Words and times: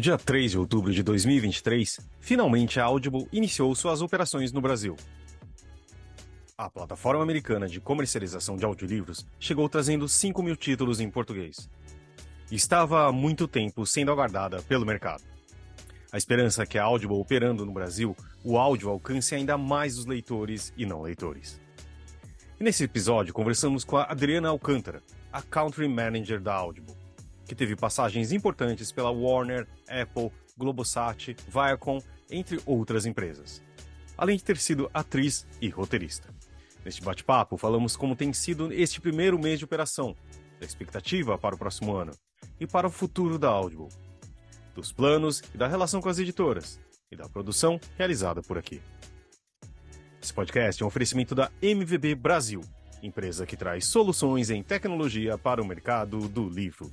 No 0.00 0.02
dia 0.02 0.16
3 0.16 0.52
de 0.52 0.58
outubro 0.58 0.94
de 0.94 1.02
2023, 1.02 2.00
finalmente 2.20 2.80
a 2.80 2.84
Audible 2.84 3.28
iniciou 3.30 3.74
suas 3.74 4.00
operações 4.00 4.50
no 4.50 4.58
Brasil. 4.58 4.96
A 6.56 6.70
plataforma 6.70 7.22
americana 7.22 7.68
de 7.68 7.82
comercialização 7.82 8.56
de 8.56 8.64
audiolivros 8.64 9.26
chegou 9.38 9.68
trazendo 9.68 10.08
5 10.08 10.42
mil 10.42 10.56
títulos 10.56 11.00
em 11.00 11.10
português. 11.10 11.68
Estava 12.50 13.08
há 13.08 13.12
muito 13.12 13.46
tempo 13.46 13.84
sendo 13.84 14.10
aguardada 14.10 14.62
pelo 14.62 14.86
mercado. 14.86 15.22
A 16.10 16.16
esperança 16.16 16.62
é 16.62 16.66
que 16.66 16.78
a 16.78 16.84
Audible 16.84 17.18
operando 17.18 17.66
no 17.66 17.72
Brasil, 17.72 18.16
o 18.42 18.56
áudio 18.56 18.88
alcance 18.88 19.34
ainda 19.34 19.58
mais 19.58 19.98
os 19.98 20.06
leitores 20.06 20.72
e 20.78 20.86
não 20.86 21.02
leitores. 21.02 21.60
E 22.58 22.64
nesse 22.64 22.84
episódio 22.84 23.34
conversamos 23.34 23.84
com 23.84 23.98
a 23.98 24.04
Adriana 24.04 24.48
Alcântara, 24.48 25.02
a 25.30 25.42
Country 25.42 25.86
Manager 25.86 26.40
da 26.40 26.54
Audible 26.54 26.99
que 27.50 27.54
teve 27.56 27.74
passagens 27.74 28.30
importantes 28.30 28.92
pela 28.92 29.10
Warner, 29.10 29.66
Apple, 29.88 30.30
Globosat, 30.56 31.34
Viacom, 31.48 32.00
entre 32.30 32.60
outras 32.64 33.06
empresas. 33.06 33.60
Além 34.16 34.36
de 34.36 34.44
ter 34.44 34.56
sido 34.56 34.88
atriz 34.94 35.44
e 35.60 35.68
roteirista. 35.68 36.32
Neste 36.84 37.02
bate-papo, 37.02 37.56
falamos 37.56 37.96
como 37.96 38.14
tem 38.14 38.32
sido 38.32 38.72
este 38.72 39.00
primeiro 39.00 39.36
mês 39.36 39.58
de 39.58 39.64
operação, 39.64 40.14
da 40.60 40.64
expectativa 40.64 41.36
para 41.36 41.56
o 41.56 41.58
próximo 41.58 41.96
ano 41.96 42.12
e 42.60 42.68
para 42.68 42.86
o 42.86 42.90
futuro 42.90 43.36
da 43.36 43.48
Audible, 43.48 43.88
dos 44.72 44.92
planos 44.92 45.42
e 45.52 45.58
da 45.58 45.66
relação 45.66 46.00
com 46.00 46.08
as 46.08 46.20
editoras 46.20 46.78
e 47.10 47.16
da 47.16 47.28
produção 47.28 47.80
realizada 47.98 48.40
por 48.42 48.58
aqui. 48.58 48.80
Esse 50.22 50.32
podcast 50.32 50.80
é 50.80 50.84
um 50.84 50.88
oferecimento 50.88 51.34
da 51.34 51.50
MVB 51.60 52.14
Brasil, 52.14 52.60
empresa 53.02 53.44
que 53.44 53.56
traz 53.56 53.86
soluções 53.86 54.50
em 54.50 54.62
tecnologia 54.62 55.36
para 55.36 55.60
o 55.60 55.66
mercado 55.66 56.28
do 56.28 56.48
livro. 56.48 56.92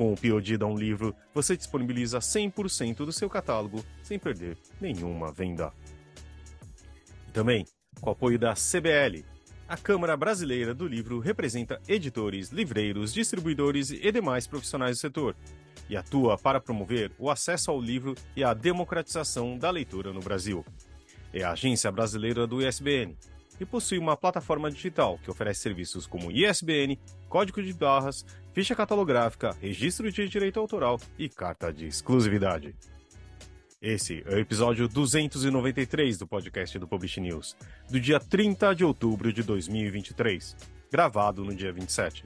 Com 0.00 0.14
o 0.14 0.16
POD 0.16 0.56
da 0.56 0.64
Um 0.64 0.78
Livro, 0.78 1.14
você 1.34 1.54
disponibiliza 1.54 2.20
100% 2.20 3.04
do 3.04 3.12
seu 3.12 3.28
catálogo 3.28 3.84
sem 4.02 4.18
perder 4.18 4.56
nenhuma 4.80 5.30
venda. 5.30 5.74
Também, 7.34 7.66
com 8.00 8.08
o 8.08 8.12
apoio 8.14 8.38
da 8.38 8.54
CBL, 8.54 9.22
a 9.68 9.76
Câmara 9.76 10.16
Brasileira 10.16 10.72
do 10.72 10.88
Livro 10.88 11.18
representa 11.18 11.82
editores, 11.86 12.48
livreiros, 12.48 13.12
distribuidores 13.12 13.90
e 13.90 14.10
demais 14.10 14.46
profissionais 14.46 14.96
do 14.96 15.00
setor 15.02 15.36
e 15.86 15.98
atua 15.98 16.38
para 16.38 16.62
promover 16.62 17.12
o 17.18 17.28
acesso 17.28 17.70
ao 17.70 17.78
livro 17.78 18.14
e 18.34 18.42
a 18.42 18.54
democratização 18.54 19.58
da 19.58 19.70
leitura 19.70 20.14
no 20.14 20.20
Brasil. 20.20 20.64
É 21.30 21.42
a 21.42 21.52
agência 21.52 21.92
brasileira 21.92 22.46
do 22.46 22.66
ISBN 22.66 23.18
e 23.60 23.66
possui 23.66 23.98
uma 23.98 24.16
plataforma 24.16 24.70
digital 24.70 25.18
que 25.22 25.30
oferece 25.30 25.60
serviços 25.60 26.06
como 26.06 26.32
ISBN, 26.32 26.98
código 27.28 27.62
de 27.62 27.74
barras, 27.74 28.24
ficha 28.54 28.74
catalográfica, 28.74 29.54
registro 29.60 30.10
de 30.10 30.26
direito 30.28 30.58
autoral 30.58 30.98
e 31.18 31.28
carta 31.28 31.70
de 31.70 31.86
exclusividade. 31.86 32.74
Esse 33.82 34.22
é 34.26 34.34
o 34.34 34.38
episódio 34.38 34.88
293 34.88 36.18
do 36.18 36.26
podcast 36.26 36.78
do 36.78 36.88
Publish 36.88 37.20
News, 37.20 37.56
do 37.88 38.00
dia 38.00 38.18
30 38.18 38.74
de 38.74 38.84
outubro 38.84 39.32
de 39.32 39.42
2023, 39.42 40.56
gravado 40.90 41.44
no 41.44 41.54
dia 41.54 41.72
27. 41.72 42.24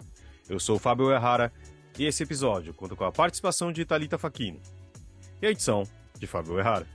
Eu 0.48 0.60
sou 0.60 0.78
Fábio 0.78 1.12
Errara 1.12 1.52
e 1.98 2.06
esse 2.06 2.22
episódio 2.22 2.74
conta 2.74 2.96
com 2.96 3.04
a 3.04 3.12
participação 3.12 3.72
de 3.72 3.84
Talita 3.84 4.18
Facchini 4.18 4.60
e 5.40 5.46
a 5.46 5.50
edição 5.50 5.84
de 6.18 6.26
Fábio 6.26 6.58
Errara. 6.58 6.86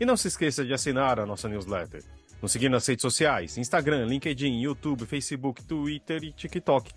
E 0.00 0.04
não 0.04 0.16
se 0.16 0.28
esqueça 0.28 0.64
de 0.64 0.72
assinar 0.72 1.18
a 1.18 1.26
nossa 1.26 1.48
newsletter 1.48 2.02
nos 2.40 2.52
seguir 2.52 2.68
nas 2.68 2.86
redes 2.86 3.02
sociais, 3.02 3.58
Instagram, 3.58 4.06
LinkedIn, 4.06 4.60
YouTube, 4.60 5.06
Facebook, 5.06 5.64
Twitter 5.64 6.22
e 6.22 6.32
TikTok. 6.32 6.92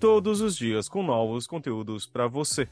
Todos 0.00 0.40
os 0.40 0.56
dias 0.56 0.88
com 0.88 1.02
novos 1.02 1.46
conteúdos 1.46 2.06
para 2.06 2.26
você. 2.26 2.68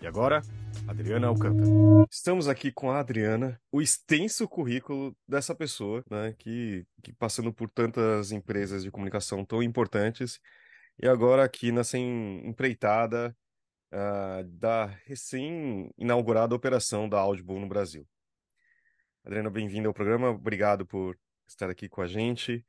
E 0.00 0.06
agora, 0.06 0.40
Adriana 0.86 1.26
Alcântara. 1.26 1.68
Estamos 2.08 2.46
aqui 2.46 2.70
com 2.70 2.90
a 2.90 3.00
Adriana, 3.00 3.60
o 3.72 3.82
extenso 3.82 4.48
currículo 4.48 5.14
dessa 5.26 5.54
pessoa, 5.56 6.04
né, 6.08 6.34
que, 6.38 6.86
que 7.02 7.12
passando 7.12 7.52
por 7.52 7.68
tantas 7.68 8.30
empresas 8.30 8.84
de 8.84 8.90
comunicação 8.92 9.44
tão 9.44 9.60
importantes, 9.60 10.38
e 11.02 11.08
agora 11.08 11.44
aqui 11.44 11.72
nessa 11.72 11.98
empreitada 11.98 13.36
uh, 13.92 14.44
da 14.44 14.86
recém-inaugurada 15.04 16.54
operação 16.54 17.08
da 17.08 17.18
Audible 17.18 17.58
no 17.58 17.68
Brasil. 17.68 18.06
Adriana, 19.28 19.50
bem-vinda 19.50 19.86
ao 19.86 19.92
programa. 19.92 20.30
Obrigado 20.30 20.86
por 20.86 21.14
estar 21.46 21.68
aqui 21.68 21.86
com 21.86 22.00
a 22.00 22.06
gente. 22.06 22.64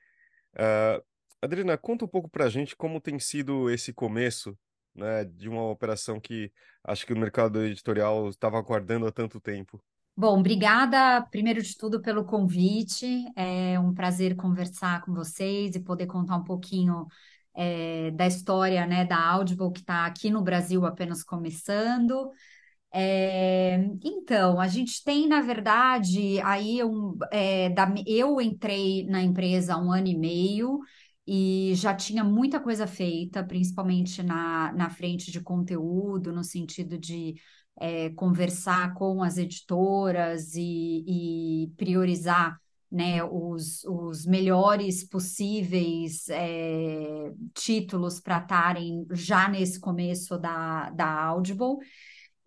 Uh, 0.55 1.01
Adriana, 1.41 1.77
conta 1.77 2.03
um 2.03 2.07
pouco 2.07 2.29
para 2.29 2.43
a 2.43 2.49
gente 2.49 2.75
como 2.75 2.99
tem 2.99 3.17
sido 3.17 3.69
esse 3.69 3.93
começo 3.93 4.57
né, 4.93 5.23
de 5.23 5.47
uma 5.47 5.63
operação 5.69 6.19
que 6.19 6.51
acho 6.83 7.05
que 7.05 7.13
o 7.13 7.17
mercado 7.17 7.63
editorial 7.63 8.27
estava 8.27 8.57
aguardando 8.57 9.07
há 9.07 9.11
tanto 9.11 9.39
tempo. 9.39 9.81
Bom, 10.17 10.37
obrigada, 10.37 11.21
primeiro 11.31 11.61
de 11.61 11.77
tudo, 11.77 12.01
pelo 12.01 12.25
convite. 12.25 13.25
É 13.37 13.79
um 13.79 13.93
prazer 13.93 14.35
conversar 14.35 15.01
com 15.05 15.13
vocês 15.13 15.75
e 15.75 15.79
poder 15.79 16.07
contar 16.07 16.35
um 16.35 16.43
pouquinho 16.43 17.07
é, 17.55 18.11
da 18.11 18.27
história 18.27 18.85
né, 18.85 19.05
da 19.05 19.17
Audible, 19.17 19.71
que 19.71 19.79
está 19.79 20.05
aqui 20.05 20.29
no 20.29 20.41
Brasil 20.41 20.85
apenas 20.85 21.23
começando. 21.23 22.29
É, 22.91 23.75
então, 24.03 24.59
a 24.59 24.67
gente 24.67 25.03
tem, 25.03 25.27
na 25.27 25.41
verdade, 25.41 26.39
aí 26.41 26.83
um, 26.83 27.15
é, 27.31 27.69
da, 27.69 27.87
eu 28.07 28.41
entrei 28.41 29.05
na 29.05 29.21
empresa 29.21 29.75
há 29.75 29.77
um 29.77 29.91
ano 29.91 30.07
e 30.07 30.17
meio 30.17 30.79
e 31.27 31.73
já 31.75 31.93
tinha 31.93 32.23
muita 32.23 32.59
coisa 32.59 32.87
feita, 32.87 33.43
principalmente 33.43 34.23
na, 34.23 34.73
na 34.73 34.89
frente 34.89 35.31
de 35.31 35.39
conteúdo, 35.41 36.33
no 36.33 36.43
sentido 36.43 36.97
de 36.97 37.35
é, 37.79 38.09
conversar 38.11 38.93
com 38.95 39.21
as 39.21 39.37
editoras 39.37 40.55
e, 40.55 41.63
e 41.65 41.71
priorizar 41.77 42.59
né, 42.91 43.23
os, 43.23 43.83
os 43.85 44.25
melhores 44.25 45.03
possíveis 45.07 46.27
é, 46.29 47.31
títulos 47.53 48.19
para 48.19 48.39
estarem 48.39 49.05
já 49.11 49.47
nesse 49.47 49.79
começo 49.79 50.39
da, 50.39 50.89
da 50.89 51.07
Audible. 51.25 51.77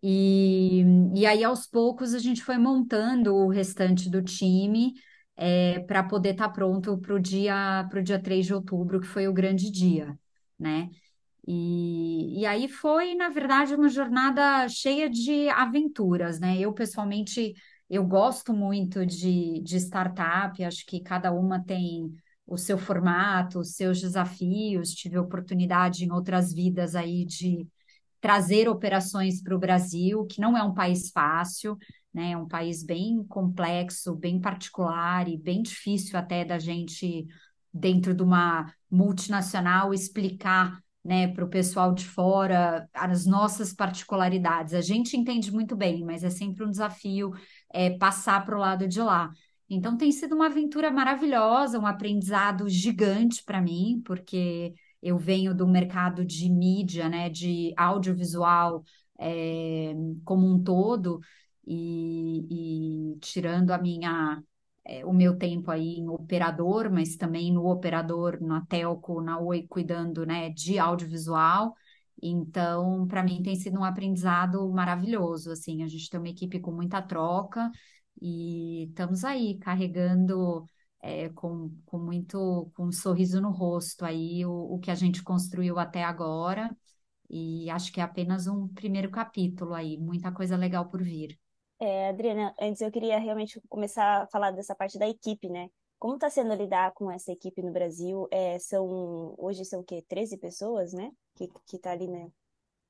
E, 0.03 0.83
e 1.15 1.27
aí, 1.27 1.45
aos 1.45 1.67
poucos, 1.67 2.13
a 2.15 2.19
gente 2.19 2.43
foi 2.43 2.59
montando 2.59 3.35
o 3.35 3.49
restante 3.49 4.11
do 4.11 4.23
time 4.23 4.95
é, 5.37 5.81
para 5.81 6.03
poder 6.03 6.31
estar 6.31 6.49
tá 6.49 6.53
pronto 6.55 6.99
para 6.99 7.15
o 7.15 7.21
dia, 7.21 7.87
pro 7.91 8.03
dia 8.03 8.21
3 8.21 8.47
de 8.47 8.55
outubro, 8.55 9.01
que 9.01 9.07
foi 9.07 9.29
o 9.29 9.33
grande 9.33 9.71
dia, 9.71 10.19
né? 10.59 10.91
E, 11.47 12.41
e 12.41 12.47
aí 12.47 12.69
foi, 12.69 13.15
na 13.15 13.29
verdade, 13.29 13.75
uma 13.75 13.89
jornada 13.89 14.69
cheia 14.69 15.09
de 15.11 15.49
aventuras, 15.51 16.39
né? 16.41 16.59
Eu, 16.59 16.73
pessoalmente, 16.73 17.55
eu 17.91 18.05
gosto 18.07 18.53
muito 18.55 19.05
de, 19.07 19.61
de 19.61 19.77
startup, 19.79 20.63
acho 20.65 20.87
que 20.87 21.01
cada 21.01 21.33
uma 21.33 21.63
tem 21.65 22.13
o 22.47 22.57
seu 22.57 22.79
formato, 22.79 23.61
os 23.61 23.75
seus 23.75 24.01
desafios, 24.01 24.91
tive 24.95 25.19
oportunidade 25.19 26.05
em 26.05 26.13
outras 26.13 26.53
vidas 26.53 26.95
aí 26.95 27.25
de 27.25 27.67
trazer 28.23 28.69
operações 28.69 29.43
para 29.43 29.55
o 29.55 29.59
Brasil, 29.59 30.25
que 30.27 30.41
não 30.41 30.57
é 30.57 30.63
um 30.63 30.73
país 30.73 31.11
fácil, 31.11 31.77
né? 32.15 32.31
É 32.31 32.37
um 32.37 32.47
país 32.47 32.85
bem 32.85 33.25
complexo, 33.25 34.15
bem 34.15 34.41
particular 34.41 35.29
e 35.29 35.37
bem 35.37 35.61
difícil 35.61 36.17
até 36.17 36.45
da 36.45 36.57
gente, 36.57 37.27
dentro 37.75 38.15
de 38.15 38.23
uma 38.23 38.73
multinacional, 38.89 39.93
explicar 39.93 40.79
né, 41.05 41.27
para 41.27 41.45
o 41.45 41.49
pessoal 41.49 41.93
de 41.93 42.07
fora 42.07 42.89
as 42.95 43.27
nossas 43.27 43.73
particularidades. 43.75 44.73
A 44.73 44.81
gente 44.81 45.17
entende 45.17 45.51
muito 45.51 45.75
bem, 45.75 46.05
mas 46.05 46.23
é 46.23 46.31
sempre 46.31 46.65
um 46.65 46.71
desafio 46.71 47.33
é, 47.73 47.91
passar 47.91 48.47
para 48.47 48.57
o 48.57 48.61
lado 48.61 48.87
de 48.87 49.01
lá. 49.01 49.31
Então 49.69 49.97
tem 49.97 50.13
sido 50.13 50.37
uma 50.37 50.47
aventura 50.47 50.93
maravilhosa, 50.93 51.77
um 51.77 51.87
aprendizado 51.87 52.69
gigante 52.69 53.43
para 53.43 53.61
mim, 53.61 54.01
porque 54.05 54.75
eu 55.03 55.19
venho 55.19 55.55
do 55.55 55.67
mercado 55.67 56.25
de 56.25 56.49
mídia, 56.51 57.09
né, 57.09 57.29
de 57.29 57.73
audiovisual 57.77 58.85
é, 59.19 59.93
como 60.25 60.47
um 60.47 60.63
todo, 60.63 61.21
e, 61.67 63.15
e 63.15 63.19
tirando 63.21 63.71
a 63.73 63.79
minha 63.79 64.43
é, 64.85 65.05
o 65.07 65.13
meu 65.13 65.37
tempo 65.39 65.71
aí 65.71 65.95
em 65.99 66.09
operador, 66.09 66.91
mas 66.91 67.17
também 67.17 67.53
no 67.53 67.67
operador, 67.69 68.41
na 68.41 68.65
telco, 68.67 69.21
na 69.21 69.39
Oi, 69.39 69.67
cuidando 69.69 70.27
né, 70.27 70.51
de 70.51 70.79
audiovisual. 70.79 71.75
Então, 72.21 73.07
para 73.09 73.23
mim 73.23 73.43
tem 73.43 73.57
sido 73.57 73.79
um 73.81 73.85
aprendizado 73.85 74.69
maravilhoso, 74.71 75.51
assim, 75.53 75.83
a 75.83 75.89
gente 75.89 76.09
tem 76.09 76.21
uma 76.21 76.29
equipe 76.29 76.61
com 76.61 76.71
muita 76.73 77.03
troca 77.03 77.71
e 78.21 78.85
estamos 78.89 79.25
aí 79.25 79.59
carregando 79.59 80.65
é, 81.03 81.29
com, 81.31 81.71
com 81.85 81.99
muito, 81.99 82.71
com 82.75 82.85
um 82.87 82.93
sorriso 82.93 83.41
no 83.41 83.51
rosto 83.51 84.05
aí 84.05 84.47
o, 84.47 84.53
o 84.75 84.79
que 84.79 84.91
a 84.91 84.95
gente 84.95 85.23
construiu 85.23 85.79
até 85.79 86.05
agora 86.05 86.75
e 87.29 87.69
acho 87.71 87.93
que 87.93 88.01
é 88.01 88.05
apenas 88.05 88.47
um 88.47 88.69
primeiro 88.69 89.11
capítulo 89.11 89.75
aí, 89.75 89.99
muita 89.99 90.31
coisa 90.31 90.57
legal 90.57 90.89
por 90.89 91.03
vir. 91.03 91.39
É, 91.81 92.11
Adriana, 92.11 92.55
antes 92.61 92.81
eu 92.81 92.91
queria 92.93 93.19
realmente 93.19 93.61
começar 93.69 94.23
a 94.23 94.27
falar 94.29 94.53
dessa 94.53 94.75
parte 94.75 94.99
da 94.99 95.09
equipe, 95.09 95.49
né? 95.49 95.69
Como 95.99 96.15
está 96.15 96.29
sendo 96.31 96.55
lidar 96.55 96.93
com 96.93 97.11
essa 97.11 97.33
equipe 97.33 97.63
no 97.63 97.73
Brasil? 97.73 98.29
É, 98.31 98.59
são, 98.59 99.35
hoje 99.39 99.65
são 99.65 99.81
o 99.81 99.85
quê? 99.85 100.05
13 100.07 100.37
pessoas, 100.37 100.93
né? 100.93 101.11
Que, 101.35 101.49
que 101.67 101.79
tá 101.79 101.91
ali, 101.91 102.07
né? 102.07 102.31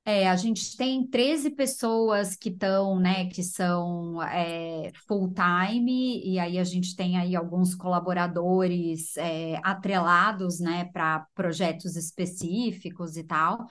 É, 0.05 0.27
a 0.29 0.35
gente 0.35 0.75
tem 0.75 1.07
13 1.07 1.51
pessoas 1.51 2.35
que 2.35 2.49
estão, 2.49 2.99
né, 2.99 3.29
que 3.29 3.41
são 3.41 4.21
é, 4.21 4.91
full-time, 5.07 6.21
e 6.25 6.37
aí 6.39 6.59
a 6.59 6.63
gente 6.65 6.93
tem 6.93 7.17
aí 7.17 7.35
alguns 7.37 7.73
colaboradores 7.73 9.15
é, 9.15 9.59
atrelados, 9.63 10.59
né, 10.59 10.85
para 10.91 11.25
projetos 11.33 11.95
específicos 11.95 13.15
e 13.15 13.23
tal. 13.23 13.65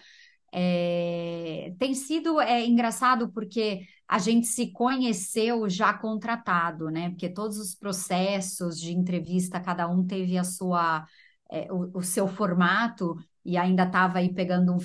É, 0.52 1.74
tem 1.78 1.94
sido 1.94 2.40
é, 2.40 2.64
engraçado 2.66 3.30
porque 3.32 3.86
a 4.08 4.18
gente 4.18 4.46
se 4.46 4.70
conheceu 4.72 5.68
já 5.68 5.94
contratado, 5.94 6.90
né? 6.90 7.08
Porque 7.10 7.28
todos 7.28 7.58
os 7.58 7.74
processos 7.74 8.78
de 8.78 8.92
entrevista, 8.92 9.58
cada 9.60 9.88
um 9.88 10.06
teve 10.06 10.36
a 10.36 10.44
sua, 10.44 11.06
é, 11.50 11.72
o, 11.72 11.98
o 11.98 12.02
seu 12.02 12.28
formato 12.28 13.16
e 13.44 13.56
ainda 13.56 13.84
estava 13.84 14.18
aí 14.18 14.32
pegando 14.32 14.74
um 14.74 14.78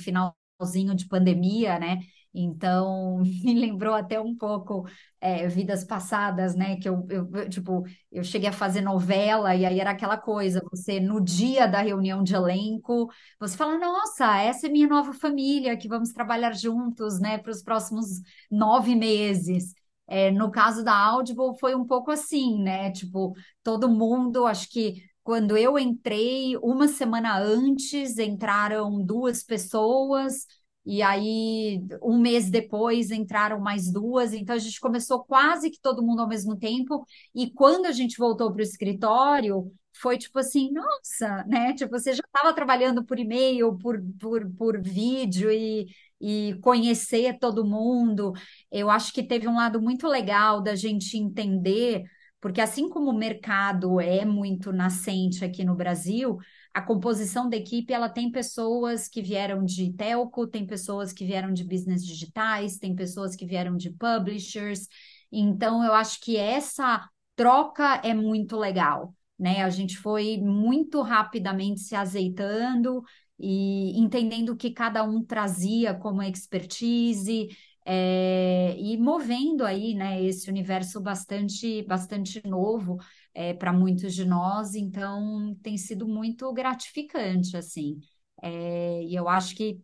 finalzinho 0.57 0.95
de 0.95 1.07
pandemia, 1.07 1.79
né? 1.79 1.99
Então, 2.33 3.19
me 3.43 3.53
lembrou 3.59 3.93
até 3.95 4.19
um 4.19 4.35
pouco 4.35 4.85
é, 5.19 5.47
vidas 5.47 5.83
passadas, 5.83 6.55
né? 6.55 6.77
Que 6.77 6.89
eu, 6.89 7.05
eu, 7.09 7.49
tipo, 7.49 7.83
eu 8.11 8.23
cheguei 8.23 8.49
a 8.49 8.53
fazer 8.53 8.81
novela 8.81 9.55
e 9.55 9.65
aí 9.65 9.79
era 9.79 9.91
aquela 9.91 10.17
coisa, 10.17 10.61
você 10.71 10.99
no 10.99 11.21
dia 11.21 11.67
da 11.67 11.81
reunião 11.81 12.23
de 12.23 12.35
elenco, 12.35 13.09
você 13.39 13.55
fala, 13.57 13.77
nossa, 13.77 14.37
essa 14.41 14.67
é 14.67 14.69
minha 14.69 14.87
nova 14.87 15.13
família, 15.13 15.77
que 15.77 15.87
vamos 15.87 16.11
trabalhar 16.11 16.53
juntos, 16.53 17.19
né, 17.19 17.37
para 17.37 17.51
os 17.51 17.61
próximos 17.63 18.07
nove 18.51 18.95
meses. 18.95 19.73
É, 20.09 20.31
no 20.31 20.49
caso 20.51 20.83
da 20.85 20.93
Audible 20.95 21.57
foi 21.59 21.75
um 21.75 21.85
pouco 21.85 22.11
assim, 22.11 22.61
né? 22.63 22.91
Tipo, 22.91 23.33
todo 23.63 23.89
mundo, 23.89 24.45
acho 24.45 24.69
que 24.69 25.03
quando 25.27 25.57
eu 25.57 25.77
entrei, 25.77 26.55
uma 26.63 26.87
semana 26.87 27.37
antes, 27.37 28.17
entraram 28.17 29.03
duas 29.03 29.43
pessoas, 29.43 30.45
e 30.85 31.01
aí 31.01 31.83
um 32.01 32.17
mês 32.17 32.49
depois 32.49 33.11
entraram 33.11 33.59
mais 33.59 33.91
duas, 33.91 34.31
então 34.31 34.55
a 34.55 34.59
gente 34.59 34.79
começou 34.79 35.21
quase 35.25 35.69
que 35.69 35.81
todo 35.81 36.01
mundo 36.01 36.21
ao 36.21 36.29
mesmo 36.29 36.55
tempo, 36.55 37.05
e 37.35 37.51
quando 37.51 37.87
a 37.87 37.91
gente 37.91 38.17
voltou 38.17 38.49
para 38.53 38.59
o 38.59 38.63
escritório, 38.63 39.69
foi 39.99 40.17
tipo 40.17 40.39
assim, 40.39 40.71
nossa, 40.71 41.43
né? 41.45 41.73
Tipo, 41.73 41.99
você 41.99 42.13
já 42.13 42.23
estava 42.25 42.55
trabalhando 42.55 43.03
por 43.03 43.19
e-mail, 43.19 43.77
por, 43.77 44.01
por, 44.21 44.49
por 44.55 44.81
vídeo 44.81 45.51
e, 45.51 45.87
e 46.21 46.57
conhecer 46.61 47.37
todo 47.37 47.65
mundo. 47.65 48.31
Eu 48.71 48.89
acho 48.89 49.11
que 49.11 49.23
teve 49.23 49.45
um 49.45 49.57
lado 49.57 49.81
muito 49.81 50.07
legal 50.07 50.61
da 50.61 50.73
gente 50.73 51.17
entender, 51.17 52.05
porque 52.39 52.61
assim 52.61 52.89
como 52.89 53.09
o 53.11 53.17
mercado 53.17 53.99
é 53.99 54.23
muito 54.23 54.71
nascente 54.71 55.43
aqui 55.43 55.63
no 55.63 55.75
Brasil, 55.75 56.37
a 56.73 56.81
composição 56.81 57.49
da 57.49 57.57
equipe 57.57 57.91
ela 57.91 58.09
tem 58.09 58.31
pessoas 58.31 59.07
que 59.07 59.21
vieram 59.21 59.65
de 59.65 59.91
telco, 59.93 60.45
tem 60.47 60.65
pessoas 60.65 61.11
que 61.11 61.25
vieram 61.25 61.51
de 61.51 61.63
business 61.63 62.05
digitais, 62.05 62.77
tem 62.77 62.95
pessoas 62.95 63.35
que 63.35 63.45
vieram 63.45 63.75
de 63.75 63.89
publishers. 63.91 64.87
Então, 65.31 65.83
eu 65.83 65.93
acho 65.93 66.21
que 66.21 66.37
essa 66.37 67.09
troca 67.35 68.01
é 68.03 68.13
muito 68.13 68.55
legal, 68.55 69.13
né? 69.39 69.63
A 69.63 69.69
gente 69.69 69.97
foi 69.97 70.37
muito 70.37 71.01
rapidamente 71.01 71.81
se 71.81 71.95
azeitando 71.95 73.03
e 73.39 73.99
entendendo 73.99 74.49
o 74.49 74.55
que 74.55 74.71
cada 74.71 75.03
um 75.03 75.23
trazia 75.23 75.93
como 75.93 76.23
expertise, 76.23 77.47
é, 77.89 78.75
e 78.77 78.97
movendo 78.97 79.63
aí, 79.65 79.93
né, 79.93 80.21
esse 80.21 80.49
universo 80.49 80.99
bastante, 80.99 81.83
bastante 81.83 82.41
novo 82.45 82.97
é, 83.33 83.53
para 83.53 83.71
muitos 83.71 84.13
de 84.13 84.25
nós, 84.25 84.75
então 84.75 85.55
tem 85.63 85.77
sido 85.77 86.05
muito 86.05 86.51
gratificante, 86.53 87.55
assim. 87.55 87.97
É, 88.43 89.03
e 89.03 89.15
eu 89.15 89.29
acho 89.29 89.55
que, 89.55 89.81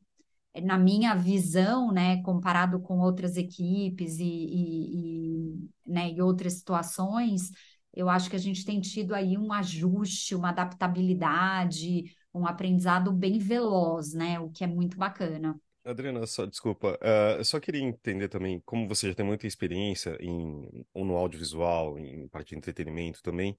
na 0.64 0.78
minha 0.78 1.16
visão, 1.16 1.92
né, 1.92 2.22
comparado 2.24 2.80
com 2.82 3.00
outras 3.00 3.38
equipes 3.38 4.20
e, 4.20 4.24
e, 4.26 5.56
e, 5.56 5.70
né, 5.88 6.12
e 6.12 6.22
outras 6.22 6.54
situações, 6.56 7.52
eu 7.94 8.10
acho 8.10 8.30
que 8.30 8.36
a 8.36 8.40
gente 8.40 8.66
tem 8.66 8.82
tido 8.82 9.16
aí 9.16 9.38
um 9.38 9.54
ajuste, 9.54 10.36
uma 10.36 10.50
adaptabilidade, 10.50 12.04
um 12.34 12.46
aprendizado 12.46 13.12
bem 13.14 13.40
veloz, 13.40 14.14
né, 14.14 14.40
o 14.40 14.50
que 14.50 14.64
é 14.64 14.68
muito 14.68 14.98
bacana. 14.98 15.56
Adriana, 15.86 16.26
só, 16.26 16.46
desculpa, 16.46 16.98
uh, 17.02 17.38
eu 17.40 17.44
só 17.46 17.60
queria 17.60 17.82
entender 17.82 18.30
também, 18.30 18.62
como 18.62 18.88
você 18.88 19.10
já 19.10 19.16
tem 19.16 19.26
muita 19.26 19.46
experiência 19.46 20.16
em, 20.22 20.86
no 20.96 21.16
audiovisual, 21.18 22.00
em 22.00 22.26
parte 22.30 22.50
de 22.50 22.56
entretenimento 22.56 23.22
também, 23.22 23.58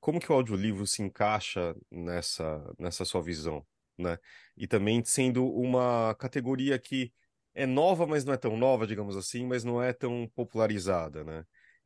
como 0.00 0.18
que 0.18 0.30
o 0.32 0.34
audiolivro 0.34 0.86
se 0.86 1.02
encaixa 1.02 1.74
nessa, 1.90 2.64
nessa 2.78 3.04
sua 3.04 3.22
visão, 3.22 3.66
né? 3.98 4.18
E 4.56 4.66
também 4.66 5.04
sendo 5.04 5.46
uma 5.46 6.14
categoria 6.14 6.78
que 6.78 7.12
é 7.54 7.66
nova, 7.66 8.06
mas 8.06 8.24
não 8.24 8.32
é 8.32 8.36
tão 8.38 8.56
nova, 8.56 8.86
digamos 8.86 9.14
assim, 9.16 9.46
mas 9.46 9.62
não 9.64 9.82
é 9.82 9.92
tão 9.92 10.30
popularizada, 10.34 11.24
né? 11.24 11.44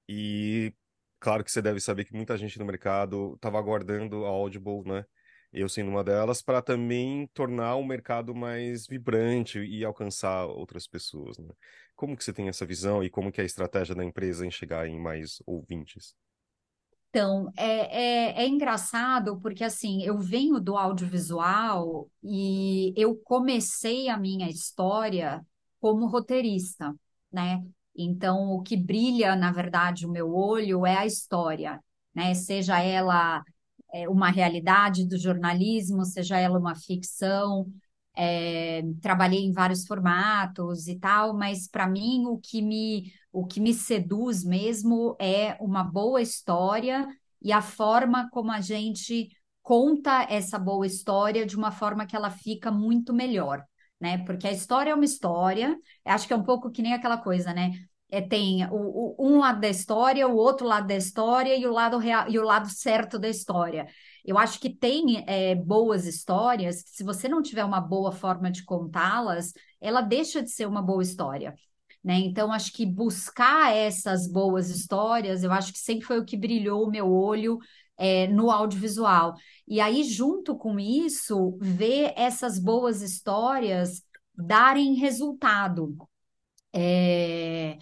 E 0.09 0.73
claro 1.19 1.43
que 1.45 1.51
você 1.51 1.61
deve 1.63 1.81
saber 1.81 2.05
que 2.05 2.15
muita 2.15 2.37
gente 2.37 2.59
no 2.59 2.65
mercado 2.65 3.35
estava 3.35 3.59
aguardando 3.59 4.25
a 4.25 4.29
Audible, 4.29 4.83
né? 4.85 5.05
Eu 5.53 5.69
sendo 5.69 5.91
uma 5.91 6.05
delas, 6.05 6.43
para 6.43 6.63
também 6.63 7.27
tornar 7.35 7.77
o 7.77 7.85
mercado 7.85 8.35
mais 8.35 8.87
vibrante 8.87 9.59
e 9.59 9.85
alcançar 9.85 10.47
outras 10.47 10.87
pessoas. 10.87 11.39
Né? 11.39 11.49
Como 11.97 12.17
que 12.17 12.25
você 12.25 12.33
tem 12.33 12.49
essa 12.49 12.65
visão 12.65 13.03
e 13.03 13.11
como 13.11 13.33
que 13.33 13.41
é 13.41 13.43
a 13.43 13.47
estratégia 13.47 13.95
da 13.95 14.05
empresa 14.05 14.47
em 14.47 14.51
chegar 14.51 14.87
em 14.87 14.99
mais 14.99 15.43
ouvintes? 15.47 16.15
Então, 17.11 17.53
é, 17.57 18.37
é, 18.37 18.43
é, 18.45 18.49
engraçado 18.49 19.41
porque, 19.41 19.65
assim, 19.65 20.03
eu 20.05 20.17
venho 20.17 20.61
do 20.61 20.77
audiovisual 20.77 22.09
e 22.23 22.95
eu 22.97 23.17
comecei 23.17 24.09
a 24.09 24.17
minha 24.17 24.49
história 24.49 25.45
como 25.81 26.07
roteirista, 26.07 26.95
né? 27.33 27.65
Então, 27.97 28.51
o 28.53 28.63
que 28.63 28.77
brilha, 28.77 29.35
na 29.35 29.51
verdade, 29.51 30.07
o 30.07 30.11
meu 30.11 30.33
olho 30.33 30.87
é 30.87 30.97
a 30.97 31.07
história, 31.07 31.83
né? 32.15 32.33
Seja 32.35 32.81
ela 32.81 33.43
é, 33.93 34.09
uma 34.09 34.31
realidade 34.31 35.07
do 35.07 35.19
jornalismo, 35.19 36.05
seja 36.05 36.39
ela 36.39 36.59
uma 36.59 36.75
ficção. 36.75 37.67
É, 38.17 38.83
trabalhei 39.01 39.41
em 39.45 39.53
vários 39.53 39.87
formatos 39.87 40.89
e 40.89 40.99
tal, 40.99 41.33
mas 41.35 41.69
para 41.69 41.87
mim 41.87 42.27
o 42.27 42.39
que 42.39 42.61
me 42.61 43.13
o 43.33 43.47
que 43.47 43.61
me 43.61 43.73
seduz 43.73 44.45
mesmo 44.45 45.17
é 45.21 45.57
uma 45.61 45.85
boa 45.85 46.21
história 46.21 47.07
e 47.41 47.53
a 47.53 47.63
forma 47.63 48.29
como 48.31 48.51
a 48.51 48.61
gente 48.61 49.29
conta 49.63 50.27
essa 50.29 50.59
boa 50.59 50.87
história 50.87 51.47
de 51.47 51.57
uma 51.57 51.71
forma 51.71 52.07
que 52.07 52.17
ela 52.17 52.31
fica 52.31 52.71
muito 52.71 53.15
melhor, 53.15 53.65
né? 54.01 54.19
Porque 54.25 54.49
a 54.49 54.53
história 54.53 54.91
é 54.91 54.95
uma 54.95 55.05
história, 55.05 55.79
acho 56.05 56.27
que 56.27 56.33
é 56.33 56.37
um 56.37 56.43
pouco 56.43 56.71
que 56.71 56.83
nem 56.83 56.93
aquela 56.93 57.19
coisa, 57.19 57.53
né? 57.55 57.73
É, 58.11 58.21
tem 58.21 58.67
o, 58.67 59.15
o, 59.19 59.29
um 59.29 59.39
lado 59.39 59.61
da 59.61 59.69
história, 59.69 60.27
o 60.29 60.37
outro 60.37 60.67
lado 60.67 60.87
da 60.87 60.97
história 60.97 61.57
e 61.57 61.67
o 61.67 61.73
lado 61.73 61.99
real, 61.99 62.29
e 62.29 62.39
o 62.39 62.45
lado 62.45 62.69
certo 62.71 63.19
da 63.19 63.29
história. 63.29 63.87
Eu 64.25 64.39
acho 64.39 64.61
que 64.61 64.71
tem 64.71 65.25
é, 65.27 65.55
boas 65.55 66.07
histórias 66.07 66.85
se 66.87 67.03
você 67.03 67.29
não 67.29 67.43
tiver 67.43 67.65
uma 67.65 67.81
boa 67.81 68.13
forma 68.13 68.51
de 68.51 68.65
contá-las, 68.65 69.53
ela 69.81 70.01
deixa 70.01 70.43
de 70.43 70.51
ser 70.51 70.67
uma 70.67 70.83
boa 70.83 71.03
história. 71.03 71.55
Né? 72.03 72.19
Então, 72.21 72.53
acho 72.53 72.73
que 72.73 72.87
buscar 72.87 73.75
essas 73.75 74.27
boas 74.27 74.71
histórias, 74.71 75.43
eu 75.43 75.53
acho 75.53 75.73
que 75.73 75.79
sempre 75.79 76.07
foi 76.07 76.19
o 76.19 76.25
que 76.25 76.37
brilhou 76.37 76.85
o 76.87 76.91
meu 76.91 77.11
olho 77.13 77.59
é, 77.97 78.27
no 78.29 78.51
audiovisual. 78.51 79.35
E 79.69 79.81
aí, 79.81 80.03
junto 80.05 80.57
com 80.57 80.81
isso, 80.81 81.59
ver 81.61 82.15
essas 82.17 82.59
boas 82.59 83.03
histórias 83.03 84.03
darem 84.35 84.95
resultado. 84.95 85.97
É, 86.73 87.79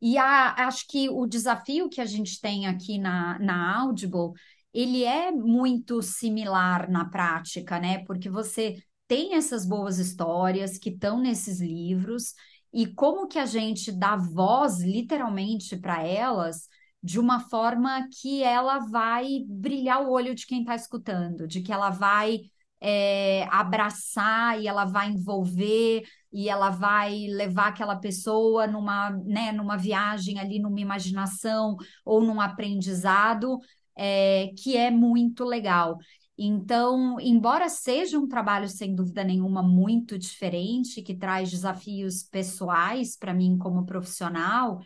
e 0.00 0.16
a, 0.16 0.66
acho 0.66 0.86
que 0.88 1.08
o 1.08 1.26
desafio 1.26 1.88
que 1.88 2.00
a 2.00 2.06
gente 2.06 2.40
tem 2.40 2.66
aqui 2.66 2.98
na, 2.98 3.38
na 3.38 3.80
Audible, 3.80 4.32
ele 4.72 5.04
é 5.04 5.30
muito 5.32 6.02
similar 6.02 6.90
na 6.90 7.08
prática, 7.08 7.80
né? 7.80 8.04
Porque 8.04 8.28
você 8.28 8.76
tem 9.08 9.34
essas 9.34 9.66
boas 9.66 9.98
histórias 9.98 10.78
que 10.78 10.90
estão 10.90 11.18
nesses 11.18 11.60
livros 11.60 12.34
e 12.72 12.86
como 12.86 13.26
que 13.26 13.38
a 13.38 13.46
gente 13.46 13.90
dá 13.90 14.16
voz 14.16 14.80
literalmente 14.80 15.76
para 15.76 16.06
elas 16.06 16.68
de 17.02 17.18
uma 17.18 17.40
forma 17.40 18.08
que 18.20 18.42
ela 18.42 18.80
vai 18.80 19.44
brilhar 19.46 20.02
o 20.02 20.10
olho 20.10 20.34
de 20.34 20.46
quem 20.46 20.60
está 20.60 20.74
escutando, 20.74 21.46
de 21.46 21.62
que 21.62 21.72
ela 21.72 21.90
vai 21.90 22.40
é, 22.80 23.44
abraçar 23.50 24.60
e 24.60 24.66
ela 24.66 24.84
vai 24.84 25.08
envolver 25.08 26.04
e 26.32 26.48
ela 26.48 26.70
vai 26.70 27.26
levar 27.28 27.68
aquela 27.68 27.96
pessoa 27.96 28.66
numa, 28.66 29.10
né, 29.10 29.52
numa 29.52 29.76
viagem 29.76 30.38
ali, 30.38 30.58
numa 30.58 30.80
imaginação 30.80 31.76
ou 32.04 32.20
num 32.20 32.40
aprendizado 32.40 33.58
é, 33.96 34.52
que 34.56 34.76
é 34.76 34.90
muito 34.90 35.44
legal. 35.44 35.96
Então, 36.36 37.18
embora 37.20 37.68
seja 37.68 38.16
um 38.18 38.28
trabalho, 38.28 38.68
sem 38.68 38.94
dúvida 38.94 39.24
nenhuma, 39.24 39.60
muito 39.60 40.16
diferente, 40.16 41.02
que 41.02 41.16
traz 41.16 41.50
desafios 41.50 42.22
pessoais 42.22 43.16
para 43.16 43.34
mim 43.34 43.58
como 43.58 43.84
profissional, 43.84 44.80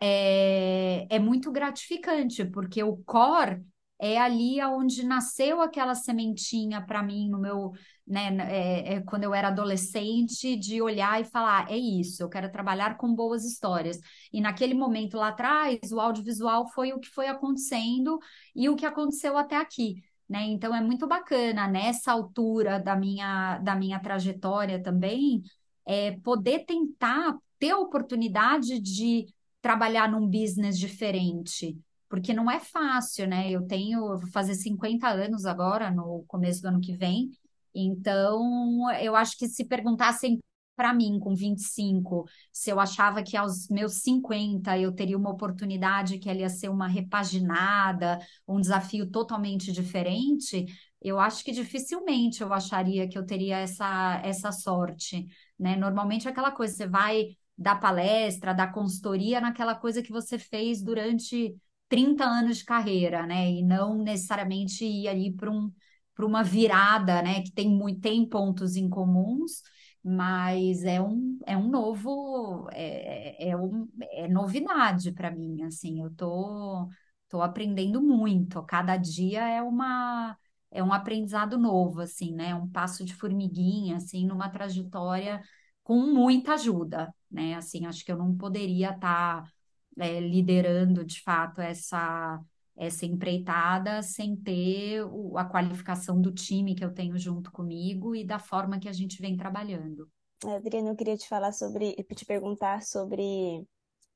é, 0.00 1.06
é 1.08 1.18
muito 1.18 1.52
gratificante, 1.52 2.44
porque 2.44 2.82
o 2.82 2.96
core 2.98 3.62
é 4.00 4.18
ali 4.18 4.62
onde 4.64 5.04
nasceu 5.04 5.60
aquela 5.60 5.94
sementinha 5.94 6.80
para 6.80 7.02
mim 7.02 7.28
no 7.28 7.38
meu, 7.38 7.72
né, 8.06 8.36
é, 8.50 8.94
é, 8.94 9.00
quando 9.02 9.24
eu 9.24 9.34
era 9.34 9.48
adolescente, 9.48 10.56
de 10.56 10.80
olhar 10.80 11.20
e 11.20 11.24
falar, 11.24 11.70
é 11.70 11.76
isso, 11.76 12.22
eu 12.22 12.28
quero 12.28 12.50
trabalhar 12.50 12.96
com 12.96 13.14
boas 13.14 13.44
histórias. 13.44 13.98
E 14.32 14.40
naquele 14.40 14.74
momento 14.74 15.16
lá 15.16 15.28
atrás, 15.28 15.78
o 15.92 16.00
audiovisual 16.00 16.68
foi 16.68 16.92
o 16.92 17.00
que 17.00 17.08
foi 17.08 17.28
acontecendo 17.28 18.18
e 18.54 18.68
o 18.68 18.76
que 18.76 18.86
aconteceu 18.86 19.36
até 19.36 19.56
aqui. 19.56 20.02
Né? 20.28 20.44
Então 20.44 20.74
é 20.74 20.80
muito 20.80 21.06
bacana 21.06 21.66
nessa 21.66 22.12
altura 22.12 22.78
da 22.78 22.94
minha, 22.94 23.58
da 23.58 23.74
minha 23.74 23.98
trajetória 23.98 24.82
também 24.82 25.42
é, 25.88 26.12
poder 26.20 26.66
tentar 26.66 27.38
ter 27.58 27.70
a 27.70 27.78
oportunidade 27.78 28.78
de 28.78 29.26
trabalhar 29.62 30.10
num 30.10 30.28
business 30.28 30.78
diferente, 30.78 31.76
porque 32.08 32.32
não 32.32 32.50
é 32.50 32.60
fácil, 32.60 33.26
né? 33.26 33.50
Eu 33.50 33.66
tenho, 33.66 33.98
eu 34.12 34.18
vou 34.18 34.28
fazer 34.30 34.54
50 34.54 35.08
anos 35.08 35.44
agora, 35.46 35.90
no 35.90 36.24
começo 36.26 36.62
do 36.62 36.68
ano 36.68 36.80
que 36.80 36.92
vem, 36.92 37.30
então 37.74 38.90
eu 39.00 39.14
acho 39.14 39.36
que 39.36 39.48
se 39.48 39.64
perguntassem 39.64 40.40
para 40.78 40.94
mim, 40.94 41.18
com 41.18 41.34
25, 41.34 42.24
se 42.52 42.70
eu 42.70 42.78
achava 42.78 43.20
que 43.20 43.36
aos 43.36 43.68
meus 43.68 43.94
50 43.94 44.78
eu 44.78 44.92
teria 44.92 45.18
uma 45.18 45.30
oportunidade 45.30 46.18
que 46.18 46.30
ela 46.30 46.38
ia 46.38 46.48
ser 46.48 46.68
uma 46.68 46.86
repaginada, 46.86 48.20
um 48.46 48.60
desafio 48.60 49.10
totalmente 49.10 49.72
diferente, 49.72 50.66
eu 51.02 51.18
acho 51.18 51.44
que 51.44 51.50
dificilmente 51.50 52.42
eu 52.42 52.52
acharia 52.52 53.08
que 53.08 53.18
eu 53.18 53.26
teria 53.26 53.58
essa, 53.58 54.20
essa 54.24 54.52
sorte, 54.52 55.26
né? 55.58 55.74
Normalmente 55.74 56.28
é 56.28 56.30
aquela 56.30 56.52
coisa, 56.52 56.74
você 56.74 56.86
vai 56.86 57.36
dar 57.56 57.80
palestra, 57.80 58.54
dar 58.54 58.72
consultoria 58.72 59.40
naquela 59.40 59.74
coisa 59.74 60.00
que 60.00 60.12
você 60.12 60.38
fez 60.38 60.80
durante 60.80 61.56
30 61.88 62.24
anos 62.24 62.58
de 62.58 62.64
carreira, 62.64 63.26
né? 63.26 63.50
E 63.50 63.62
não 63.62 64.02
necessariamente 64.02 64.84
ir 64.84 65.08
ali 65.08 65.32
para 65.32 65.50
um, 65.50 65.72
uma 66.20 66.42
virada, 66.42 67.22
né? 67.22 67.42
Que 67.42 67.52
tem, 67.52 67.68
muito, 67.68 68.00
tem 68.00 68.28
pontos 68.28 68.76
em 68.76 68.88
comuns, 68.88 69.62
mas 70.02 70.84
é 70.84 71.00
um, 71.00 71.38
é 71.46 71.56
um 71.56 71.68
novo, 71.68 72.68
é, 72.72 73.46
é, 73.46 73.50
é 73.50 73.56
um, 73.56 73.88
é 74.12 74.28
novidade 74.28 75.12
para 75.12 75.30
mim, 75.30 75.62
assim, 75.62 76.00
eu 76.02 76.10
tô, 76.14 76.88
tô 77.28 77.42
aprendendo 77.42 78.00
muito, 78.02 78.62
cada 78.62 78.96
dia 78.96 79.46
é 79.48 79.62
uma, 79.62 80.36
é 80.70 80.82
um 80.82 80.92
aprendizado 80.92 81.58
novo, 81.58 82.00
assim, 82.00 82.32
né, 82.34 82.54
um 82.54 82.68
passo 82.68 83.04
de 83.04 83.14
formiguinha, 83.14 83.96
assim, 83.96 84.26
numa 84.26 84.48
trajetória 84.48 85.42
com 85.82 85.96
muita 86.12 86.54
ajuda, 86.54 87.12
né, 87.30 87.54
assim, 87.54 87.86
acho 87.86 88.04
que 88.04 88.12
eu 88.12 88.16
não 88.18 88.36
poderia 88.36 88.90
estar 88.90 89.42
tá, 89.42 89.50
é, 89.98 90.20
liderando, 90.20 91.04
de 91.04 91.20
fato, 91.22 91.60
essa 91.60 92.40
essa 92.78 93.04
empreitada 93.04 94.00
sem 94.02 94.36
ter 94.36 95.02
o, 95.02 95.36
a 95.36 95.44
qualificação 95.44 96.20
do 96.20 96.32
time 96.32 96.76
que 96.76 96.84
eu 96.84 96.94
tenho 96.94 97.18
junto 97.18 97.50
comigo 97.50 98.14
e 98.14 98.24
da 98.24 98.38
forma 98.38 98.78
que 98.78 98.88
a 98.88 98.92
gente 98.92 99.20
vem 99.20 99.36
trabalhando. 99.36 100.08
Adriana, 100.44 100.90
eu 100.90 100.96
queria 100.96 101.16
te 101.16 101.28
falar 101.28 101.50
sobre, 101.50 101.94
te 101.94 102.24
perguntar 102.24 102.82
sobre 102.82 103.66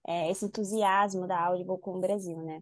é, 0.06 0.30
esse 0.30 0.44
entusiasmo 0.44 1.26
da 1.26 1.46
Audible 1.46 1.78
com 1.80 1.96
o 1.96 2.00
Brasil, 2.00 2.38
né? 2.38 2.60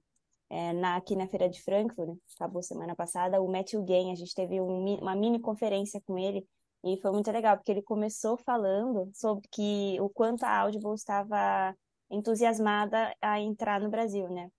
É, 0.49 0.73
na, 0.73 0.97
aqui 0.97 1.15
na 1.15 1.29
Feira 1.29 1.49
de 1.49 1.63
Frankfurt, 1.63 2.19
acabou 2.35 2.63
semana 2.63 2.97
passada, 2.97 3.41
o 3.41 3.47
Matthew 3.47 3.85
Gain, 3.85 4.11
a 4.11 4.17
gente 4.17 4.35
teve 4.35 4.61
um, 4.61 4.97
uma 4.97 5.15
mini 5.15 5.39
conferência 5.39 6.01
com 6.05 6.19
ele 6.19 6.45
e 6.83 6.97
foi 7.01 7.13
muito 7.13 7.31
legal, 7.31 7.57
porque 7.57 7.71
ele 7.71 7.83
começou 7.83 8.37
falando 8.39 9.11
sobre 9.15 9.47
que 9.53 10.01
o 10.01 10.09
quanto 10.09 10.43
a 10.45 10.61
Audible 10.61 10.95
estava 10.95 11.75
entusiasmada 12.11 13.15
a 13.21 13.41
entrar 13.41 13.81
no 13.81 13.91
Brasil, 13.91 14.29
né? 14.29 14.51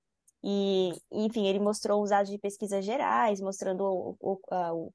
E, 0.43 0.91
enfim, 1.11 1.47
ele 1.47 1.59
mostrou 1.59 2.01
os 2.01 2.09
dados 2.09 2.31
de 2.31 2.37
pesquisas 2.39 2.83
gerais, 2.83 3.39
mostrando 3.39 3.83
o, 3.83 4.17
o, 4.19 4.91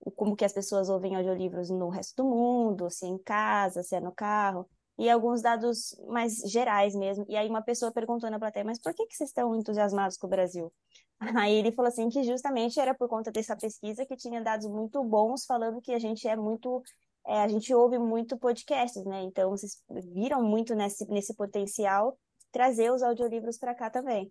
o, 0.00 0.10
como 0.12 0.36
que 0.36 0.44
as 0.44 0.52
pessoas 0.52 0.88
ouvem 0.88 1.16
audiolivros 1.16 1.70
no 1.70 1.88
resto 1.88 2.22
do 2.22 2.28
mundo, 2.28 2.90
se 2.90 3.04
é 3.04 3.08
em 3.08 3.18
casa, 3.18 3.82
se 3.82 3.96
é 3.96 4.00
no 4.00 4.12
carro, 4.12 4.68
e 4.98 5.10
alguns 5.10 5.42
dados 5.42 5.96
mais 6.06 6.36
gerais 6.46 6.94
mesmo. 6.94 7.24
E 7.28 7.36
aí 7.36 7.48
uma 7.48 7.62
pessoa 7.62 7.92
perguntou 7.92 8.30
na 8.30 8.38
plateia, 8.38 8.64
mas 8.64 8.78
por 8.78 8.94
que, 8.94 9.06
que 9.06 9.16
vocês 9.16 9.30
estão 9.30 9.54
entusiasmados 9.56 10.16
com 10.16 10.26
o 10.26 10.30
Brasil? 10.30 10.72
Aí 11.48 11.54
ele 11.54 11.72
falou 11.72 11.88
assim 11.88 12.08
que 12.08 12.22
justamente 12.24 12.78
era 12.78 12.94
por 12.94 13.08
conta 13.08 13.30
dessa 13.30 13.56
pesquisa 13.56 14.04
que 14.04 14.16
tinha 14.16 14.42
dados 14.42 14.66
muito 14.66 15.02
bons 15.02 15.44
falando 15.46 15.80
que 15.80 15.92
a 15.92 15.98
gente 15.98 16.26
é 16.28 16.36
muito 16.36 16.82
é, 17.26 17.40
a 17.42 17.48
gente 17.48 17.72
ouve 17.74 17.98
muito 17.98 18.36
podcasts, 18.38 19.04
né? 19.04 19.22
Então 19.22 19.50
vocês 19.50 19.82
viram 20.12 20.42
muito 20.42 20.74
nesse, 20.74 21.06
nesse 21.06 21.34
potencial 21.34 22.18
trazer 22.52 22.90
os 22.92 23.02
audiolivros 23.02 23.58
para 23.58 23.74
cá 23.74 23.90
também. 23.90 24.30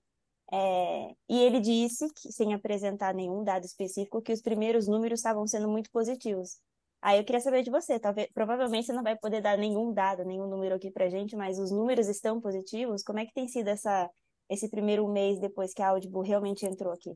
É, 0.51 1.15
e 1.27 1.39
ele 1.39 1.59
disse, 1.59 2.07
que, 2.13 2.31
sem 2.31 2.53
apresentar 2.53 3.13
nenhum 3.13 3.43
dado 3.43 3.65
específico, 3.65 4.21
que 4.21 4.31
os 4.31 4.41
primeiros 4.41 4.87
números 4.87 5.19
estavam 5.19 5.47
sendo 5.47 5.67
muito 5.67 5.89
positivos. 5.91 6.59
Aí 7.01 7.17
eu 7.17 7.25
queria 7.25 7.41
saber 7.41 7.63
de 7.63 7.71
você, 7.71 7.99
talvez, 7.99 8.29
provavelmente 8.33 8.85
você 8.85 8.93
não 8.93 9.03
vai 9.03 9.17
poder 9.17 9.41
dar 9.41 9.57
nenhum 9.57 9.91
dado, 9.91 10.23
nenhum 10.23 10.47
número 10.47 10.75
aqui 10.75 10.89
pra 10.89 11.09
gente, 11.09 11.35
mas 11.35 11.59
os 11.59 11.71
números 11.71 12.07
estão 12.07 12.39
positivos? 12.39 13.03
Como 13.03 13.19
é 13.19 13.25
que 13.25 13.33
tem 13.33 13.47
sido 13.47 13.67
essa, 13.67 14.09
esse 14.49 14.69
primeiro 14.69 15.05
mês 15.11 15.39
depois 15.39 15.73
que 15.73 15.81
a 15.81 15.89
Audible 15.89 16.25
realmente 16.25 16.65
entrou 16.65 16.93
aqui? 16.93 17.13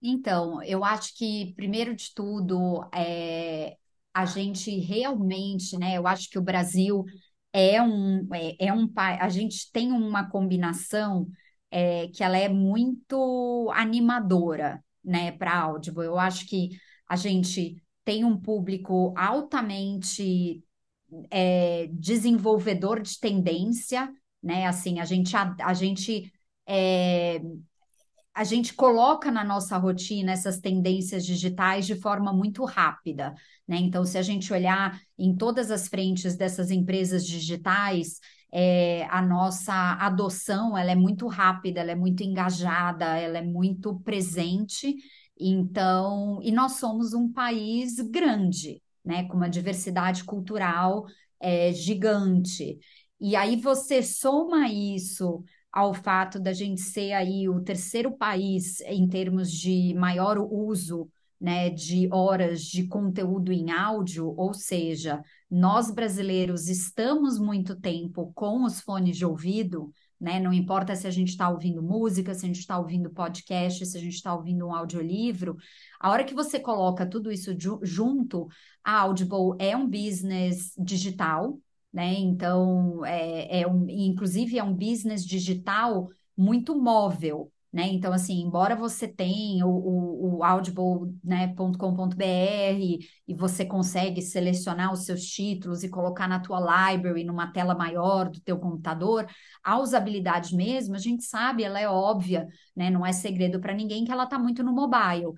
Então, 0.00 0.62
eu 0.62 0.82
acho 0.82 1.14
que, 1.16 1.52
primeiro 1.54 1.94
de 1.94 2.14
tudo, 2.14 2.88
é, 2.94 3.76
a 4.14 4.24
gente 4.24 4.78
realmente, 4.80 5.78
né, 5.78 5.96
eu 5.96 6.06
acho 6.06 6.28
que 6.30 6.38
o 6.38 6.42
Brasil 6.42 7.04
é 7.52 7.80
um, 7.82 8.26
é, 8.34 8.66
é 8.66 8.72
um 8.72 8.90
a 8.96 9.28
gente 9.28 9.70
tem 9.72 9.92
uma 9.92 10.28
combinação 10.28 11.28
é, 11.70 12.08
que 12.08 12.22
ela 12.22 12.36
é 12.36 12.48
muito 12.48 13.70
animadora, 13.74 14.82
né, 15.04 15.32
para 15.32 15.58
Audible. 15.60 16.04
Eu 16.04 16.18
acho 16.18 16.46
que 16.46 16.70
a 17.08 17.16
gente 17.16 17.82
tem 18.04 18.24
um 18.24 18.38
público 18.38 19.14
altamente 19.16 20.62
é, 21.30 21.88
desenvolvedor 21.92 23.00
de 23.00 23.18
tendência, 23.18 24.12
né? 24.42 24.66
Assim, 24.66 24.98
a 25.00 25.04
gente, 25.04 25.36
a, 25.36 25.54
a 25.60 25.74
gente 25.74 26.32
é, 26.66 27.40
a 28.34 28.44
gente 28.44 28.72
coloca 28.74 29.30
na 29.30 29.44
nossa 29.44 29.76
rotina 29.76 30.32
essas 30.32 30.58
tendências 30.58 31.24
digitais 31.24 31.86
de 31.86 31.94
forma 31.94 32.32
muito 32.32 32.64
rápida, 32.64 33.34
né? 33.68 33.76
Então, 33.76 34.04
se 34.04 34.16
a 34.16 34.22
gente 34.22 34.52
olhar 34.52 34.98
em 35.18 35.36
todas 35.36 35.70
as 35.70 35.86
frentes 35.86 36.34
dessas 36.36 36.70
empresas 36.70 37.26
digitais, 37.26 38.18
é, 38.50 39.06
a 39.10 39.20
nossa 39.22 39.74
adoção 40.00 40.76
ela 40.76 40.90
é 40.90 40.94
muito 40.94 41.26
rápida, 41.26 41.80
ela 41.80 41.92
é 41.92 41.94
muito 41.94 42.22
engajada, 42.22 43.04
ela 43.18 43.38
é 43.38 43.42
muito 43.42 43.98
presente. 44.00 44.94
Então, 45.38 46.38
e 46.42 46.52
nós 46.52 46.72
somos 46.72 47.12
um 47.14 47.30
país 47.32 48.00
grande, 48.00 48.82
né, 49.04 49.24
com 49.24 49.36
uma 49.36 49.48
diversidade 49.48 50.24
cultural 50.24 51.06
é, 51.40 51.72
gigante. 51.72 52.78
E 53.20 53.36
aí 53.36 53.56
você 53.56 54.02
soma 54.02 54.68
isso 54.68 55.44
ao 55.72 55.94
fato 55.94 56.38
da 56.38 56.52
gente 56.52 56.80
ser 56.80 57.12
aí 57.12 57.48
o 57.48 57.60
terceiro 57.60 58.12
país 58.12 58.80
em 58.82 59.08
termos 59.08 59.50
de 59.50 59.94
maior 59.94 60.38
uso 60.38 61.08
né, 61.42 61.70
de 61.70 62.08
horas 62.12 62.62
de 62.62 62.86
conteúdo 62.86 63.50
em 63.52 63.72
áudio, 63.72 64.32
ou 64.36 64.54
seja, 64.54 65.20
nós 65.50 65.90
brasileiros 65.90 66.68
estamos 66.68 67.36
muito 67.36 67.74
tempo 67.74 68.32
com 68.32 68.64
os 68.64 68.80
fones 68.80 69.16
de 69.16 69.26
ouvido, 69.26 69.90
né? 70.20 70.38
Não 70.38 70.52
importa 70.52 70.94
se 70.94 71.04
a 71.04 71.10
gente 71.10 71.30
está 71.30 71.48
ouvindo 71.48 71.82
música, 71.82 72.32
se 72.32 72.44
a 72.44 72.46
gente 72.46 72.60
está 72.60 72.78
ouvindo 72.78 73.10
podcast, 73.10 73.84
se 73.84 73.98
a 73.98 74.00
gente 74.00 74.14
está 74.14 74.32
ouvindo 74.32 74.68
um 74.68 74.72
audiolivro. 74.72 75.56
A 75.98 76.10
hora 76.10 76.22
que 76.22 76.32
você 76.32 76.60
coloca 76.60 77.04
tudo 77.04 77.32
isso 77.32 77.50
junto, 77.82 78.46
a 78.84 79.00
Audible 79.00 79.56
é 79.58 79.76
um 79.76 79.88
business 79.88 80.72
digital, 80.78 81.58
né? 81.92 82.14
Então, 82.14 83.04
é, 83.04 83.60
é 83.60 83.66
um, 83.66 83.86
inclusive 83.88 84.58
é 84.58 84.64
um 84.64 84.74
business 84.74 85.24
digital 85.24 86.08
muito 86.36 86.74
móvel, 86.80 87.52
né? 87.72 87.88
Então, 87.88 88.12
assim, 88.12 88.40
embora 88.42 88.76
você 88.76 89.08
tenha 89.08 89.66
o, 89.66 89.70
o, 89.70 90.36
o 90.38 90.44
audible.com.br 90.44 91.22
né, 91.24 92.78
e 93.26 93.34
você 93.34 93.64
consegue 93.64 94.20
selecionar 94.20 94.92
os 94.92 95.04
seus 95.06 95.22
títulos 95.24 95.82
e 95.82 95.88
colocar 95.88 96.28
na 96.28 96.38
tua 96.40 96.92
library, 96.92 97.24
numa 97.24 97.50
tela 97.50 97.74
maior 97.74 98.28
do 98.28 98.40
teu 98.40 98.58
computador, 98.58 99.26
a 99.64 99.78
usabilidade 99.78 100.54
mesmo, 100.54 100.94
a 100.94 100.98
gente 100.98 101.24
sabe, 101.24 101.62
ela 101.62 101.80
é 101.80 101.88
óbvia, 101.88 102.46
né? 102.76 102.90
Não 102.90 103.06
é 103.06 103.12
segredo 103.12 103.58
para 103.60 103.74
ninguém 103.74 104.04
que 104.04 104.12
ela 104.12 104.24
está 104.24 104.38
muito 104.38 104.62
no 104.62 104.72
mobile. 104.72 105.32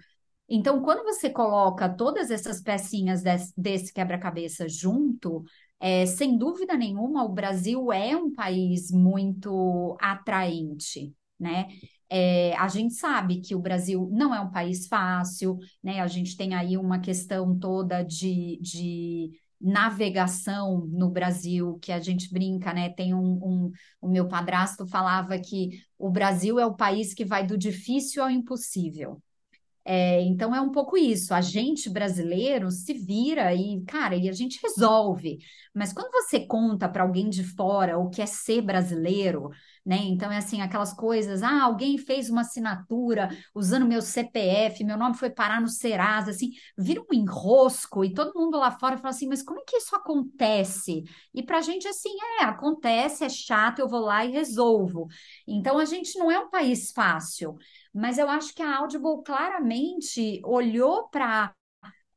Então, 0.49 0.83
quando 0.83 1.03
você 1.05 1.31
coloca 1.31 1.89
todas 1.89 2.31
essas 2.31 2.61
pecinhas 2.61 3.23
desse, 3.23 3.53
desse 3.57 3.93
quebra-cabeça 3.93 4.69
junto, 4.69 5.43
é, 5.85 6.07
sem 6.07 6.39
dúvida 6.39 6.75
nenhuma, 6.79 7.25
o 7.25 7.29
Brasil 7.29 7.93
é 7.93 8.17
um 8.17 8.33
país 8.33 8.91
muito 8.91 9.99
atraente, 10.01 11.15
né? 11.39 11.69
É, 12.09 12.57
a 12.57 12.69
gente 12.69 12.95
sabe 12.95 13.43
que 13.43 13.55
o 13.55 13.61
Brasil 13.61 14.09
não 14.11 14.35
é 14.35 14.41
um 14.41 14.51
país 14.51 14.87
fácil, 14.87 15.59
né? 15.83 16.01
A 16.01 16.07
gente 16.07 16.39
tem 16.39 16.55
aí 16.55 16.79
uma 16.79 17.01
questão 17.01 17.59
toda 17.59 18.03
de, 18.03 18.59
de 18.63 19.33
navegação 19.61 20.87
no 20.87 21.11
Brasil, 21.11 21.79
que 21.83 21.93
a 21.93 22.01
gente 22.01 22.33
brinca, 22.33 22.73
né? 22.73 22.89
Tem 22.89 23.13
um, 23.13 23.35
um, 23.45 23.73
o 24.01 24.09
meu 24.09 24.27
padrasto 24.27 24.87
falava 24.87 25.39
que 25.39 25.83
o 25.99 26.09
Brasil 26.09 26.59
é 26.59 26.65
o 26.65 26.75
país 26.75 27.13
que 27.13 27.27
vai 27.27 27.47
do 27.47 27.59
difícil 27.59 28.23
ao 28.23 28.31
impossível. 28.31 29.21
É, 29.87 30.23
então 30.23 30.55
é 30.55 30.61
um 30.61 30.71
pouco 30.73 30.97
isso. 30.97 31.35
A 31.35 31.41
gente 31.41 31.91
brasileiro 31.91 32.71
se 32.71 32.95
vira 32.95 33.55
e, 33.55 33.83
cara, 33.85 34.17
e 34.17 34.29
a 34.29 34.33
gente 34.33 34.59
resolve. 34.63 35.39
Mas 35.75 35.93
quando 35.93 36.11
você 36.11 36.41
conta 36.47 36.89
para 36.89 37.03
alguém 37.03 37.29
de 37.29 37.45
fora 37.45 37.99
o 37.99 38.09
que 38.09 38.23
é 38.23 38.27
ser 38.27 38.63
brasileiro, 38.63 39.51
né? 39.85 39.99
Então 40.03 40.33
é 40.33 40.39
assim, 40.39 40.63
aquelas 40.63 40.95
coisas, 40.95 41.43
ah, 41.43 41.63
alguém 41.65 41.99
fez 41.99 42.31
uma 42.31 42.41
assinatura 42.41 43.29
usando 43.55 43.87
meu 43.87 44.01
CPF, 44.01 44.83
meu 44.85 44.97
nome 44.97 45.17
foi 45.17 45.29
parar 45.31 45.61
no 45.61 45.69
Serasa, 45.69 46.31
assim, 46.31 46.53
vira 46.79 47.03
um 47.03 47.15
enrosco 47.15 48.05
e 48.05 48.15
todo 48.15 48.39
mundo 48.39 48.57
lá 48.59 48.71
fora 48.71 48.97
fala 48.97 49.11
assim, 49.11 49.29
mas 49.29 49.43
como 49.43 49.61
é 49.61 49.65
que 49.67 49.77
isso 49.77 49.95
acontece? 49.95 51.05
E 51.35 51.43
para 51.43 51.59
a 51.59 51.63
gente 51.63 51.87
assim, 51.87 52.11
é, 52.41 52.45
acontece, 52.45 53.25
é 53.25 53.29
chato, 53.29 53.81
eu 53.81 53.89
vou 53.89 54.01
lá 54.01 54.25
e 54.25 54.31
resolvo. 54.33 55.07
Então 55.47 55.79
a 55.79 55.85
gente 55.85 56.19
não 56.19 56.31
é 56.31 56.39
um 56.39 56.49
país 56.51 56.91
fácil, 56.93 57.57
mas 57.95 58.19
eu 58.19 58.29
acho 58.29 58.53
que 58.55 58.63
a 58.63 58.79
Audible 58.79 59.23
claramente 59.25 60.41
olhou 60.45 61.09
para 61.09 61.55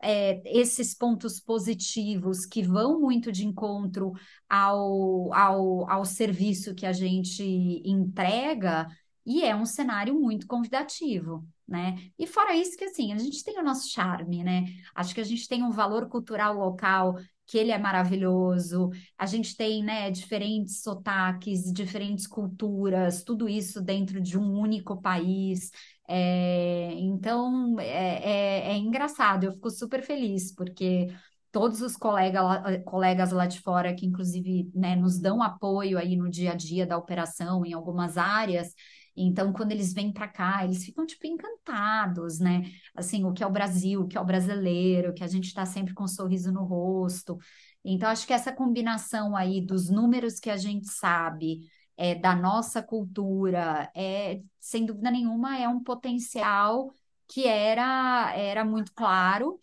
é, 0.01 0.41
esses 0.46 0.93
pontos 0.93 1.39
positivos 1.39 2.46
que 2.46 2.63
vão 2.63 3.00
muito 3.00 3.31
de 3.31 3.46
encontro 3.46 4.13
ao, 4.50 5.34
ao, 5.34 5.89
ao 5.89 6.05
serviço 6.05 6.75
que 6.75 6.86
a 6.86 6.93
gente 6.93 7.43
entrega, 7.86 8.88
e 9.25 9.43
é 9.43 9.55
um 9.55 9.65
cenário 9.65 10.19
muito 10.19 10.48
convidativo, 10.48 11.46
né? 11.67 11.98
E 12.17 12.25
fora 12.25 12.55
isso 12.55 12.77
que 12.77 12.86
assim, 12.86 13.12
a 13.12 13.17
gente 13.17 13.43
tem 13.43 13.60
o 13.60 13.63
nosso 13.63 13.89
charme, 13.89 14.43
né? 14.43 14.63
Acho 14.96 15.13
que 15.13 15.19
a 15.19 15.25
gente 15.25 15.48
tem 15.48 15.63
um 15.63 15.72
valor 15.72 16.07
cultural 16.07 16.55
local 16.55 17.17
que 17.47 17.57
ele 17.57 17.71
é 17.71 17.77
maravilhoso. 17.77 18.89
A 19.17 19.25
gente 19.25 19.55
tem, 19.55 19.83
né, 19.83 20.11
diferentes 20.11 20.81
sotaques, 20.83 21.71
diferentes 21.73 22.27
culturas, 22.27 23.23
tudo 23.23 23.47
isso 23.47 23.81
dentro 23.81 24.19
de 24.21 24.37
um 24.37 24.59
único 24.59 25.01
país. 25.01 25.71
É, 26.07 26.93
então, 26.95 27.79
é, 27.79 27.85
é, 27.85 28.71
é, 28.73 28.77
engraçado, 28.77 29.45
eu 29.45 29.53
fico 29.53 29.69
super 29.71 30.03
feliz, 30.03 30.53
porque 30.53 31.07
todos 31.51 31.81
os 31.81 31.95
colega, 31.97 32.81
colegas 32.83 33.31
lá 33.31 33.45
de 33.47 33.59
fora, 33.61 33.95
que 33.95 34.05
inclusive 34.05 34.69
né, 34.75 34.95
nos 34.95 35.19
dão 35.19 35.41
apoio 35.41 35.97
aí 35.97 36.15
no 36.15 36.29
dia 36.29 36.51
a 36.51 36.55
dia 36.55 36.85
da 36.85 36.97
operação 36.97 37.65
em 37.65 37.73
algumas 37.73 38.17
áreas, 38.17 38.73
então, 39.17 39.51
quando 39.53 39.71
eles 39.71 39.93
vêm 39.93 40.12
para 40.13 40.27
cá, 40.27 40.63
eles 40.63 40.86
ficam, 40.86 41.05
tipo, 41.05 41.25
encantados, 41.27 42.39
né? 42.39 42.71
Assim, 42.95 43.24
o 43.25 43.33
que 43.33 43.43
é 43.43 43.47
o 43.47 43.51
Brasil, 43.51 44.01
o 44.01 44.07
que 44.07 44.17
é 44.17 44.21
o 44.21 44.25
brasileiro, 44.25 45.13
que 45.13 45.24
a 45.24 45.27
gente 45.27 45.45
está 45.47 45.65
sempre 45.65 45.93
com 45.93 46.03
um 46.03 46.07
sorriso 46.07 46.51
no 46.51 46.63
rosto. 46.63 47.38
Então, 47.83 48.09
acho 48.09 48.27
que 48.27 48.33
essa 48.33 48.51
combinação 48.51 49.36
aí 49.36 49.62
dos 49.62 49.89
números 49.89 50.39
que 50.39 50.50
a 50.50 50.57
gente 50.57 50.88
sabe, 50.89 51.62
é, 51.95 52.15
da 52.15 52.36
nossa 52.36 52.81
cultura, 52.83 53.91
é, 53.95 54.41
sem 54.59 54.86
dúvida 54.86 55.09
nenhuma, 55.12 55.57
é 55.57 55.67
um 55.67 55.81
potencial 55.83 56.91
que 57.27 57.47
era, 57.47 58.33
era 58.36 58.63
muito 58.65 58.93
claro. 58.93 59.59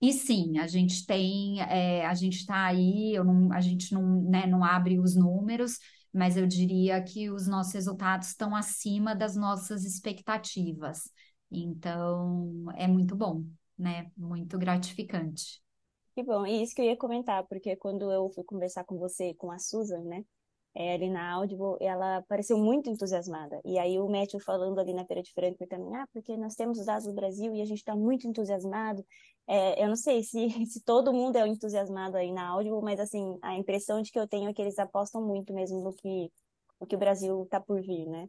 E 0.00 0.12
sim, 0.12 0.58
a 0.58 0.66
gente 0.66 1.04
tem, 1.06 1.60
é, 1.62 2.06
a 2.06 2.14
gente 2.14 2.36
está 2.38 2.66
aí, 2.66 3.14
não, 3.18 3.52
a 3.52 3.60
gente 3.60 3.92
não, 3.92 4.22
né, 4.22 4.46
não 4.46 4.62
abre 4.64 4.98
os 5.00 5.16
números, 5.16 5.78
mas 6.12 6.36
eu 6.36 6.46
diria 6.46 7.02
que 7.02 7.30
os 7.30 7.46
nossos 7.46 7.72
resultados 7.72 8.28
estão 8.28 8.54
acima 8.54 9.14
das 9.14 9.36
nossas 9.36 9.84
expectativas. 9.84 11.10
Então, 11.50 12.64
é 12.76 12.86
muito 12.86 13.16
bom, 13.16 13.44
né? 13.78 14.10
Muito 14.16 14.58
gratificante. 14.58 15.62
Que 16.14 16.22
bom, 16.22 16.44
e 16.44 16.62
isso 16.62 16.74
que 16.74 16.82
eu 16.82 16.86
ia 16.86 16.96
comentar, 16.96 17.46
porque 17.46 17.76
quando 17.76 18.10
eu 18.10 18.28
fui 18.30 18.42
conversar 18.44 18.84
com 18.84 18.98
você, 18.98 19.34
com 19.34 19.50
a 19.52 19.58
Susan, 19.58 20.00
né? 20.00 20.24
é, 20.78 20.94
ali 20.94 21.10
na 21.10 21.32
Audible, 21.32 21.76
ela 21.80 22.22
pareceu 22.28 22.56
muito 22.56 22.88
entusiasmada. 22.88 23.60
E 23.64 23.78
aí 23.78 23.98
o 23.98 24.08
Matthew 24.08 24.38
falando 24.40 24.78
ali 24.78 24.94
na 24.94 25.04
Feira 25.04 25.22
de 25.22 25.32
Frankfurt 25.32 25.68
também, 25.68 25.96
ah, 25.96 26.06
porque 26.12 26.36
nós 26.36 26.54
temos 26.54 26.78
os 26.78 26.86
dados 26.86 27.06
do 27.06 27.12
Brasil 27.12 27.52
e 27.52 27.60
a 27.60 27.64
gente 27.64 27.78
está 27.78 27.96
muito 27.96 28.28
entusiasmado. 28.28 29.04
É, 29.48 29.82
eu 29.82 29.88
não 29.88 29.96
sei 29.96 30.22
se, 30.22 30.38
se 30.66 30.82
todo 30.84 31.12
mundo 31.12 31.36
é 31.36 31.46
entusiasmado 31.48 32.16
aí 32.16 32.32
na 32.32 32.48
Audible, 32.48 32.82
mas 32.82 33.00
assim, 33.00 33.38
a 33.42 33.54
impressão 33.56 34.02
de 34.02 34.12
que 34.12 34.18
eu 34.18 34.28
tenho 34.28 34.48
é 34.50 34.54
que 34.54 34.62
eles 34.62 34.78
apostam 34.78 35.22
muito 35.26 35.52
mesmo 35.54 35.80
no 35.82 35.92
que, 35.94 36.30
que 36.88 36.96
o 36.96 36.98
Brasil 36.98 37.42
está 37.44 37.60
por 37.60 37.80
vir, 37.82 38.06
né? 38.08 38.28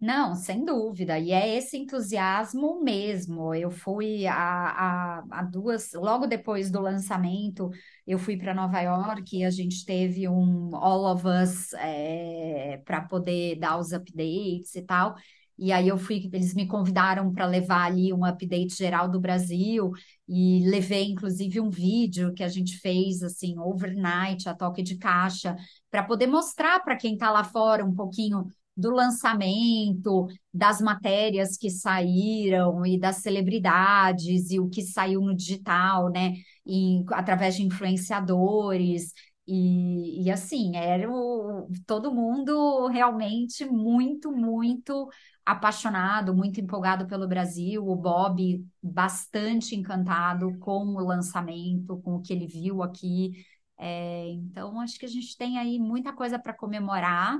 Não, 0.00 0.36
sem 0.36 0.64
dúvida. 0.64 1.18
E 1.18 1.32
é 1.32 1.56
esse 1.56 1.76
entusiasmo 1.76 2.80
mesmo. 2.84 3.52
Eu 3.52 3.68
fui 3.70 4.26
a, 4.28 4.34
a, 4.34 5.24
a 5.40 5.42
duas, 5.42 5.92
logo 5.92 6.26
depois 6.28 6.70
do 6.70 6.80
lançamento, 6.80 7.68
eu 8.06 8.16
fui 8.16 8.36
para 8.36 8.54
Nova 8.54 8.80
York 8.80 9.36
e 9.36 9.44
a 9.44 9.50
gente 9.50 9.84
teve 9.84 10.28
um 10.28 10.74
All 10.76 11.04
of 11.12 11.24
Us 11.26 11.72
é, 11.74 12.80
para 12.84 13.00
poder 13.02 13.56
dar 13.58 13.76
os 13.78 13.92
updates 13.92 14.72
e 14.76 14.82
tal. 14.82 15.16
E 15.58 15.72
aí 15.72 15.88
eu 15.88 15.98
fui, 15.98 16.28
eles 16.32 16.54
me 16.54 16.66
convidaram 16.66 17.32
para 17.32 17.44
levar 17.46 17.86
ali 17.86 18.12
um 18.12 18.24
update 18.24 18.74
geral 18.76 19.08
do 19.10 19.20
Brasil 19.20 19.90
e 20.28 20.64
levei 20.68 21.04
inclusive 21.10 21.60
um 21.60 21.70
vídeo 21.70 22.32
que 22.32 22.44
a 22.44 22.48
gente 22.48 22.78
fez 22.78 23.22
assim 23.22 23.58
overnight, 23.58 24.48
a 24.48 24.54
toque 24.54 24.82
de 24.82 24.96
caixa, 24.96 25.56
para 25.90 26.04
poder 26.04 26.26
mostrar 26.26 26.80
para 26.80 26.96
quem 26.96 27.14
está 27.14 27.30
lá 27.30 27.42
fora 27.44 27.84
um 27.84 27.94
pouquinho 27.94 28.46
do 28.76 28.90
lançamento, 28.90 30.28
das 30.54 30.80
matérias 30.80 31.56
que 31.56 31.68
saíram 31.68 32.86
e 32.86 32.96
das 32.98 33.16
celebridades 33.16 34.50
e 34.52 34.60
o 34.60 34.68
que 34.68 34.82
saiu 34.82 35.20
no 35.20 35.34
digital, 35.34 36.08
né? 36.10 36.34
E, 36.64 37.02
através 37.10 37.56
de 37.56 37.64
influenciadores. 37.64 39.12
E, 39.46 40.24
e 40.24 40.30
assim, 40.30 40.76
era 40.76 41.10
o, 41.10 41.66
todo 41.86 42.14
mundo 42.14 42.86
realmente 42.88 43.64
muito, 43.64 44.30
muito 44.30 45.08
apaixonado, 45.52 46.34
muito 46.34 46.60
empolgado 46.60 47.06
pelo 47.06 47.26
Brasil. 47.26 47.86
O 47.86 47.96
Bob 47.96 48.66
bastante 48.82 49.74
encantado 49.74 50.58
com 50.58 50.84
o 50.94 51.00
lançamento, 51.00 51.98
com 52.02 52.16
o 52.16 52.22
que 52.22 52.32
ele 52.32 52.46
viu 52.46 52.82
aqui. 52.82 53.44
É, 53.78 54.28
então, 54.30 54.80
acho 54.80 54.98
que 54.98 55.06
a 55.06 55.08
gente 55.08 55.36
tem 55.36 55.58
aí 55.58 55.78
muita 55.78 56.12
coisa 56.12 56.38
para 56.38 56.52
comemorar. 56.52 57.38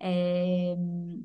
É, 0.00 0.74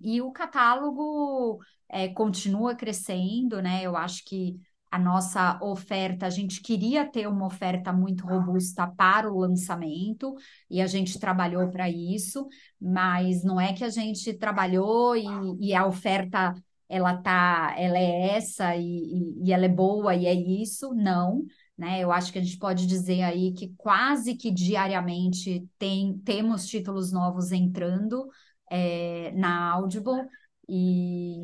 e 0.04 0.22
o 0.22 0.32
catálogo 0.32 1.60
é, 1.90 2.10
continua 2.10 2.76
crescendo, 2.76 3.62
né? 3.62 3.84
Eu 3.84 3.98
acho 3.98 4.24
que 4.26 4.60
a 4.92 4.98
nossa 4.98 5.60
oferta, 5.62 6.26
a 6.26 6.30
gente 6.30 6.62
queria 6.62 7.06
ter 7.06 7.28
uma 7.28 7.46
oferta 7.46 7.94
muito 7.94 8.26
robusta 8.26 8.88
para 8.88 9.32
o 9.32 9.40
lançamento 9.40 10.36
e 10.70 10.82
a 10.82 10.88
gente 10.88 11.20
trabalhou 11.20 11.70
para 11.70 11.90
isso, 11.90 12.48
mas 12.82 13.44
não 13.44 13.60
é 13.60 13.74
que 13.74 13.84
a 13.84 13.90
gente 13.90 14.34
trabalhou 14.34 15.16
e, 15.16 15.26
e 15.60 15.76
a 15.76 15.86
oferta 15.86 16.54
ela 16.90 17.16
tá, 17.16 17.76
ela 17.78 18.00
é 18.00 18.36
essa 18.36 18.76
e, 18.76 19.36
e, 19.44 19.54
ela 19.54 19.66
é 19.66 19.70
boa 19.70 20.16
e 20.16 20.26
é 20.26 20.34
isso, 20.34 20.94
não. 20.96 21.46
Né? 21.78 22.00
Eu 22.04 22.12
acho 22.12 22.34
que 22.34 22.40
a 22.40 22.44
gente 22.44 22.58
pode 22.58 22.88
dizer 22.88 23.22
aí 23.22 23.54
que 23.54 23.74
quase 23.78 24.36
que 24.36 24.50
diariamente 24.52 25.68
tem, 25.78 26.18
temos 26.26 26.66
títulos 26.68 27.12
novos 27.12 27.52
entrando, 27.52 28.28
é, 28.72 29.32
na 29.36 29.72
Audible. 29.74 30.28
E, 30.72 31.40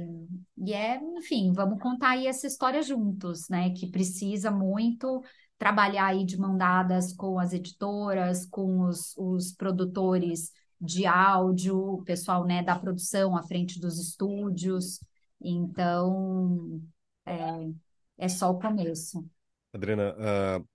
e 0.56 0.72
é, 0.72 1.02
enfim, 1.18 1.52
vamos 1.52 1.82
contar 1.82 2.12
aí 2.12 2.28
essa 2.28 2.46
história 2.46 2.84
juntos, 2.84 3.50
né? 3.50 3.72
Que 3.72 3.90
precisa 3.90 4.52
muito 4.52 5.24
trabalhar 5.58 6.08
aí 6.08 6.24
de 6.24 6.38
mão 6.38 6.56
dadas 6.56 7.12
com 7.12 7.40
as 7.40 7.52
editoras, 7.52 8.46
com 8.46 8.82
os, 8.82 9.18
os 9.18 9.52
produtores 9.52 10.52
de 10.80 11.08
áudio, 11.08 11.76
o 11.76 12.04
pessoal 12.04 12.46
né, 12.46 12.62
da 12.62 12.78
produção 12.78 13.36
à 13.36 13.42
frente 13.42 13.80
dos 13.80 13.98
estúdios. 13.98 15.00
Então, 15.42 16.80
é, 17.26 17.36
é 18.20 18.28
só 18.28 18.52
o 18.52 18.60
começo. 18.60 19.26
Adriana, 19.74 20.14
uh, 20.14 20.68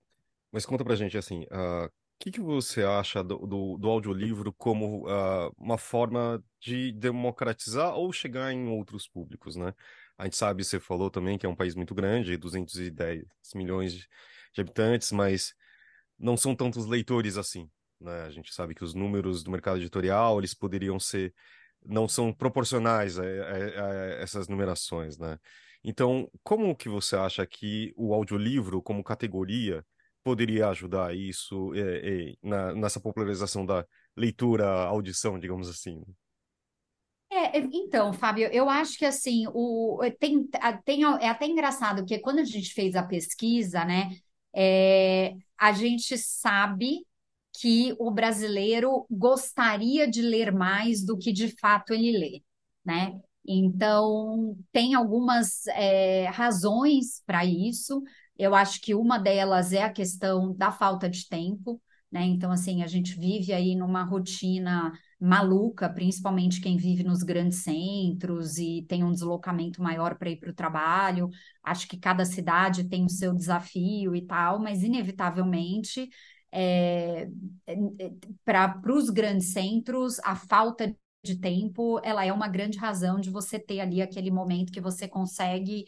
mas 0.51 0.65
conta 0.65 0.83
pra 0.83 0.95
gente 0.95 1.17
assim, 1.17 1.43
uh, 1.43 1.89
que, 2.19 2.31
que 2.31 2.41
você 2.41 2.83
acha 2.83 3.23
do, 3.23 3.37
do, 3.47 3.77
do 3.77 3.89
audiolivro 3.89 4.53
como 4.53 5.07
uh, 5.07 5.51
uma 5.57 5.77
forma 5.77 6.43
de 6.61 6.91
democratizar 6.91 7.95
ou 7.95 8.13
chegar 8.13 8.53
em 8.53 8.67
outros 8.67 9.07
públicos, 9.07 9.55
né? 9.55 9.73
A 10.17 10.25
gente 10.25 10.37
sabe, 10.37 10.63
você 10.63 10.79
falou 10.79 11.09
também 11.09 11.37
que 11.37 11.45
é 11.45 11.49
um 11.49 11.55
país 11.55 11.73
muito 11.75 11.95
grande, 11.95 12.37
210 12.37 13.25
milhões 13.55 13.93
de, 13.93 14.07
de 14.53 14.61
habitantes, 14.61 15.11
mas 15.11 15.53
não 16.19 16.37
são 16.37 16.55
tantos 16.55 16.85
leitores 16.85 17.37
assim, 17.37 17.69
né? 17.99 18.23
A 18.23 18.29
gente 18.29 18.53
sabe 18.53 18.75
que 18.75 18.83
os 18.83 18.93
números 18.93 19.43
do 19.43 19.51
mercado 19.51 19.77
editorial, 19.77 20.39
eles 20.39 20.53
poderiam 20.53 20.99
ser, 20.99 21.33
não 21.83 22.07
são 22.07 22.31
proporcionais 22.31 23.17
a, 23.17 23.23
a, 23.23 23.25
a 23.25 23.95
essas 24.21 24.47
numerações, 24.47 25.17
né? 25.17 25.39
Então, 25.83 26.29
como 26.43 26.75
que 26.75 26.87
você 26.87 27.15
acha 27.15 27.45
que 27.47 27.91
o 27.97 28.13
audiolivro, 28.13 28.83
como 28.83 29.03
categoria, 29.03 29.83
poderia 30.23 30.69
ajudar 30.69 31.15
isso 31.15 31.73
é, 31.73 32.29
é, 32.31 32.35
na, 32.43 32.75
nessa 32.75 32.99
popularização 32.99 33.65
da 33.65 33.83
leitura, 34.15 34.67
audição, 34.67 35.39
digamos 35.39 35.67
assim? 35.67 36.03
É, 37.47 37.59
então, 37.59 38.13
Fábio, 38.13 38.47
eu 38.51 38.69
acho 38.69 38.97
que 38.97 39.05
assim, 39.05 39.45
o, 39.53 39.99
tem, 40.19 40.47
tem, 40.85 41.03
é 41.19 41.29
até 41.29 41.45
engraçado, 41.45 41.97
porque 41.99 42.19
quando 42.19 42.39
a 42.39 42.43
gente 42.45 42.73
fez 42.73 42.95
a 42.95 43.03
pesquisa, 43.03 43.83
né, 43.85 44.09
é, 44.53 45.35
a 45.57 45.71
gente 45.71 46.17
sabe 46.17 47.05
que 47.53 47.95
o 47.99 48.11
brasileiro 48.11 49.05
gostaria 49.09 50.09
de 50.09 50.21
ler 50.21 50.51
mais 50.53 51.03
do 51.05 51.17
que 51.17 51.31
de 51.31 51.49
fato 51.59 51.93
ele 51.93 52.17
lê, 52.17 52.43
né? 52.85 53.19
Então, 53.45 54.55
tem 54.71 54.93
algumas 54.93 55.65
é, 55.67 56.27
razões 56.27 57.21
para 57.25 57.43
isso. 57.45 58.01
Eu 58.37 58.55
acho 58.55 58.79
que 58.81 58.95
uma 58.95 59.17
delas 59.17 59.73
é 59.73 59.83
a 59.83 59.91
questão 59.91 60.55
da 60.55 60.71
falta 60.71 61.09
de 61.09 61.27
tempo, 61.27 61.81
né? 62.11 62.23
Então, 62.23 62.51
assim, 62.51 62.83
a 62.83 62.87
gente 62.87 63.17
vive 63.19 63.53
aí 63.53 63.75
numa 63.75 64.03
rotina 64.03 64.91
maluca, 65.21 65.87
principalmente 65.87 66.59
quem 66.59 66.77
vive 66.77 67.03
nos 67.03 67.21
grandes 67.21 67.59
centros 67.59 68.57
e 68.57 68.83
tem 68.89 69.03
um 69.03 69.11
deslocamento 69.11 69.81
maior 69.81 70.15
para 70.17 70.31
ir 70.31 70.37
para 70.37 70.49
o 70.49 70.53
trabalho. 70.53 71.29
Acho 71.63 71.87
que 71.87 71.97
cada 71.97 72.25
cidade 72.25 72.85
tem 72.89 73.05
o 73.05 73.09
seu 73.09 73.31
desafio 73.33 74.15
e 74.15 74.25
tal, 74.25 74.59
mas 74.59 74.81
inevitavelmente 74.81 76.09
é, 76.51 77.29
é, 77.67 77.73
é 77.99 78.11
para 78.43 78.81
os 78.91 79.11
grandes 79.11 79.53
centros, 79.53 80.19
a 80.23 80.35
falta 80.35 80.95
de 81.23 81.35
tempo, 81.35 82.01
ela 82.03 82.25
é 82.25 82.33
uma 82.33 82.47
grande 82.47 82.79
razão 82.79 83.19
de 83.19 83.29
você 83.29 83.59
ter 83.59 83.79
ali 83.79 84.01
aquele 84.01 84.31
momento 84.31 84.71
que 84.71 84.81
você 84.81 85.07
consegue 85.07 85.85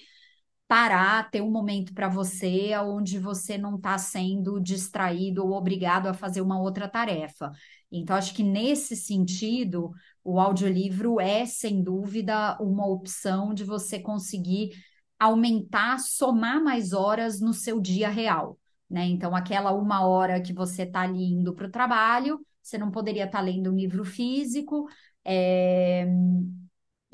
parar, 0.67 1.29
ter 1.29 1.41
um 1.41 1.51
momento 1.51 1.93
para 1.93 2.07
você 2.07 2.75
onde 2.77 3.19
você 3.19 3.57
não 3.57 3.75
está 3.75 3.97
sendo 3.97 4.59
distraído 4.59 5.45
ou 5.45 5.53
obrigado 5.53 6.07
a 6.07 6.13
fazer 6.13 6.41
uma 6.41 6.59
outra 6.59 6.87
tarefa. 6.87 7.51
Então, 7.99 8.15
acho 8.15 8.33
que 8.33 8.43
nesse 8.43 8.95
sentido, 8.95 9.91
o 10.23 10.39
audiolivro 10.39 11.19
é, 11.19 11.45
sem 11.45 11.83
dúvida, 11.83 12.57
uma 12.59 12.87
opção 12.87 13.53
de 13.53 13.63
você 13.63 13.99
conseguir 13.99 14.71
aumentar, 15.19 15.99
somar 15.99 16.61
mais 16.61 16.91
horas 16.91 17.39
no 17.39 17.53
seu 17.53 17.79
dia 17.79 18.09
real. 18.09 18.57
Né? 18.89 19.05
Então, 19.05 19.35
aquela 19.35 19.73
uma 19.73 20.05
hora 20.05 20.41
que 20.41 20.53
você 20.53 20.83
está 20.83 21.01
ali 21.01 21.23
indo 21.23 21.53
para 21.53 21.67
o 21.67 21.71
trabalho, 21.71 22.45
você 22.61 22.77
não 22.77 22.91
poderia 22.91 23.25
estar 23.25 23.39
tá 23.39 23.43
lendo 23.43 23.71
um 23.71 23.75
livro 23.75 24.03
físico, 24.03 24.87
é, 25.23 26.07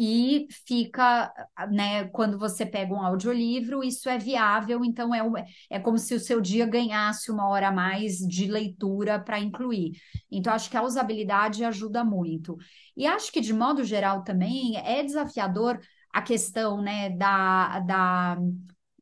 e 0.01 0.47
fica, 0.65 1.29
né, 1.69 2.05
quando 2.07 2.39
você 2.39 2.65
pega 2.65 2.93
um 2.93 3.01
audiolivro, 3.01 3.83
isso 3.83 4.07
é 4.07 4.17
viável, 4.17 4.85
então 4.85 5.13
é, 5.13 5.21
é 5.69 5.77
como 5.77 5.97
se 5.97 6.15
o 6.15 6.19
seu 6.21 6.39
dia 6.39 6.65
ganhasse 6.65 7.29
uma 7.29 7.49
hora 7.49 7.67
a 7.67 7.71
mais 7.71 8.19
de 8.19 8.47
leitura 8.47 9.19
para 9.19 9.41
incluir. 9.41 9.91
Então, 10.31 10.53
acho 10.53 10.69
que 10.69 10.77
a 10.77 10.83
usabilidade 10.83 11.65
ajuda 11.65 12.05
muito. 12.05 12.55
E 12.95 13.05
acho 13.05 13.29
que, 13.29 13.41
de 13.41 13.51
modo 13.53 13.83
geral, 13.83 14.23
também 14.23 14.77
é 14.77 15.03
desafiador 15.03 15.77
a 16.13 16.21
questão, 16.21 16.81
né, 16.81 17.09
da, 17.09 17.79
da, 17.81 18.37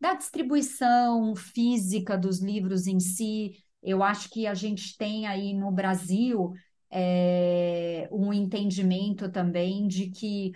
da 0.01 0.13
distribuição 0.15 1.35
física 1.35 2.17
dos 2.17 2.41
livros 2.41 2.87
em 2.87 2.99
si. 2.99 3.51
Eu 3.83 4.01
acho 4.01 4.31
que 4.31 4.47
a 4.47 4.55
gente 4.55 4.97
tem 4.97 5.27
aí 5.27 5.53
no 5.53 5.71
Brasil 5.71 6.53
é, 6.89 8.07
um 8.11 8.33
entendimento 8.33 9.29
também 9.31 9.87
de 9.87 10.09
que, 10.09 10.53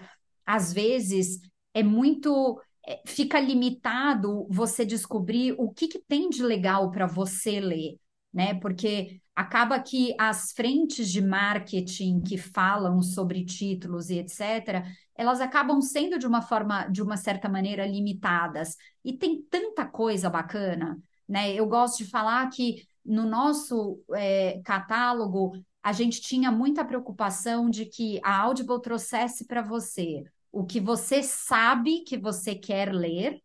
às 0.51 0.73
vezes, 0.73 1.39
é 1.73 1.81
muito. 1.81 2.61
É, 2.85 3.01
fica 3.05 3.39
limitado 3.39 4.47
você 4.49 4.83
descobrir 4.83 5.53
o 5.57 5.71
que, 5.71 5.87
que 5.87 5.99
tem 5.99 6.29
de 6.29 6.43
legal 6.43 6.91
para 6.91 7.05
você 7.05 7.59
ler, 7.59 7.97
né? 8.33 8.55
Porque 8.55 9.21
acaba 9.35 9.79
que 9.79 10.13
as 10.19 10.51
frentes 10.51 11.09
de 11.09 11.21
marketing 11.21 12.21
que 12.21 12.37
falam 12.37 13.01
sobre 13.01 13.45
títulos 13.45 14.09
e 14.09 14.17
etc., 14.19 14.83
elas 15.15 15.39
acabam 15.39 15.79
sendo 15.81 16.17
de 16.17 16.27
uma 16.27 16.41
forma, 16.41 16.87
de 16.87 17.01
uma 17.01 17.15
certa 17.15 17.47
maneira, 17.47 17.85
limitadas. 17.85 18.75
E 19.05 19.13
tem 19.13 19.41
tanta 19.43 19.85
coisa 19.85 20.29
bacana, 20.29 20.99
né? 21.29 21.53
Eu 21.53 21.67
gosto 21.67 21.99
de 22.03 22.09
falar 22.09 22.49
que 22.49 22.83
no 23.05 23.25
nosso 23.25 24.03
é, 24.13 24.59
catálogo 24.65 25.53
a 25.83 25.93
gente 25.93 26.19
tinha 26.19 26.51
muita 26.51 26.83
preocupação 26.83 27.69
de 27.69 27.85
que 27.85 28.19
a 28.23 28.41
Audible 28.41 28.81
trouxesse 28.81 29.45
para 29.45 29.61
você 29.61 30.23
o 30.51 30.65
que 30.65 30.79
você 30.79 31.23
sabe 31.23 32.01
que 32.01 32.17
você 32.17 32.55
quer 32.55 32.93
ler 32.93 33.41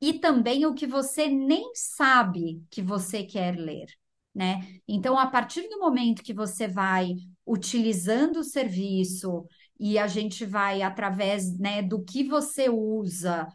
e 0.00 0.14
também 0.14 0.66
o 0.66 0.74
que 0.74 0.86
você 0.86 1.28
nem 1.28 1.72
sabe 1.74 2.62
que 2.70 2.82
você 2.82 3.24
quer 3.24 3.56
ler, 3.56 3.86
né? 4.34 4.60
Então, 4.86 5.18
a 5.18 5.26
partir 5.26 5.68
do 5.68 5.78
momento 5.78 6.22
que 6.22 6.34
você 6.34 6.68
vai 6.68 7.14
utilizando 7.46 8.40
o 8.40 8.44
serviço 8.44 9.46
e 9.78 9.98
a 9.98 10.06
gente 10.06 10.44
vai 10.44 10.82
através, 10.82 11.58
né, 11.58 11.82
do 11.82 12.02
que 12.02 12.24
você 12.24 12.68
usa, 12.68 13.46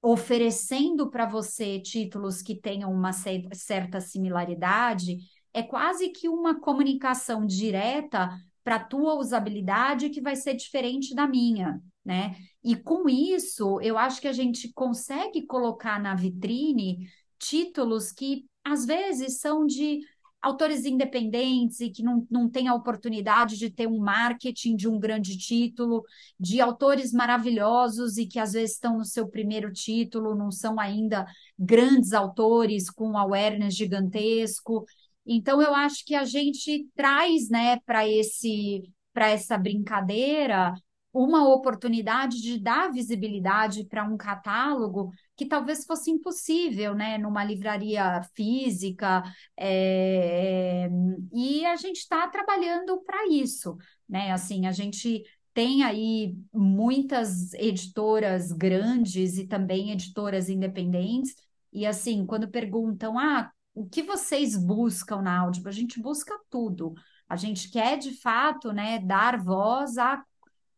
oferecendo 0.00 1.10
para 1.10 1.26
você 1.26 1.78
títulos 1.80 2.42
que 2.42 2.56
tenham 2.56 2.92
uma 2.92 3.12
certa 3.12 4.00
similaridade, 4.00 5.18
é 5.52 5.62
quase 5.62 6.08
que 6.10 6.28
uma 6.28 6.58
comunicação 6.58 7.46
direta 7.46 8.30
para 8.64 8.76
a 8.76 8.84
tua 8.84 9.14
usabilidade 9.14 10.10
que 10.10 10.20
vai 10.20 10.36
ser 10.36 10.54
diferente 10.54 11.14
da 11.14 11.26
minha, 11.26 11.80
né? 12.04 12.36
E 12.62 12.76
com 12.76 13.08
isso, 13.08 13.80
eu 13.80 13.96
acho 13.96 14.20
que 14.20 14.28
a 14.28 14.32
gente 14.32 14.72
consegue 14.72 15.46
colocar 15.46 16.00
na 16.00 16.14
vitrine 16.14 17.08
títulos 17.38 18.12
que 18.12 18.44
às 18.64 18.84
vezes 18.84 19.40
são 19.40 19.66
de 19.66 20.00
autores 20.42 20.84
independentes 20.84 21.80
e 21.80 21.88
que 21.88 22.02
não, 22.02 22.26
não 22.28 22.50
têm 22.50 22.66
a 22.66 22.74
oportunidade 22.74 23.56
de 23.56 23.70
ter 23.70 23.86
um 23.86 23.98
marketing 23.98 24.74
de 24.74 24.88
um 24.88 24.98
grande 24.98 25.38
título, 25.38 26.02
de 26.38 26.60
autores 26.60 27.12
maravilhosos 27.12 28.16
e 28.16 28.26
que 28.26 28.40
às 28.40 28.52
vezes 28.52 28.72
estão 28.74 28.98
no 28.98 29.04
seu 29.04 29.28
primeiro 29.28 29.72
título, 29.72 30.34
não 30.34 30.50
são 30.50 30.80
ainda 30.80 31.24
grandes 31.56 32.12
autores 32.12 32.90
com 32.90 33.16
awareness 33.16 33.74
gigantesco. 33.76 34.84
Então, 35.24 35.62
eu 35.62 35.72
acho 35.72 36.04
que 36.04 36.16
a 36.16 36.24
gente 36.24 36.88
traz 36.96 37.48
né, 37.48 37.78
para 37.86 38.08
esse 38.08 38.82
para 39.12 39.28
essa 39.28 39.58
brincadeira 39.58 40.74
uma 41.12 41.46
oportunidade 41.48 42.40
de 42.40 42.58
dar 42.58 42.90
visibilidade 42.90 43.84
para 43.84 44.04
um 44.04 44.16
catálogo 44.16 45.10
que 45.36 45.46
talvez 45.46 45.84
fosse 45.84 46.10
impossível, 46.10 46.94
né, 46.94 47.18
numa 47.18 47.44
livraria 47.44 48.22
física, 48.34 49.22
é, 49.56 50.88
e 51.32 51.66
a 51.66 51.76
gente 51.76 51.98
está 51.98 52.26
trabalhando 52.28 53.00
para 53.02 53.28
isso, 53.28 53.76
né? 54.08 54.32
Assim, 54.32 54.66
a 54.66 54.72
gente 54.72 55.22
tem 55.52 55.82
aí 55.82 56.34
muitas 56.52 57.52
editoras 57.54 58.50
grandes 58.52 59.36
e 59.36 59.46
também 59.46 59.90
editoras 59.90 60.48
independentes, 60.48 61.34
e 61.72 61.86
assim, 61.86 62.24
quando 62.26 62.48
perguntam, 62.48 63.18
ah, 63.18 63.50
o 63.74 63.86
que 63.88 64.02
vocês 64.02 64.56
buscam 64.56 65.22
na 65.22 65.40
Audible? 65.40 65.68
A 65.70 65.72
gente 65.72 66.00
busca 66.00 66.38
tudo. 66.50 66.92
A 67.28 67.36
gente 67.36 67.70
quer, 67.70 67.96
de 67.96 68.12
fato, 68.20 68.72
né, 68.72 68.98
dar 68.98 69.38
voz 69.42 69.96
a 69.96 70.22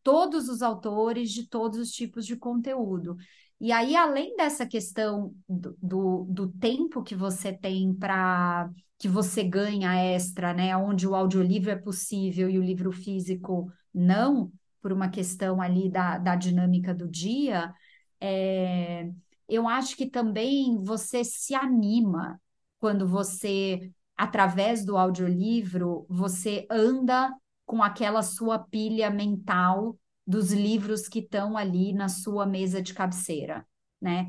todos 0.05 0.49
os 0.49 0.61
autores 0.61 1.31
de 1.31 1.49
todos 1.49 1.79
os 1.79 1.89
tipos 1.89 2.27
de 2.27 2.35
conteúdo. 2.35 3.17
E 3.59 3.71
aí, 3.71 3.95
além 3.95 4.35
dessa 4.35 4.63
questão 4.63 5.33
do, 5.49 5.75
do, 5.81 6.25
do 6.29 6.47
tempo 6.47 7.01
que 7.01 7.15
você 7.15 7.51
tem 7.51 7.91
para 7.91 8.69
que 8.99 9.07
você 9.07 9.43
ganha 9.43 9.95
extra, 9.95 10.53
né? 10.53 10.77
Onde 10.77 11.07
o 11.07 11.15
audiolivro 11.15 11.71
é 11.71 11.75
possível 11.75 12.47
e 12.47 12.59
o 12.59 12.63
livro 12.63 12.91
físico 12.91 13.71
não, 13.91 14.51
por 14.79 14.93
uma 14.93 15.09
questão 15.09 15.59
ali 15.59 15.89
da, 15.89 16.19
da 16.19 16.35
dinâmica 16.35 16.93
do 16.93 17.07
dia, 17.07 17.73
é, 18.21 19.09
eu 19.49 19.67
acho 19.67 19.97
que 19.97 20.05
também 20.05 20.77
você 20.83 21.23
se 21.23 21.55
anima 21.55 22.39
quando 22.79 23.07
você, 23.07 23.91
através 24.15 24.85
do 24.85 24.97
audiolivro, 24.97 26.05
você 26.07 26.67
anda 26.69 27.33
com 27.65 27.81
aquela 27.83 28.21
sua 28.21 28.59
pilha 28.59 29.09
mental 29.09 29.97
dos 30.25 30.51
livros 30.51 31.07
que 31.07 31.19
estão 31.19 31.57
ali 31.57 31.93
na 31.93 32.09
sua 32.09 32.45
mesa 32.45 32.81
de 32.81 32.93
cabeceira, 32.93 33.65
né? 34.01 34.27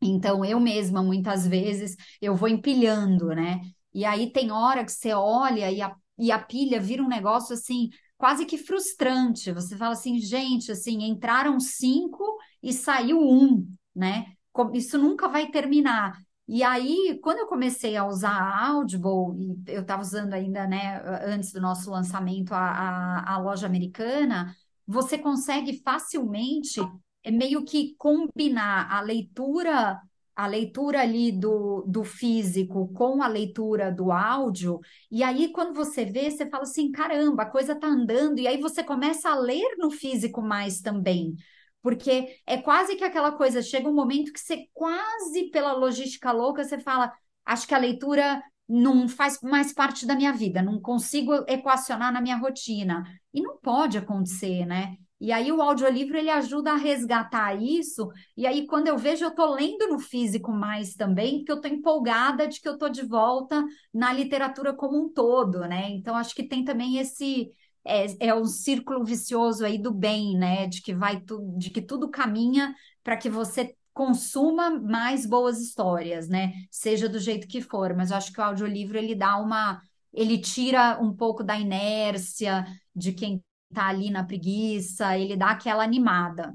Então, 0.00 0.44
eu 0.44 0.58
mesma, 0.58 1.02
muitas 1.02 1.46
vezes, 1.46 1.96
eu 2.20 2.34
vou 2.34 2.48
empilhando, 2.48 3.28
né? 3.28 3.60
E 3.94 4.04
aí 4.04 4.32
tem 4.32 4.50
hora 4.50 4.84
que 4.84 4.92
você 4.92 5.12
olha 5.12 5.70
e 5.70 5.80
a, 5.80 5.94
e 6.18 6.32
a 6.32 6.38
pilha 6.38 6.80
vira 6.80 7.02
um 7.02 7.08
negócio 7.08 7.54
assim, 7.54 7.88
quase 8.18 8.44
que 8.46 8.58
frustrante. 8.58 9.52
Você 9.52 9.76
fala 9.76 9.92
assim, 9.92 10.18
gente, 10.18 10.72
assim, 10.72 11.04
entraram 11.04 11.60
cinco 11.60 12.24
e 12.62 12.72
saiu 12.72 13.20
um, 13.20 13.66
né? 13.94 14.26
Isso 14.74 14.98
nunca 14.98 15.28
vai 15.28 15.50
terminar. 15.50 16.18
E 16.48 16.62
aí, 16.62 17.18
quando 17.22 17.38
eu 17.38 17.46
comecei 17.46 17.96
a 17.96 18.06
usar 18.06 18.30
a 18.32 18.66
Audible, 18.68 19.64
e 19.66 19.72
eu 19.72 19.82
estava 19.82 20.02
usando 20.02 20.34
ainda, 20.34 20.66
né, 20.66 21.00
antes 21.24 21.52
do 21.52 21.60
nosso 21.60 21.90
lançamento, 21.90 22.52
a, 22.52 22.58
a, 22.58 23.34
a, 23.34 23.38
loja 23.38 23.66
americana, 23.66 24.54
você 24.86 25.16
consegue 25.16 25.80
facilmente 25.82 26.80
é 27.24 27.30
meio 27.30 27.64
que 27.64 27.94
combinar 27.96 28.90
a 28.92 29.00
leitura 29.00 30.00
a 30.34 30.46
leitura 30.46 31.00
ali 31.00 31.30
do, 31.30 31.84
do 31.86 32.04
físico 32.04 32.88
com 32.94 33.22
a 33.22 33.28
leitura 33.28 33.92
do 33.92 34.10
áudio, 34.10 34.80
e 35.10 35.22
aí 35.22 35.52
quando 35.52 35.74
você 35.74 36.06
vê, 36.06 36.30
você 36.30 36.48
fala 36.48 36.62
assim, 36.62 36.90
caramba, 36.90 37.42
a 37.42 37.50
coisa 37.50 37.76
tá 37.78 37.86
andando, 37.86 38.38
e 38.38 38.48
aí 38.48 38.58
você 38.58 38.82
começa 38.82 39.28
a 39.30 39.38
ler 39.38 39.76
no 39.78 39.90
físico 39.90 40.40
mais 40.40 40.80
também, 40.80 41.34
porque 41.82 42.36
é 42.46 42.56
quase 42.58 42.96
que 42.96 43.04
aquela 43.04 43.32
coisa, 43.32 43.60
chega 43.60 43.88
um 43.88 43.94
momento 43.94 44.32
que 44.32 44.40
você 44.40 44.66
quase 44.72 45.50
pela 45.50 45.72
logística 45.72 46.30
louca, 46.32 46.64
você 46.64 46.78
fala, 46.78 47.12
acho 47.44 47.66
que 47.66 47.74
a 47.74 47.78
leitura 47.78 48.42
não 48.68 49.08
faz 49.08 49.38
mais 49.42 49.72
parte 49.72 50.06
da 50.06 50.14
minha 50.14 50.32
vida, 50.32 50.62
não 50.62 50.80
consigo 50.80 51.34
equacionar 51.46 52.12
na 52.12 52.20
minha 52.20 52.36
rotina. 52.36 53.04
E 53.34 53.42
não 53.42 53.58
pode 53.58 53.98
acontecer, 53.98 54.64
né? 54.64 54.96
E 55.20 55.30
aí 55.30 55.52
o 55.52 55.62
audiolivro 55.62 56.16
ele 56.16 56.30
ajuda 56.30 56.72
a 56.72 56.76
resgatar 56.76 57.54
isso. 57.54 58.08
E 58.36 58.46
aí 58.46 58.66
quando 58.66 58.88
eu 58.88 58.98
vejo 58.98 59.24
eu 59.24 59.28
estou 59.28 59.54
lendo 59.54 59.86
no 59.88 59.98
físico 59.98 60.50
mais 60.50 60.94
também, 60.94 61.38
porque 61.38 61.52
eu 61.52 61.56
estou 61.56 61.70
empolgada 61.70 62.48
de 62.48 62.60
que 62.60 62.68
eu 62.68 62.72
estou 62.72 62.88
de 62.88 63.02
volta 63.02 63.64
na 63.94 64.12
literatura 64.12 64.72
como 64.74 65.00
um 65.00 65.08
todo, 65.08 65.60
né? 65.60 65.90
Então 65.90 66.16
acho 66.16 66.34
que 66.34 66.42
tem 66.42 66.64
também 66.64 66.98
esse 66.98 67.52
é, 67.84 68.28
é 68.28 68.34
um 68.34 68.44
círculo 68.46 69.04
vicioso 69.04 69.64
aí 69.64 69.78
do 69.78 69.92
bem, 69.92 70.36
né? 70.36 70.66
De 70.66 70.80
que 70.82 70.94
vai 70.94 71.20
tu, 71.20 71.54
de 71.56 71.70
que 71.70 71.82
tudo 71.82 72.10
caminha 72.10 72.74
para 73.02 73.16
que 73.16 73.28
você 73.28 73.74
consuma 73.92 74.70
mais 74.80 75.26
boas 75.26 75.60
histórias, 75.60 76.28
né? 76.28 76.52
Seja 76.70 77.08
do 77.08 77.18
jeito 77.18 77.46
que 77.46 77.60
for, 77.60 77.94
mas 77.94 78.10
eu 78.10 78.16
acho 78.16 78.32
que 78.32 78.40
o 78.40 78.44
audiolivro 78.44 78.98
ele 78.98 79.14
dá 79.14 79.36
uma 79.38 79.80
ele 80.12 80.38
tira 80.38 80.98
um 81.00 81.14
pouco 81.14 81.42
da 81.42 81.58
inércia 81.58 82.66
de 82.94 83.12
quem 83.12 83.42
tá 83.72 83.88
ali 83.88 84.10
na 84.10 84.24
preguiça, 84.24 85.16
ele 85.16 85.36
dá 85.36 85.50
aquela 85.50 85.82
animada. 85.82 86.54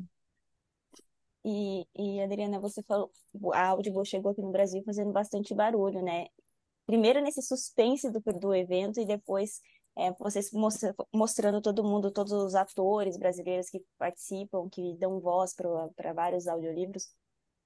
E, 1.43 1.87
e 1.95 2.21
Adriana, 2.21 2.59
você 2.59 2.83
falou, 2.83 3.11
a 3.53 3.69
Audible 3.69 4.05
chegou 4.05 4.31
aqui 4.31 4.41
no 4.41 4.51
Brasil 4.51 4.83
fazendo 4.85 5.11
bastante 5.11 5.55
barulho, 5.55 6.01
né? 6.03 6.27
Primeiro 6.85 7.21
nesse 7.21 7.41
suspense 7.41 8.11
do, 8.11 8.21
do 8.39 8.53
evento 8.53 8.99
e 8.99 9.05
depois 9.05 9.61
é, 9.97 10.11
vocês 10.19 10.51
mostra, 10.51 10.95
mostrando 11.13 11.61
todo 11.61 11.83
mundo, 11.83 12.11
todos 12.11 12.31
os 12.31 12.53
atores 12.53 13.17
brasileiros 13.17 13.69
que 13.69 13.83
participam, 13.97 14.69
que 14.69 14.95
dão 14.97 15.19
voz 15.19 15.55
para 15.55 16.13
vários 16.13 16.47
audiolivros. 16.47 17.09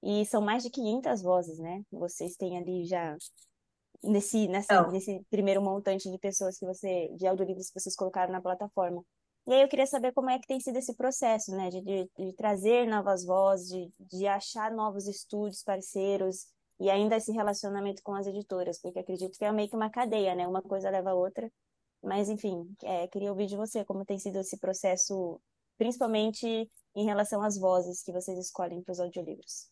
E 0.02 0.24
são 0.26 0.40
mais 0.40 0.62
de 0.62 0.70
500 0.70 1.22
vozes, 1.22 1.58
né? 1.58 1.82
Vocês 1.92 2.34
têm 2.36 2.58
ali 2.58 2.86
já 2.86 3.16
nesse, 4.02 4.48
nessa, 4.48 4.88
nesse 4.88 5.24
primeiro 5.30 5.62
montante 5.62 6.10
de 6.10 6.18
pessoas 6.18 6.58
que 6.58 6.66
você, 6.66 7.08
de 7.16 7.26
audiolivros 7.26 7.68
que 7.68 7.78
vocês 7.78 7.94
colocaram 7.94 8.32
na 8.32 8.40
plataforma. 8.40 9.04
E 9.46 9.52
aí 9.52 9.62
eu 9.62 9.68
queria 9.68 9.86
saber 9.86 10.12
como 10.12 10.30
é 10.30 10.38
que 10.38 10.46
tem 10.46 10.60
sido 10.60 10.78
esse 10.78 10.94
processo, 10.94 11.54
né, 11.54 11.68
de, 11.68 11.80
de, 11.82 12.10
de 12.16 12.32
trazer 12.34 12.86
novas 12.86 13.24
vozes, 13.24 13.68
de, 13.68 13.90
de 14.00 14.26
achar 14.26 14.70
novos 14.72 15.06
estúdios, 15.06 15.62
parceiros, 15.62 16.46
e 16.80 16.88
ainda 16.88 17.16
esse 17.16 17.32
relacionamento 17.32 18.02
com 18.02 18.14
as 18.14 18.26
editoras, 18.26 18.80
porque 18.80 19.00
acredito 19.00 19.36
que 19.36 19.44
é 19.44 19.52
meio 19.52 19.68
que 19.68 19.76
uma 19.76 19.90
cadeia, 19.90 20.34
né, 20.34 20.46
uma 20.46 20.62
coisa 20.62 20.90
leva 20.90 21.10
a 21.10 21.14
outra. 21.14 21.50
Mas, 22.02 22.28
enfim, 22.28 22.74
é, 22.82 23.06
queria 23.08 23.30
ouvir 23.30 23.46
de 23.46 23.56
você 23.56 23.84
como 23.84 24.04
tem 24.04 24.18
sido 24.18 24.38
esse 24.38 24.58
processo, 24.58 25.40
principalmente 25.78 26.46
em 26.94 27.04
relação 27.04 27.42
às 27.42 27.58
vozes 27.58 28.02
que 28.02 28.12
vocês 28.12 28.38
escolhem 28.38 28.82
para 28.82 28.92
os 28.92 29.00
audiolivros. 29.00 29.70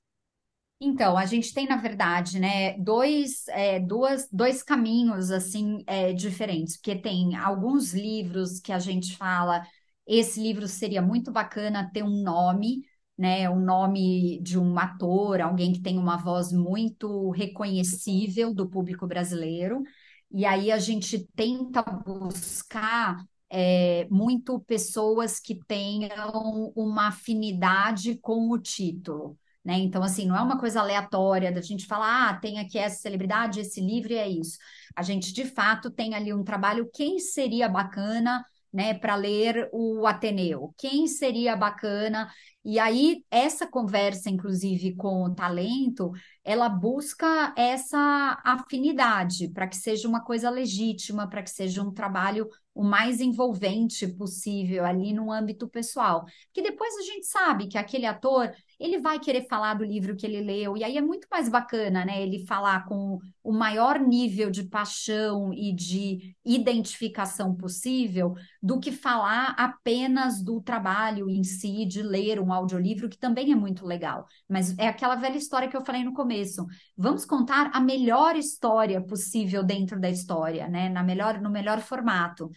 Então, 0.82 1.16
a 1.18 1.26
gente 1.26 1.52
tem, 1.52 1.68
na 1.68 1.76
verdade, 1.76 2.38
né, 2.40 2.78
dois, 2.78 3.46
é, 3.48 3.78
duas, 3.78 4.26
dois 4.32 4.62
caminhos, 4.62 5.30
assim, 5.30 5.84
é, 5.86 6.12
diferentes, 6.14 6.76
porque 6.76 6.96
tem 6.96 7.36
alguns 7.36 7.92
livros 7.92 8.60
que 8.60 8.72
a 8.72 8.78
gente 8.78 9.14
fala, 9.14 9.62
esse 10.06 10.40
livro 10.40 10.66
seria 10.66 11.02
muito 11.02 11.30
bacana 11.30 11.90
ter 11.92 12.02
um 12.02 12.22
nome, 12.22 12.82
né, 13.18 13.50
um 13.50 13.60
nome 13.60 14.40
de 14.40 14.58
um 14.58 14.78
ator, 14.78 15.42
alguém 15.42 15.72
que 15.74 15.82
tem 15.82 15.98
uma 15.98 16.16
voz 16.16 16.50
muito 16.50 17.28
reconhecível 17.30 18.54
do 18.54 18.66
público 18.66 19.06
brasileiro, 19.06 19.82
e 20.30 20.46
aí 20.46 20.70
a 20.70 20.78
gente 20.78 21.26
tenta 21.34 21.82
buscar 21.82 23.16
é, 23.50 24.06
muito 24.10 24.60
pessoas 24.60 25.40
que 25.40 25.58
tenham 25.66 26.72
uma 26.76 27.08
afinidade 27.08 28.16
com 28.18 28.48
o 28.50 28.58
título. 28.58 29.36
Né? 29.64 29.74
Então, 29.78 30.02
assim, 30.02 30.26
não 30.26 30.36
é 30.36 30.40
uma 30.40 30.58
coisa 30.58 30.80
aleatória 30.80 31.52
da 31.52 31.60
gente 31.60 31.86
falar, 31.86 32.30
ah, 32.30 32.34
tem 32.34 32.58
aqui 32.58 32.78
essa 32.78 33.00
celebridade, 33.02 33.60
esse 33.60 33.80
livro 33.80 34.12
e 34.12 34.16
é 34.16 34.28
isso. 34.28 34.56
A 34.96 35.02
gente, 35.02 35.32
de 35.32 35.44
fato, 35.44 35.90
tem 35.90 36.14
ali 36.14 36.32
um 36.32 36.44
trabalho, 36.44 36.88
quem 36.94 37.18
seria 37.18 37.68
bacana, 37.68 38.44
né, 38.72 38.94
para 38.94 39.16
ler 39.16 39.68
o 39.72 40.06
Ateneu? 40.06 40.72
Quem 40.78 41.06
seria 41.06 41.56
bacana? 41.56 42.30
E 42.62 42.78
aí, 42.78 43.24
essa 43.30 43.66
conversa, 43.66 44.28
inclusive, 44.28 44.94
com 44.94 45.24
o 45.24 45.34
talento, 45.34 46.12
ela 46.44 46.68
busca 46.68 47.54
essa 47.56 48.38
afinidade 48.44 49.48
para 49.48 49.66
que 49.66 49.76
seja 49.76 50.06
uma 50.06 50.22
coisa 50.22 50.50
legítima, 50.50 51.26
para 51.28 51.42
que 51.42 51.48
seja 51.50 51.82
um 51.82 51.90
trabalho 51.90 52.46
o 52.74 52.84
mais 52.84 53.18
envolvente 53.20 54.06
possível 54.06 54.84
ali 54.84 55.14
no 55.14 55.32
âmbito 55.32 55.66
pessoal. 55.68 56.24
Que 56.52 56.60
depois 56.60 56.94
a 56.96 57.02
gente 57.02 57.26
sabe 57.26 57.66
que 57.66 57.78
aquele 57.78 58.04
ator, 58.04 58.52
ele 58.80 58.98
vai 58.98 59.20
querer 59.20 59.46
falar 59.46 59.74
do 59.74 59.84
livro 59.84 60.16
que 60.16 60.26
ele 60.26 60.40
leu, 60.40 60.74
e 60.74 60.82
aí 60.82 60.96
é 60.96 61.02
muito 61.02 61.28
mais 61.30 61.50
bacana, 61.50 62.02
né? 62.02 62.22
Ele 62.22 62.46
falar 62.46 62.86
com 62.86 63.18
o 63.44 63.52
maior 63.52 64.00
nível 64.00 64.50
de 64.50 64.64
paixão 64.64 65.52
e 65.52 65.72
de 65.74 66.34
identificação 66.44 67.54
possível 67.54 68.34
do 68.62 68.80
que 68.80 68.90
falar 68.90 69.54
apenas 69.58 70.42
do 70.42 70.62
trabalho 70.62 71.28
em 71.28 71.44
si, 71.44 71.84
de 71.84 72.02
ler 72.02 72.40
um 72.40 72.52
audiolivro, 72.52 73.08
que 73.08 73.18
também 73.18 73.52
é 73.52 73.54
muito 73.54 73.84
legal. 73.84 74.26
Mas 74.48 74.76
é 74.78 74.88
aquela 74.88 75.14
velha 75.14 75.36
história 75.36 75.68
que 75.68 75.76
eu 75.76 75.84
falei 75.84 76.02
no 76.02 76.14
começo. 76.14 76.66
Vamos 76.96 77.26
contar 77.26 77.70
a 77.74 77.80
melhor 77.80 78.34
história 78.34 79.00
possível 79.02 79.62
dentro 79.62 80.00
da 80.00 80.08
história, 80.08 80.66
né? 80.68 80.88
Na 80.88 81.02
melhor, 81.02 81.38
no 81.40 81.50
melhor 81.50 81.80
formato. 81.80 82.50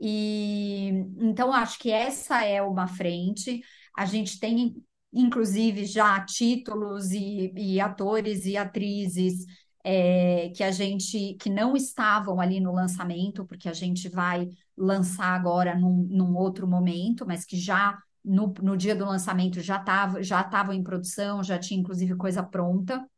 E 0.00 0.88
então 1.18 1.52
acho 1.52 1.78
que 1.78 1.90
essa 1.90 2.44
é 2.44 2.62
uma 2.62 2.86
frente. 2.86 3.60
A 3.96 4.04
gente 4.04 4.38
tem, 4.38 4.74
inclusive, 5.16 5.84
já 5.86 6.20
títulos 6.24 7.10
e, 7.10 7.52
e 7.56 7.80
atores 7.80 8.44
e 8.44 8.56
atrizes 8.56 9.44
é, 9.84 10.50
que 10.54 10.62
a 10.62 10.70
gente 10.70 11.34
que 11.40 11.48
não 11.48 11.76
estavam 11.76 12.40
ali 12.40 12.60
no 12.60 12.72
lançamento, 12.72 13.44
porque 13.46 13.68
a 13.68 13.72
gente 13.72 14.08
vai 14.08 14.48
lançar 14.76 15.34
agora 15.34 15.74
num, 15.78 16.06
num 16.10 16.36
outro 16.36 16.66
momento, 16.68 17.26
mas 17.26 17.44
que 17.44 17.56
já 17.56 17.98
no, 18.24 18.52
no 18.62 18.76
dia 18.76 18.94
do 18.94 19.04
lançamento 19.04 19.60
já 19.60 19.76
estavam 19.78 20.22
já 20.22 20.40
estavam 20.42 20.74
em 20.74 20.82
produção, 20.82 21.42
já 21.42 21.58
tinha 21.58 21.80
inclusive 21.80 22.16
coisa 22.16 22.42
pronta. 22.42 23.08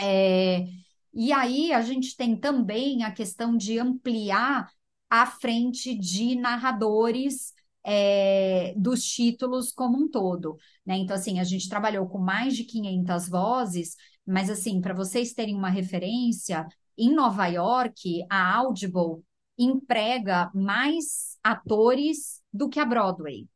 É, 0.00 0.64
e 1.12 1.32
aí 1.32 1.72
a 1.72 1.82
gente 1.82 2.16
tem 2.16 2.36
também 2.36 3.04
a 3.04 3.12
questão 3.12 3.56
de 3.56 3.78
ampliar 3.78 4.70
à 5.10 5.26
frente 5.26 5.94
de 5.94 6.34
narradores 6.36 7.52
é, 7.90 8.74
dos 8.76 9.02
títulos 9.02 9.72
como 9.72 9.96
um 9.96 10.10
todo, 10.10 10.58
né? 10.84 10.98
Então, 10.98 11.16
assim, 11.16 11.40
a 11.40 11.44
gente 11.44 11.70
trabalhou 11.70 12.06
com 12.06 12.18
mais 12.18 12.54
de 12.54 12.64
500 12.64 13.28
vozes, 13.30 13.96
mas, 14.26 14.50
assim, 14.50 14.78
para 14.78 14.92
vocês 14.92 15.32
terem 15.32 15.54
uma 15.54 15.70
referência, 15.70 16.66
em 16.98 17.14
Nova 17.14 17.46
York, 17.46 18.26
a 18.28 18.56
Audible 18.56 19.24
emprega 19.56 20.50
mais 20.54 21.38
atores 21.42 22.42
do 22.52 22.68
que 22.68 22.78
a 22.78 22.84
Broadway. 22.84 23.48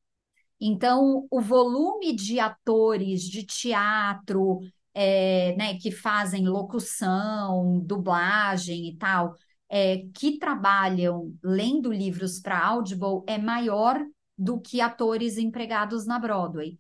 Então, 0.59 1.27
o 1.31 1.41
volume 1.41 2.15
de 2.15 2.41
atores 2.41 3.23
de 3.25 3.45
teatro, 3.45 4.61
é, 4.95 5.55
né, 5.57 5.77
que 5.79 5.91
fazem 5.91 6.49
locução, 6.49 7.81
dublagem 7.85 8.89
e 8.89 8.97
tal, 8.97 9.35
é, 9.69 10.07
que 10.15 10.39
trabalham 10.39 11.35
lendo 11.43 11.93
livros 11.93 12.41
para 12.41 12.65
Audible 12.65 13.23
é 13.27 13.37
maior 13.37 14.03
do 14.37 14.61
que 14.61 14.81
atores 14.81 15.39
empregados 15.39 16.07
na 16.07 16.19
Broadway. 16.19 16.79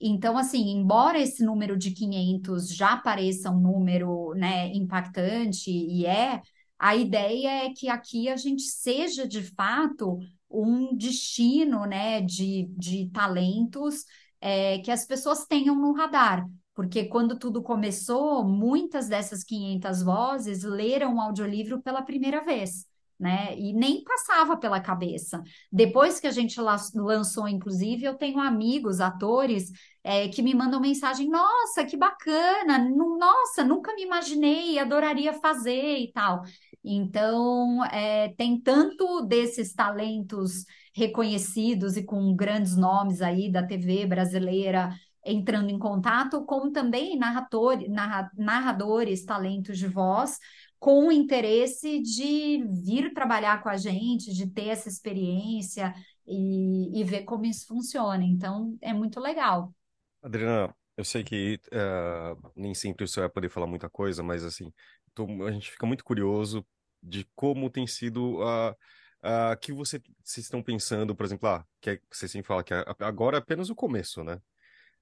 Então, 0.00 0.38
assim, 0.38 0.70
embora 0.70 1.20
esse 1.20 1.44
número 1.44 1.76
de 1.76 1.90
500 1.92 2.74
já 2.74 2.96
pareça 2.96 3.50
um 3.50 3.60
número 3.60 4.32
né, 4.34 4.68
impactante, 4.72 5.70
e 5.70 6.06
é, 6.06 6.40
a 6.78 6.96
ideia 6.96 7.66
é 7.66 7.70
que 7.74 7.88
aqui 7.88 8.28
a 8.28 8.36
gente 8.36 8.62
seja, 8.62 9.28
de 9.28 9.42
fato, 9.42 10.18
um 10.50 10.96
destino 10.96 11.84
né, 11.84 12.22
de, 12.22 12.66
de 12.76 13.10
talentos 13.10 14.04
é, 14.40 14.78
que 14.78 14.90
as 14.90 15.06
pessoas 15.06 15.44
tenham 15.46 15.74
no 15.76 15.92
radar. 15.92 16.46
Porque 16.74 17.04
quando 17.04 17.38
tudo 17.38 17.62
começou, 17.62 18.42
muitas 18.42 19.06
dessas 19.08 19.44
500 19.44 20.02
vozes 20.02 20.62
leram 20.62 21.16
o 21.16 21.20
audiolivro 21.20 21.82
pela 21.82 22.02
primeira 22.02 22.42
vez. 22.42 22.89
Né? 23.20 23.54
E 23.58 23.74
nem 23.74 24.02
passava 24.02 24.56
pela 24.56 24.80
cabeça. 24.80 25.42
Depois 25.70 26.18
que 26.18 26.26
a 26.26 26.30
gente 26.30 26.58
lançou, 26.94 27.46
inclusive, 27.46 28.02
eu 28.02 28.14
tenho 28.14 28.40
amigos, 28.40 28.98
atores, 28.98 29.70
é, 30.02 30.26
que 30.28 30.40
me 30.40 30.54
mandam 30.54 30.80
mensagem: 30.80 31.28
Nossa, 31.28 31.84
que 31.84 31.98
bacana! 31.98 32.78
Nossa, 32.78 33.62
nunca 33.62 33.94
me 33.94 34.04
imaginei, 34.04 34.78
adoraria 34.78 35.34
fazer 35.34 35.98
e 35.98 36.10
tal. 36.10 36.42
Então, 36.82 37.84
é, 37.86 38.32
tem 38.38 38.58
tanto 38.58 39.20
desses 39.26 39.74
talentos 39.74 40.64
reconhecidos 40.94 41.98
e 41.98 42.02
com 42.02 42.34
grandes 42.34 42.74
nomes 42.74 43.20
aí 43.20 43.52
da 43.52 43.62
TV 43.62 44.06
brasileira 44.06 44.94
entrando 45.24 45.70
em 45.70 45.78
contato, 45.78 46.44
como 46.44 46.72
também 46.72 47.18
narrador, 47.18 47.78
narra, 47.88 48.30
narradores, 48.36 49.24
talentos 49.24 49.78
de 49.78 49.86
voz, 49.86 50.38
com 50.80 51.08
o 51.08 51.12
interesse 51.12 52.00
de 52.00 52.64
vir 52.82 53.12
trabalhar 53.12 53.62
com 53.62 53.68
a 53.68 53.76
gente, 53.76 54.32
de 54.32 54.48
ter 54.48 54.68
essa 54.68 54.88
experiência 54.88 55.94
e, 56.26 56.98
e 56.98 57.04
ver 57.04 57.24
como 57.24 57.44
isso 57.44 57.66
funciona. 57.66 58.24
Então, 58.24 58.76
é 58.80 58.92
muito 58.92 59.20
legal. 59.20 59.74
Adriana, 60.22 60.74
eu 60.96 61.04
sei 61.04 61.22
que 61.22 61.60
uh, 61.66 62.52
nem 62.56 62.74
sempre 62.74 63.06
você 63.06 63.20
vai 63.20 63.28
poder 63.28 63.50
falar 63.50 63.66
muita 63.66 63.90
coisa, 63.90 64.22
mas 64.22 64.42
assim, 64.42 64.72
tô, 65.14 65.26
a 65.44 65.52
gente 65.52 65.70
fica 65.70 65.86
muito 65.86 66.02
curioso 66.02 66.66
de 67.02 67.28
como 67.36 67.70
tem 67.70 67.86
sido 67.86 68.42
a. 68.42 68.74
Uh, 69.22 69.54
que 69.60 69.70
você, 69.70 70.00
vocês 70.24 70.46
estão 70.46 70.62
pensando, 70.62 71.14
por 71.14 71.26
exemplo, 71.26 71.46
ah, 71.46 71.62
que 71.78 71.90
é, 71.90 72.00
você 72.10 72.26
sempre 72.26 72.48
fala 72.48 72.64
que 72.64 72.72
agora 73.00 73.36
é 73.36 73.38
apenas 73.38 73.68
o 73.68 73.74
começo, 73.74 74.24
né? 74.24 74.40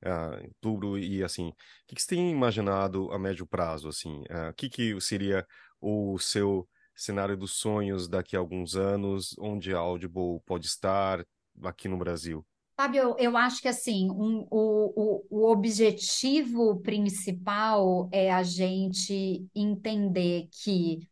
Uh, 0.05 0.45
em 0.45 0.49
outubro 0.49 0.97
e 0.97 1.25
assim, 1.25 1.49
o 1.49 1.55
que, 1.89 1.97
que 1.97 2.03
você 2.03 2.15
tem 2.15 2.31
imaginado 2.31 3.11
a 3.11 3.19
médio 3.19 3.45
prazo, 3.47 3.89
assim? 3.89 4.23
O 4.49 4.55
que, 4.55 4.69
que 4.69 5.01
seria 5.01 5.45
o 5.81 6.19
seu 6.19 6.69
cenário 6.95 7.37
dos 7.37 7.53
sonhos 7.59 8.09
daqui 8.09 8.37
a 8.37 8.39
alguns 8.39 8.77
anos, 8.77 9.35
onde 9.39 9.75
a 9.75 9.79
Audible 9.79 10.41
pode 10.47 10.67
estar 10.67 11.25
aqui 11.63 11.89
no 11.89 11.97
Brasil? 11.97 12.47
Fábio, 12.77 13.01
eu, 13.01 13.17
eu 13.19 13.37
acho 13.37 13.61
que 13.61 13.67
assim, 13.67 14.09
um, 14.11 14.47
o, 14.51 14.93
o, 14.97 15.27
o 15.31 15.51
objetivo 15.51 16.81
principal 16.81 18.09
é 18.13 18.33
a 18.33 18.45
gente 18.45 19.49
entender 19.53 20.49
que 20.53 21.09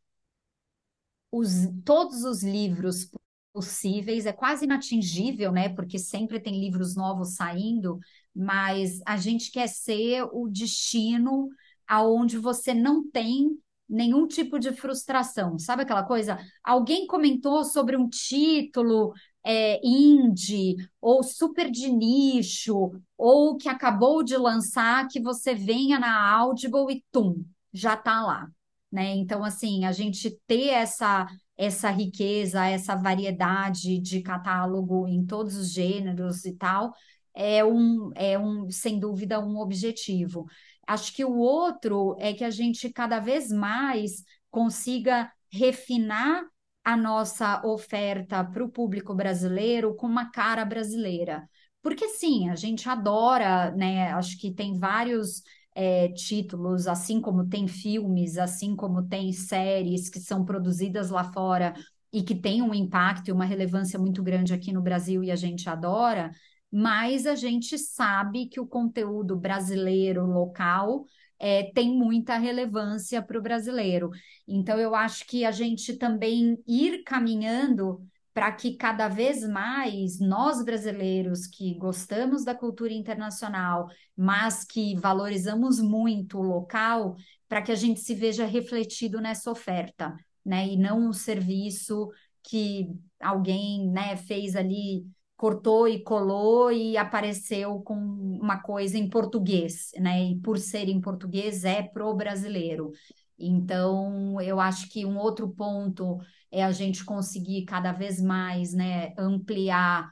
os, 1.31 1.51
todos 1.85 2.23
os 2.23 2.43
livros 2.43 3.11
possíveis, 3.53 4.27
é 4.27 4.33
quase 4.33 4.67
inatingível, 4.67 5.51
né? 5.51 5.71
Porque 5.71 5.99
sempre 5.99 6.39
tem 6.39 6.61
livros 6.61 6.95
novos 6.95 7.37
saindo, 7.37 7.99
mas 8.37 9.01
a 9.07 9.17
gente 9.17 9.51
quer 9.51 9.67
ser 9.67 10.23
o 10.31 10.47
destino 10.49 11.49
aonde 11.89 12.37
você 12.37 12.75
não 12.75 13.09
tem 13.11 13.59
nenhum 13.89 14.27
tipo 14.27 14.59
de 14.59 14.73
frustração. 14.73 15.59
Sabe 15.59 15.83
aquela 15.83 16.03
coisa? 16.03 16.39
Alguém 16.63 17.07
comentou 17.07 17.65
sobre 17.65 17.97
um 17.97 18.09
título 18.09 19.15
é, 19.45 19.81
indie 19.87 20.77
ou 21.01 21.23
super 21.23 21.71
de 21.71 21.89
nicho 21.89 22.91
ou 23.17 23.57
que 23.57 23.69
acabou 23.69 24.23
de 24.23 24.37
lançar 24.37 25.07
que 25.09 25.21
você 25.21 25.55
venha 25.55 25.99
na 25.99 26.31
Audible 26.31 26.93
e 26.93 27.05
tum, 27.13 27.45
já 27.73 27.97
tá 27.97 28.23
lá, 28.23 28.49
né? 28.91 29.15
Então 29.15 29.45
assim, 29.45 29.85
a 29.85 29.93
gente 29.93 30.37
ter 30.47 30.69
essa 30.69 31.27
essa 31.57 31.89
riqueza, 31.91 32.67
essa 32.67 32.95
variedade 32.95 33.99
de 33.99 34.21
catálogo 34.21 35.09
em 35.09 35.25
todos 35.25 35.57
os 35.57 35.73
gêneros 35.73 36.45
e 36.45 36.53
tal, 36.53 36.93
é 37.37 37.63
um, 37.65 38.11
é 38.15 38.39
um, 38.39 38.71
sem 38.71 38.99
dúvida, 38.99 39.39
um 39.39 39.59
objetivo. 39.59 40.47
Acho 40.87 41.13
que 41.15 41.25
o 41.25 41.37
outro 41.37 42.17
é 42.19 42.33
que 42.33 42.43
a 42.43 42.51
gente 42.51 42.91
cada 42.91 43.21
vez 43.21 43.51
mais 43.53 44.25
consiga 44.51 45.31
refinar 45.53 46.45
a 46.83 46.97
nossa 46.97 47.65
oferta 47.67 48.43
para 48.45 48.65
o 48.65 48.71
público 48.71 49.15
brasileiro 49.15 49.95
com 49.95 50.07
uma 50.07 50.31
cara 50.31 50.65
brasileira. 50.65 51.49
Porque 51.83 52.09
sim, 52.09 52.49
a 52.49 52.55
gente 52.55 52.89
adora, 52.89 53.71
né? 53.73 54.13
Acho 54.13 54.39
que 54.39 54.53
tem 54.53 54.79
vários 54.79 55.43
é, 55.75 56.09
títulos, 56.09 56.87
assim 56.87 57.21
como 57.21 57.49
tem 57.49 57.69
filmes, 57.69 58.39
assim 58.39 58.75
como 58.75 59.07
tem 59.07 59.33
séries 59.33 60.09
que 60.09 60.19
são 60.19 60.45
produzidas 60.45 61.11
lá 61.11 61.25
fora 61.33 61.75
e 62.13 62.23
que 62.23 62.35
têm 62.35 62.63
um 62.63 62.73
impacto 62.73 63.29
e 63.29 63.33
uma 63.33 63.45
relevância 63.45 63.99
muito 63.99 64.23
grande 64.23 64.55
aqui 64.55 64.73
no 64.73 64.81
Brasil 64.81 65.23
e 65.23 65.31
a 65.31 65.37
gente 65.37 65.69
adora, 65.69 66.31
mas 66.71 67.27
a 67.27 67.35
gente 67.35 67.79
sabe 67.79 68.47
que 68.47 68.61
o 68.61 68.67
conteúdo 68.67 69.37
brasileiro 69.37 70.27
local 70.27 71.05
é, 71.39 71.71
tem 71.73 71.97
muita 71.97 72.37
relevância 72.37 73.23
para 73.23 73.39
o 73.39 73.43
brasileiro. 73.43 74.11
Então, 74.47 74.79
eu 74.79 74.95
acho 74.95 75.27
que 75.27 75.45
a 75.45 75.51
gente 75.51 75.97
também 75.97 76.59
ir 76.67 77.03
caminhando 77.05 78.01
para 78.33 78.53
que 78.53 78.77
cada 78.77 79.09
vez 79.09 79.49
mais 79.49 80.21
nós 80.21 80.63
brasileiros 80.63 81.47
que 81.47 81.75
gostamos 81.79 82.45
da 82.45 82.55
cultura 82.55 82.93
internacional, 82.93 83.89
mas 84.15 84.63
que 84.63 84.95
valorizamos 84.97 85.81
muito 85.81 86.39
o 86.39 86.43
local, 86.43 87.17
para 87.49 87.63
que 87.63 87.73
a 87.73 87.75
gente 87.75 88.01
se 88.01 88.15
veja 88.15 88.45
refletido 88.45 89.23
nessa 89.23 89.51
oferta, 89.51 90.15
né? 90.45 90.69
E 90.69 90.77
não 90.77 91.09
um 91.09 91.13
serviço 91.15 92.11
que 92.43 92.89
alguém, 93.19 93.89
né, 93.91 94.17
fez 94.17 94.55
ali 94.55 95.07
cortou 95.37 95.87
e 95.87 96.03
colou 96.03 96.73
e 96.73 96.97
apareceu 96.97 97.81
com 97.81 97.95
uma 97.95 98.61
coisa 98.61 98.97
em 98.97 99.09
português, 99.09 99.91
né? 99.99 100.31
E 100.31 100.41
por 100.41 100.59
ser 100.59 100.89
em 100.89 101.01
português 101.01 101.65
é 101.65 101.83
pro 101.83 102.15
brasileiro. 102.15 102.93
Então, 103.39 104.41
eu 104.41 104.59
acho 104.59 104.89
que 104.89 105.05
um 105.05 105.19
outro 105.19 105.49
ponto 105.49 106.19
é 106.51 106.65
a 106.65 106.73
gente 106.73 107.05
conseguir 107.05 107.65
cada 107.67 107.93
vez 107.93 108.21
mais, 108.21 108.73
né, 108.73 109.13
ampliar 109.19 110.11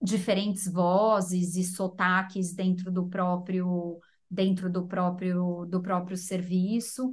diferentes 0.00 0.70
vozes 0.70 1.56
e 1.56 1.64
sotaques 1.64 2.54
dentro 2.54 2.90
do 2.92 3.08
próprio 3.08 3.98
dentro 4.30 4.70
do 4.70 4.86
próprio 4.86 5.64
do 5.66 5.80
próprio 5.80 6.16
serviço 6.16 7.10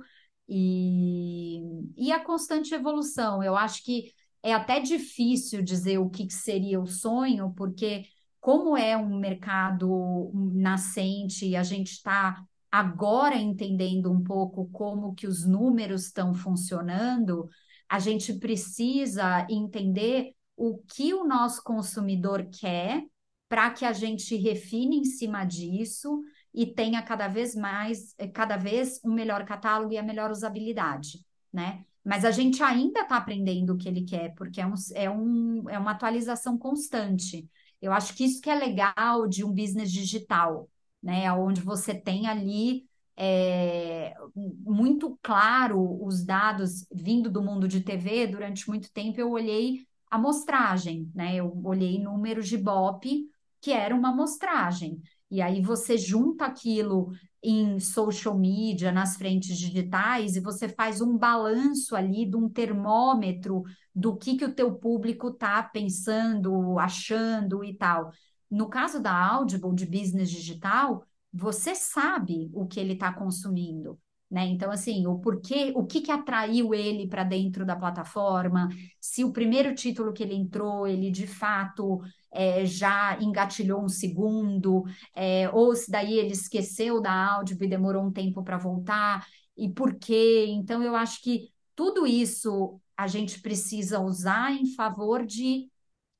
e, 0.47 1.61
e 1.97 2.11
a 2.11 2.19
constante 2.23 2.73
evolução. 2.75 3.41
Eu 3.41 3.55
acho 3.55 3.83
que 3.83 4.13
é 4.45 4.53
até 4.53 4.79
difícil 4.79 5.63
dizer 5.63 5.97
o 5.97 6.07
que 6.07 6.31
seria 6.31 6.79
o 6.79 6.85
sonho, 6.85 7.51
porque 7.57 8.05
como 8.39 8.77
é 8.77 8.95
um 8.95 9.17
mercado 9.17 10.31
nascente 10.53 11.47
e 11.47 11.55
a 11.55 11.63
gente 11.63 11.93
está 11.93 12.45
agora 12.71 13.35
entendendo 13.37 14.11
um 14.11 14.23
pouco 14.23 14.69
como 14.71 15.15
que 15.15 15.25
os 15.25 15.43
números 15.43 16.05
estão 16.05 16.31
funcionando, 16.31 17.49
a 17.89 17.97
gente 17.97 18.33
precisa 18.33 19.47
entender 19.49 20.35
o 20.55 20.77
que 20.77 21.11
o 21.11 21.25
nosso 21.25 21.63
consumidor 21.63 22.47
quer 22.51 23.03
para 23.49 23.71
que 23.71 23.83
a 23.83 23.93
gente 23.93 24.35
refine 24.35 24.97
em 24.97 25.05
cima 25.05 25.43
disso 25.43 26.21
e 26.53 26.67
tenha 26.67 27.01
cada 27.01 27.27
vez 27.27 27.55
mais, 27.55 28.13
cada 28.31 28.57
vez 28.57 29.01
um 29.03 29.11
melhor 29.11 29.43
catálogo 29.43 29.91
e 29.91 29.97
a 29.97 30.03
melhor 30.03 30.29
usabilidade, 30.29 31.25
né? 31.51 31.83
Mas 32.05 32.23
a 32.23 32.31
gente 32.31 32.61
ainda 32.61 33.01
está 33.01 33.17
aprendendo 33.17 33.73
o 33.73 33.77
que 33.77 33.89
ele 33.89 34.03
quer, 34.05 34.35
porque 34.35 34.61
é, 34.61 34.67
um, 34.67 34.73
é, 34.93 35.09
um, 35.09 35.69
é 35.69 35.79
uma 35.79 35.91
atualização 35.91 36.57
constante. 36.57 37.49
Eu 37.81 37.91
acho 37.91 38.13
que 38.15 38.23
isso 38.23 38.41
que 38.41 38.49
é 38.49 38.55
legal 38.55 39.27
de 39.27 39.43
um 39.43 39.51
business 39.51 39.91
digital, 39.91 40.69
né? 41.01 41.31
Onde 41.33 41.61
você 41.61 41.95
tem 41.95 42.27
ali 42.27 42.85
é, 43.17 44.13
muito 44.35 45.17
claro 45.23 46.03
os 46.05 46.23
dados 46.23 46.85
vindo 46.93 47.29
do 47.29 47.41
mundo 47.41 47.67
de 47.67 47.81
TV. 47.81 48.27
Durante 48.27 48.67
muito 48.69 48.91
tempo 48.91 49.19
eu 49.19 49.31
olhei 49.31 49.87
amostragem, 50.09 51.11
né? 51.13 51.35
Eu 51.35 51.59
olhei 51.63 51.99
números 51.99 52.47
de 52.47 52.57
BOP, 52.57 53.27
que 53.61 53.71
era 53.71 53.95
uma 53.95 54.09
amostragem. 54.09 55.01
E 55.29 55.41
aí 55.41 55.61
você 55.61 55.97
junta 55.97 56.45
aquilo 56.45 57.11
em 57.45 57.79
social 57.79 58.37
media, 58.37 58.91
nas 58.91 59.15
frentes 59.15 59.57
digitais, 59.57 60.35
e 60.35 60.39
você 60.39 60.67
faz 60.67 61.01
um 61.01 61.17
balanço 61.17 61.95
ali 61.95 62.25
de 62.25 62.35
um 62.35 62.49
termômetro 62.49 63.63
do 63.93 64.15
que, 64.17 64.35
que 64.35 64.45
o 64.45 64.53
teu 64.53 64.73
público 64.73 65.29
está 65.29 65.61
pensando, 65.63 66.79
achando 66.79 67.63
e 67.63 67.77
tal. 67.77 68.11
No 68.49 68.67
caso 68.69 68.99
da 69.01 69.13
Audible, 69.13 69.75
de 69.75 69.85
business 69.85 70.29
digital, 70.29 71.05
você 71.31 71.75
sabe 71.75 72.49
o 72.53 72.65
que 72.65 72.79
ele 72.79 72.93
está 72.93 73.13
consumindo. 73.13 73.99
Né? 74.29 74.45
Então, 74.47 74.71
assim, 74.71 75.05
o 75.05 75.19
porquê, 75.19 75.71
o 75.75 75.85
que, 75.85 76.01
que 76.01 76.11
atraiu 76.11 76.73
ele 76.73 77.07
para 77.07 77.23
dentro 77.23 77.65
da 77.65 77.75
plataforma, 77.75 78.69
se 78.99 79.23
o 79.23 79.31
primeiro 79.31 79.75
título 79.75 80.11
que 80.11 80.23
ele 80.23 80.33
entrou, 80.33 80.87
ele 80.87 81.11
de 81.11 81.27
fato 81.27 82.01
é, 82.33 82.65
já 82.65 83.17
engatilhou 83.21 83.83
um 83.83 83.87
segundo, 83.87 84.83
é, 85.15 85.49
ou 85.51 85.75
se 85.75 85.91
daí 85.91 86.17
ele 86.17 86.33
esqueceu 86.33 86.99
da 86.99 87.11
áudio 87.35 87.57
e 87.61 87.67
demorou 87.67 88.03
um 88.03 88.11
tempo 88.11 88.43
para 88.43 88.57
voltar, 88.57 89.25
e 89.55 89.69
por 89.69 89.95
quê? 89.95 90.45
Então, 90.49 90.81
eu 90.83 90.95
acho 90.95 91.21
que 91.21 91.49
tudo 91.75 92.07
isso 92.07 92.79
a 92.97 93.07
gente 93.07 93.41
precisa 93.41 93.99
usar 93.99 94.51
em 94.51 94.73
favor 94.73 95.25
de 95.25 95.69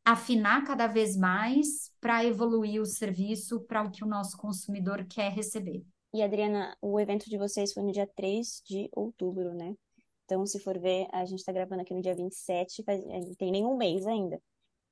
afinar 0.05 0.63
cada 0.63 0.87
vez 0.87 1.17
mais 1.17 1.91
para 1.99 2.23
evoluir 2.23 2.81
o 2.81 2.85
serviço 2.85 3.61
para 3.61 3.83
o 3.83 3.89
que 3.89 4.03
o 4.03 4.07
nosso 4.07 4.37
consumidor 4.37 5.03
quer 5.05 5.31
receber. 5.31 5.83
E, 6.15 6.23
Adriana, 6.23 6.77
o 6.81 6.97
evento 6.97 7.29
de 7.29 7.37
vocês 7.37 7.73
foi 7.73 7.83
no 7.83 7.91
dia 7.91 8.07
3 8.15 8.61
de 8.65 8.89
outubro, 8.93 9.53
né? 9.53 9.75
Então, 10.23 10.45
se 10.45 10.61
for 10.61 10.79
ver, 10.79 11.09
a 11.11 11.25
gente 11.25 11.39
está 11.39 11.51
gravando 11.51 11.81
aqui 11.81 11.93
no 11.93 12.01
dia 12.01 12.15
27, 12.15 12.83
faz, 12.85 13.03
não 13.05 13.35
tem 13.35 13.51
nenhum 13.51 13.75
mês 13.75 14.07
ainda. 14.07 14.41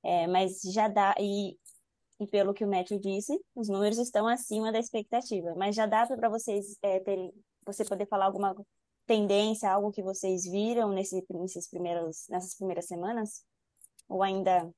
É, 0.04 0.28
mas 0.28 0.60
já 0.64 0.90
dá, 0.90 1.16
e, 1.18 1.58
e 2.20 2.28
pelo 2.28 2.54
que 2.54 2.66
o 2.66 2.68
Matthew 2.68 3.00
disse, 3.00 3.40
os 3.56 3.70
números 3.70 4.00
estão 4.00 4.28
acima 4.28 4.70
da 4.70 4.80
expectativa. 4.80 5.56
Mas 5.56 5.78
já 5.78 5.86
dá 5.86 6.06
para 6.06 6.28
vocês 6.28 6.78
é, 6.82 7.00
terem, 7.00 7.32
você 7.66 7.86
poder 7.86 8.06
falar 8.06 8.26
alguma 8.26 8.54
tendência, 9.08 9.72
algo 9.72 9.94
que 9.94 10.04
vocês 10.04 10.44
viram 10.44 10.92
nesse, 10.92 11.26
nesses 11.30 11.70
primeiros, 11.70 12.28
nessas 12.30 12.54
primeiras 12.54 12.86
semanas? 12.86 13.46
Ou 14.10 14.22
ainda. 14.22 14.70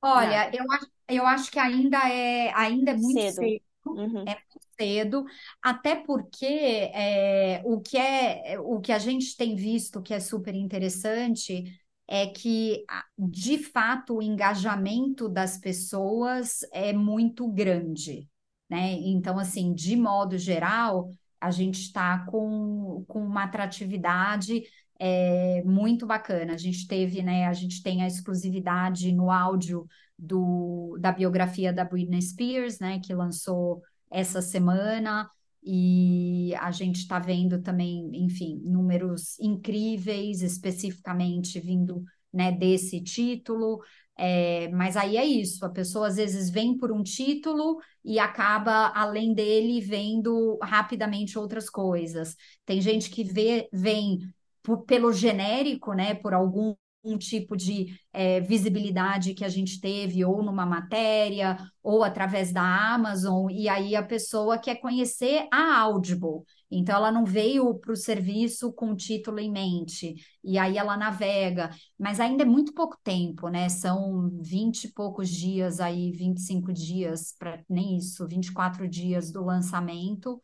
Olha, 0.00 0.52
eu 0.54 0.64
acho, 0.70 0.86
eu 1.08 1.26
acho 1.26 1.50
que 1.50 1.58
ainda 1.58 1.98
é, 2.08 2.54
ainda 2.54 2.92
é 2.92 2.94
muito 2.94 3.20
cedo. 3.20 3.34
cedo. 3.34 3.69
Uhum. 3.86 4.20
É 4.20 4.34
muito 4.34 4.60
cedo, 4.78 5.24
até 5.62 5.96
porque 5.96 6.44
é, 6.44 7.62
o 7.64 7.80
que 7.80 7.96
é 7.96 8.58
o 8.60 8.80
que 8.80 8.92
a 8.92 8.98
gente 8.98 9.36
tem 9.36 9.56
visto 9.56 10.02
que 10.02 10.12
é 10.12 10.20
super 10.20 10.54
interessante 10.54 11.64
é 12.06 12.26
que, 12.26 12.84
de 13.16 13.56
fato, 13.58 14.16
o 14.16 14.22
engajamento 14.22 15.28
das 15.28 15.56
pessoas 15.58 16.58
é 16.72 16.92
muito 16.92 17.48
grande, 17.48 18.28
né? 18.68 18.92
Então, 18.94 19.38
assim, 19.38 19.72
de 19.72 19.96
modo 19.96 20.36
geral, 20.36 21.08
a 21.40 21.50
gente 21.52 21.80
está 21.80 22.26
com, 22.26 23.04
com 23.06 23.22
uma 23.24 23.44
atratividade 23.44 24.62
é, 24.98 25.62
muito 25.64 26.04
bacana. 26.06 26.52
A 26.54 26.56
gente 26.58 26.86
teve, 26.86 27.22
né? 27.22 27.46
A 27.46 27.52
gente 27.52 27.82
tem 27.82 28.02
a 28.02 28.06
exclusividade 28.06 29.12
no 29.12 29.30
áudio 29.30 29.86
do, 30.20 30.96
da 31.00 31.12
biografia 31.12 31.72
da 31.72 31.84
Britney 31.84 32.22
Spears, 32.22 32.78
né? 32.78 33.00
Que 33.00 33.14
lançou 33.14 33.82
essa 34.10 34.42
semana. 34.42 35.28
E 35.62 36.54
a 36.58 36.70
gente 36.70 37.00
está 37.00 37.18
vendo 37.18 37.60
também, 37.60 38.10
enfim, 38.14 38.60
números 38.64 39.38
incríveis, 39.38 40.42
especificamente 40.42 41.60
vindo 41.60 42.02
né, 42.32 42.50
desse 42.50 43.02
título. 43.02 43.80
É, 44.16 44.68
mas 44.68 44.96
aí 44.96 45.16
é 45.16 45.24
isso, 45.24 45.64
a 45.64 45.70
pessoa 45.70 46.08
às 46.08 46.16
vezes 46.16 46.50
vem 46.50 46.76
por 46.76 46.92
um 46.92 47.02
título 47.02 47.78
e 48.04 48.18
acaba, 48.18 48.88
além 48.94 49.32
dele, 49.32 49.80
vendo 49.80 50.58
rapidamente 50.62 51.38
outras 51.38 51.70
coisas. 51.70 52.36
Tem 52.66 52.80
gente 52.82 53.08
que 53.10 53.24
vê, 53.24 53.68
vem 53.72 54.18
por, 54.62 54.84
pelo 54.84 55.12
genérico, 55.12 55.94
né, 55.94 56.14
por 56.14 56.34
algum 56.34 56.74
um 57.02 57.16
tipo 57.16 57.56
de 57.56 57.98
é, 58.12 58.40
visibilidade 58.40 59.34
que 59.34 59.44
a 59.44 59.48
gente 59.48 59.80
teve, 59.80 60.24
ou 60.24 60.42
numa 60.42 60.66
matéria, 60.66 61.56
ou 61.82 62.04
através 62.04 62.52
da 62.52 62.62
Amazon, 62.94 63.50
e 63.50 63.68
aí 63.68 63.96
a 63.96 64.02
pessoa 64.02 64.58
quer 64.58 64.76
conhecer 64.76 65.46
a 65.52 65.80
Audible. 65.80 66.42
Então, 66.70 66.94
ela 66.94 67.10
não 67.10 67.24
veio 67.24 67.74
para 67.74 67.92
o 67.92 67.96
serviço 67.96 68.72
com 68.72 68.92
o 68.92 68.96
título 68.96 69.40
em 69.40 69.50
mente, 69.50 70.14
e 70.44 70.58
aí 70.58 70.76
ela 70.78 70.96
navega, 70.96 71.70
mas 71.98 72.20
ainda 72.20 72.42
é 72.42 72.46
muito 72.46 72.72
pouco 72.74 72.96
tempo, 73.02 73.48
né? 73.48 73.68
São 73.68 74.30
20 74.40 74.84
e 74.84 74.92
poucos 74.92 75.28
dias 75.28 75.80
aí, 75.80 76.12
25 76.12 76.72
dias, 76.72 77.34
para 77.38 77.62
nem 77.68 77.96
isso, 77.96 78.26
24 78.28 78.86
dias 78.88 79.32
do 79.32 79.44
lançamento, 79.44 80.40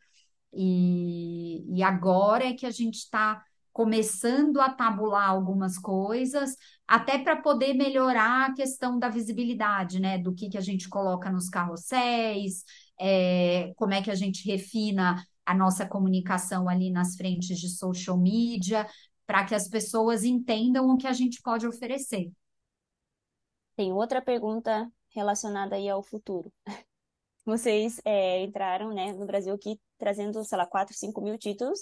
e, 0.53 1.63
e 1.77 1.83
agora 1.83 2.45
é 2.45 2.53
que 2.53 2.65
a 2.65 2.71
gente 2.71 2.95
está 2.95 3.43
começando 3.77 4.59
a 4.59 4.71
tabular 4.71 5.29
algumas 5.29 5.77
coisas, 5.77 6.55
até 6.87 7.19
para 7.19 7.39
poder 7.39 7.75
melhorar 7.75 8.49
a 8.49 8.53
questão 8.55 8.97
da 8.97 9.07
visibilidade, 9.07 9.99
né? 9.99 10.17
Do 10.17 10.33
que, 10.33 10.49
que 10.49 10.57
a 10.57 10.61
gente 10.61 10.89
coloca 10.89 11.29
nos 11.29 11.47
carrosséis, 11.47 12.63
é, 12.99 13.71
como 13.75 13.93
é 13.93 14.01
que 14.01 14.09
a 14.09 14.15
gente 14.15 14.49
refina 14.49 15.23
a 15.45 15.53
nossa 15.53 15.85
comunicação 15.85 16.67
ali 16.67 16.89
nas 16.89 17.15
frentes 17.15 17.59
de 17.59 17.69
social 17.69 18.17
media, 18.17 18.87
para 19.27 19.45
que 19.45 19.53
as 19.53 19.67
pessoas 19.69 20.23
entendam 20.23 20.89
o 20.89 20.97
que 20.97 21.05
a 21.05 21.13
gente 21.13 21.39
pode 21.43 21.67
oferecer. 21.67 22.31
Tem 23.75 23.93
outra 23.93 24.23
pergunta 24.23 24.91
relacionada 25.09 25.75
aí 25.75 25.87
ao 25.87 26.01
futuro. 26.01 26.51
Vocês 27.45 28.01
é, 28.03 28.41
entraram 28.41 28.91
né, 28.91 29.13
no 29.13 29.27
Brasil 29.27 29.53
aqui 29.53 29.79
trazendo, 29.99 30.43
sei 30.43 30.57
lá, 30.57 30.65
4, 30.65 30.95
5 30.95 31.21
mil 31.21 31.37
títulos, 31.37 31.79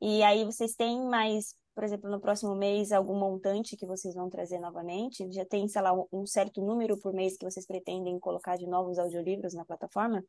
e 0.00 0.22
aí 0.22 0.44
vocês 0.44 0.74
têm 0.74 1.06
mais, 1.06 1.54
por 1.74 1.84
exemplo, 1.84 2.10
no 2.10 2.20
próximo 2.20 2.54
mês, 2.54 2.92
algum 2.92 3.18
montante 3.18 3.76
que 3.76 3.86
vocês 3.86 4.14
vão 4.14 4.30
trazer 4.30 4.58
novamente? 4.58 5.30
Já 5.30 5.44
tem, 5.44 5.68
sei 5.68 5.82
lá, 5.82 5.92
um 6.12 6.26
certo 6.26 6.60
número 6.62 6.98
por 6.98 7.12
mês 7.12 7.36
que 7.36 7.44
vocês 7.44 7.66
pretendem 7.66 8.18
colocar 8.18 8.56
de 8.56 8.66
novos 8.66 8.98
audiolivros 8.98 9.54
na 9.54 9.64
plataforma? 9.64 10.24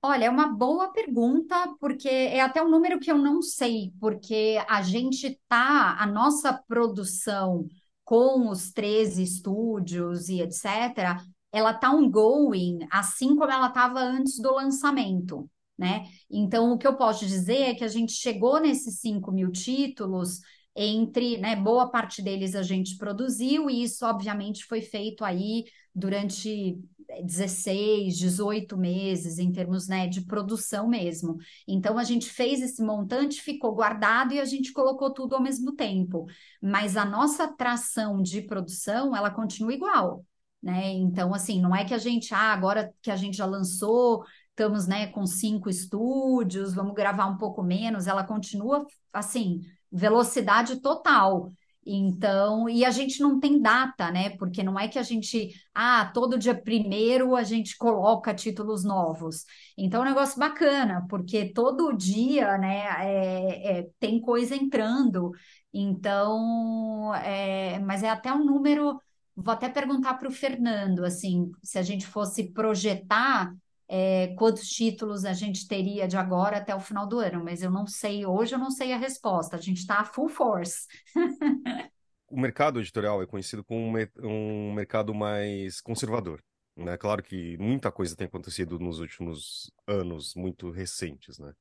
Olha, 0.00 0.26
é 0.26 0.30
uma 0.30 0.46
boa 0.46 0.92
pergunta, 0.92 1.74
porque 1.80 2.08
é 2.08 2.40
até 2.40 2.62
um 2.62 2.70
número 2.70 3.00
que 3.00 3.10
eu 3.10 3.18
não 3.18 3.42
sei, 3.42 3.92
porque 4.00 4.56
a 4.68 4.80
gente 4.80 5.40
tá, 5.48 5.96
a 5.98 6.06
nossa 6.06 6.52
produção 6.52 7.66
com 8.04 8.48
os 8.48 8.72
13 8.72 9.22
estúdios 9.22 10.28
e 10.28 10.40
etc., 10.40 11.20
ela 11.52 11.74
tá 11.74 11.90
ongoing, 11.90 12.86
assim 12.90 13.34
como 13.34 13.50
ela 13.50 13.68
estava 13.68 14.00
antes 14.00 14.38
do 14.38 14.52
lançamento, 14.52 15.50
né? 15.78 16.04
Então, 16.30 16.72
o 16.72 16.78
que 16.78 16.86
eu 16.86 16.96
posso 16.96 17.24
dizer 17.24 17.58
é 17.58 17.74
que 17.74 17.84
a 17.84 17.88
gente 17.88 18.12
chegou 18.12 18.60
nesses 18.60 19.00
5 19.00 19.30
mil 19.30 19.50
títulos 19.52 20.40
entre, 20.74 21.38
né, 21.38 21.56
boa 21.56 21.90
parte 21.90 22.22
deles 22.22 22.54
a 22.54 22.62
gente 22.62 22.96
produziu, 22.96 23.68
e 23.68 23.82
isso, 23.82 24.06
obviamente, 24.06 24.64
foi 24.64 24.80
feito 24.80 25.24
aí 25.24 25.64
durante 25.94 26.78
16, 27.24 28.16
18 28.16 28.76
meses 28.76 29.38
em 29.38 29.50
termos 29.50 29.88
né, 29.88 30.06
de 30.06 30.20
produção 30.20 30.88
mesmo. 30.88 31.36
Então 31.66 31.98
a 31.98 32.04
gente 32.04 32.28
fez 32.30 32.60
esse 32.60 32.82
montante, 32.82 33.40
ficou 33.40 33.74
guardado 33.74 34.34
e 34.34 34.40
a 34.40 34.44
gente 34.44 34.72
colocou 34.72 35.12
tudo 35.12 35.34
ao 35.34 35.42
mesmo 35.42 35.74
tempo. 35.74 36.26
Mas 36.62 36.96
a 36.96 37.04
nossa 37.04 37.48
tração 37.48 38.22
de 38.22 38.42
produção 38.42 39.16
ela 39.16 39.30
continua 39.30 39.72
igual. 39.72 40.24
Né? 40.62 40.92
Então, 40.92 41.32
assim, 41.32 41.60
não 41.60 41.74
é 41.74 41.84
que 41.84 41.94
a 41.94 41.98
gente, 41.98 42.34
ah, 42.34 42.52
agora 42.52 42.92
que 43.00 43.10
a 43.10 43.16
gente 43.16 43.36
já 43.36 43.46
lançou, 43.46 44.24
estamos 44.58 44.88
né, 44.88 45.06
com 45.06 45.24
cinco 45.24 45.70
estúdios, 45.70 46.74
vamos 46.74 46.92
gravar 46.92 47.26
um 47.26 47.38
pouco 47.38 47.62
menos, 47.62 48.08
ela 48.08 48.24
continua 48.24 48.84
assim, 49.12 49.60
velocidade 49.90 50.80
total. 50.80 51.52
Então, 51.86 52.68
e 52.68 52.84
a 52.84 52.90
gente 52.90 53.20
não 53.20 53.40
tem 53.40 53.62
data, 53.62 54.10
né? 54.10 54.30
Porque 54.36 54.62
não 54.62 54.78
é 54.78 54.88
que 54.88 54.98
a 54.98 55.02
gente, 55.02 55.54
ah, 55.74 56.10
todo 56.12 56.36
dia 56.38 56.54
primeiro 56.54 57.34
a 57.34 57.42
gente 57.42 57.78
coloca 57.78 58.34
títulos 58.34 58.84
novos. 58.84 59.46
Então, 59.76 60.02
é 60.02 60.04
um 60.04 60.08
negócio 60.08 60.38
bacana, 60.38 61.06
porque 61.08 61.50
todo 61.54 61.96
dia, 61.96 62.58
né, 62.58 62.84
é, 63.00 63.78
é, 63.78 63.88
tem 63.98 64.20
coisa 64.20 64.54
entrando. 64.54 65.32
Então, 65.72 67.14
é, 67.14 67.78
mas 67.78 68.02
é 68.02 68.10
até 68.10 68.32
um 68.34 68.44
número. 68.44 69.00
Vou 69.34 69.54
até 69.54 69.68
perguntar 69.68 70.14
para 70.14 70.28
o 70.28 70.32
Fernando, 70.32 71.04
assim, 71.04 71.50
se 71.62 71.78
a 71.78 71.82
gente 71.82 72.06
fosse 72.06 72.52
projetar 72.52 73.54
é, 73.88 74.34
quantos 74.36 74.68
títulos 74.68 75.24
a 75.24 75.32
gente 75.32 75.66
teria 75.66 76.06
de 76.06 76.16
agora 76.16 76.58
até 76.58 76.74
o 76.74 76.80
final 76.80 77.06
do 77.06 77.18
ano, 77.18 77.42
mas 77.42 77.62
eu 77.62 77.70
não 77.70 77.86
sei, 77.86 78.26
hoje 78.26 78.54
eu 78.54 78.58
não 78.58 78.70
sei 78.70 78.92
a 78.92 78.98
resposta, 78.98 79.56
a 79.56 79.60
gente 79.60 79.78
está 79.78 80.04
full 80.04 80.28
force. 80.28 80.86
o 82.28 82.38
mercado 82.38 82.80
editorial 82.80 83.22
é 83.22 83.26
conhecido 83.26 83.64
como 83.64 83.80
um 84.22 84.72
mercado 84.74 85.14
mais 85.14 85.80
conservador. 85.80 86.42
Né? 86.76 86.96
Claro 86.96 87.22
que 87.22 87.56
muita 87.58 87.90
coisa 87.90 88.14
tem 88.14 88.26
acontecido 88.26 88.78
nos 88.78 89.00
últimos 89.00 89.72
anos, 89.86 90.34
muito 90.34 90.70
recentes. 90.70 91.38
Né? 91.38 91.52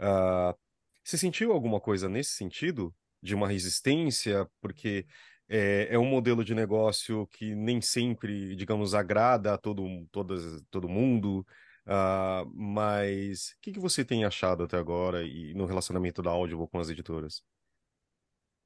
Uh, 0.00 0.58
você 1.04 1.16
sentiu 1.16 1.52
alguma 1.52 1.80
coisa 1.80 2.08
nesse 2.08 2.32
sentido? 2.32 2.94
De 3.22 3.34
uma 3.34 3.48
resistência? 3.48 4.48
Porque 4.60 5.06
é, 5.48 5.88
é, 5.90 5.98
um 5.98 6.04
modelo 6.04 6.44
de 6.44 6.54
negócio 6.54 7.26
que 7.28 7.54
nem 7.54 7.80
sempre, 7.80 8.54
digamos, 8.54 8.94
agrada 8.94 9.54
a 9.54 9.58
todo, 9.58 10.06
todas, 10.10 10.62
todo 10.70 10.88
mundo. 10.88 11.46
Uh, 11.86 12.44
mas 12.54 13.52
o 13.52 13.60
que, 13.62 13.72
que 13.72 13.80
você 13.80 14.04
tem 14.04 14.24
achado 14.24 14.64
até 14.64 14.76
agora 14.76 15.22
e 15.24 15.54
no 15.54 15.64
relacionamento 15.64 16.20
da 16.20 16.30
Audible 16.30 16.68
com 16.68 16.78
as 16.78 16.90
editoras? 16.90 17.42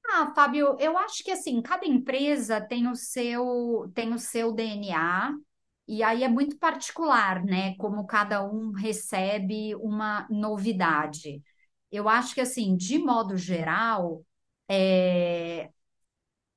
Ah, 0.04 0.32
Fábio, 0.34 0.76
eu 0.80 0.98
acho 0.98 1.22
que 1.22 1.30
assim, 1.30 1.62
cada 1.62 1.86
empresa 1.86 2.60
tem 2.60 2.88
o 2.88 2.96
seu 2.96 3.90
tem 3.94 4.12
o 4.12 4.18
seu 4.18 4.52
DNA 4.52 5.34
e 5.86 6.02
aí 6.02 6.24
é 6.24 6.28
muito 6.28 6.58
particular, 6.58 7.44
né? 7.44 7.76
Como 7.76 8.06
cada 8.06 8.44
um 8.44 8.72
recebe 8.72 9.74
uma 9.76 10.26
novidade. 10.28 11.42
Eu 11.90 12.08
acho 12.08 12.34
que 12.34 12.40
assim, 12.40 12.76
de 12.76 12.98
modo 12.98 13.36
geral, 13.36 14.24
é, 14.68 15.70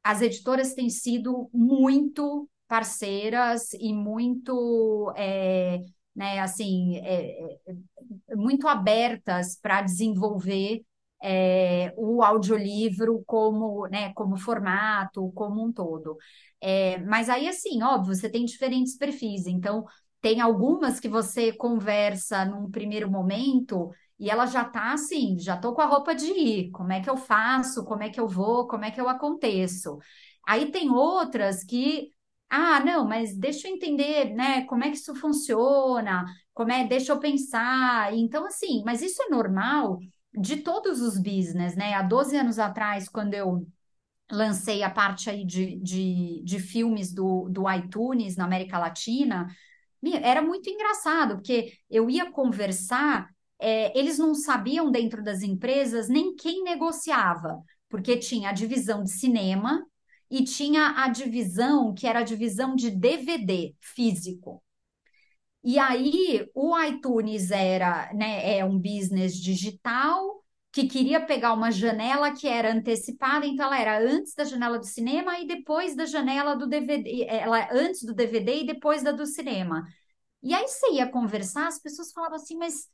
as 0.05 0.21
editoras 0.21 0.75
têm 0.75 0.87
sido 0.89 1.49
muito 1.51 2.47
parceiras 2.67 3.73
e 3.73 3.91
muito, 3.91 5.11
é, 5.17 5.79
né, 6.15 6.39
assim, 6.39 6.97
é, 6.99 7.57
é 8.29 8.35
muito 8.35 8.67
abertas 8.67 9.57
para 9.59 9.81
desenvolver 9.81 10.83
é, 11.23 11.91
o 11.97 12.21
audiolivro 12.23 13.23
como, 13.25 13.87
né, 13.87 14.13
como 14.13 14.37
formato, 14.37 15.31
como 15.33 15.65
um 15.65 15.71
todo. 15.73 16.17
É, 16.61 16.99
mas 16.99 17.29
aí, 17.29 17.47
assim, 17.47 17.81
óbvio, 17.81 18.15
você 18.15 18.29
tem 18.29 18.45
diferentes 18.45 18.95
perfis, 18.97 19.47
então 19.47 19.85
tem 20.21 20.41
algumas 20.41 20.99
que 20.99 21.09
você 21.09 21.51
conversa 21.53 22.45
num 22.45 22.69
primeiro 22.69 23.09
momento 23.09 23.89
e 24.19 24.29
ela 24.29 24.45
já 24.45 24.63
tá 24.65 24.93
assim, 24.93 25.37
já 25.39 25.57
tô 25.57 25.73
com 25.73 25.81
a 25.81 25.85
roupa 25.85 26.15
de 26.15 26.25
ir. 26.27 26.71
Como 26.71 26.91
é 26.93 27.01
que 27.01 27.09
eu 27.09 27.17
faço? 27.17 27.83
Como 27.85 28.03
é 28.03 28.09
que 28.09 28.19
eu 28.19 28.27
vou? 28.27 28.67
Como 28.67 28.85
é 28.85 28.91
que 28.91 28.99
eu 29.01 29.09
aconteço? 29.09 29.97
Aí 30.47 30.71
tem 30.71 30.89
outras 30.89 31.63
que, 31.63 32.09
ah, 32.49 32.79
não, 32.79 33.05
mas 33.07 33.35
deixa 33.37 33.67
eu 33.67 33.73
entender, 33.75 34.33
né? 34.33 34.65
Como 34.65 34.83
é 34.83 34.89
que 34.89 34.97
isso 34.97 35.15
funciona? 35.15 36.25
Como 36.53 36.71
é? 36.71 36.87
Deixa 36.87 37.11
eu 37.11 37.19
pensar. 37.19 38.13
Então, 38.15 38.45
assim, 38.45 38.83
mas 38.85 39.01
isso 39.01 39.21
é 39.23 39.29
normal 39.29 39.99
de 40.33 40.57
todos 40.57 41.01
os 41.01 41.17
business, 41.17 41.75
né? 41.75 41.93
Há 41.93 42.01
12 42.01 42.37
anos 42.37 42.59
atrás, 42.59 43.09
quando 43.09 43.33
eu 43.33 43.67
lancei 44.31 44.83
a 44.83 44.89
parte 44.89 45.29
aí 45.29 45.45
de, 45.45 45.77
de, 45.79 46.41
de 46.43 46.59
filmes 46.59 47.13
do, 47.13 47.47
do 47.49 47.69
iTunes 47.71 48.35
na 48.35 48.45
América 48.45 48.79
Latina, 48.79 49.47
era 50.23 50.41
muito 50.41 50.69
engraçado, 50.69 51.35
porque 51.35 51.73
eu 51.89 52.09
ia 52.09 52.31
conversar, 52.31 53.29
é, 53.59 53.97
eles 53.97 54.17
não 54.17 54.33
sabiam 54.35 54.91
dentro 54.91 55.23
das 55.23 55.41
empresas 55.41 56.09
nem 56.09 56.35
quem 56.35 56.63
negociava, 56.63 57.61
porque 57.89 58.17
tinha 58.17 58.49
a 58.49 58.53
divisão 58.53 59.03
de 59.03 59.11
cinema 59.11 59.85
e 60.29 60.43
tinha 60.43 60.95
a 61.03 61.07
divisão 61.07 61.93
que 61.93 62.07
era 62.07 62.19
a 62.19 62.23
divisão 62.23 62.75
de 62.75 62.91
DVD 62.91 63.75
físico. 63.79 64.61
E 65.63 65.79
aí 65.79 66.47
o 66.53 66.79
iTunes 66.83 67.49
era, 67.49 68.11
né, 68.13 68.57
é 68.57 68.63
um 68.63 68.77
business 68.77 69.35
digital 69.35 70.43
que 70.71 70.87
queria 70.87 71.25
pegar 71.25 71.53
uma 71.53 71.71
janela 71.71 72.31
que 72.33 72.47
era 72.47 72.71
antecipada, 72.71 73.45
então 73.45 73.65
ela 73.65 73.79
era 73.79 73.99
antes 73.99 74.35
da 74.35 74.43
janela 74.43 74.77
do 74.77 74.85
cinema 74.85 75.39
e 75.39 75.47
depois 75.47 75.95
da 75.95 76.05
janela 76.05 76.53
do 76.55 76.67
DVD, 76.67 77.25
ela 77.29 77.67
antes 77.71 78.03
do 78.03 78.13
DVD 78.13 78.61
e 78.61 78.65
depois 78.67 79.01
da 79.01 79.11
do 79.11 79.25
cinema. 79.25 79.83
E 80.43 80.53
aí 80.53 80.67
você 80.67 80.93
ia 80.93 81.09
conversar, 81.09 81.67
as 81.67 81.79
pessoas 81.79 82.11
falavam 82.13 82.37
assim, 82.37 82.57
mas 82.57 82.87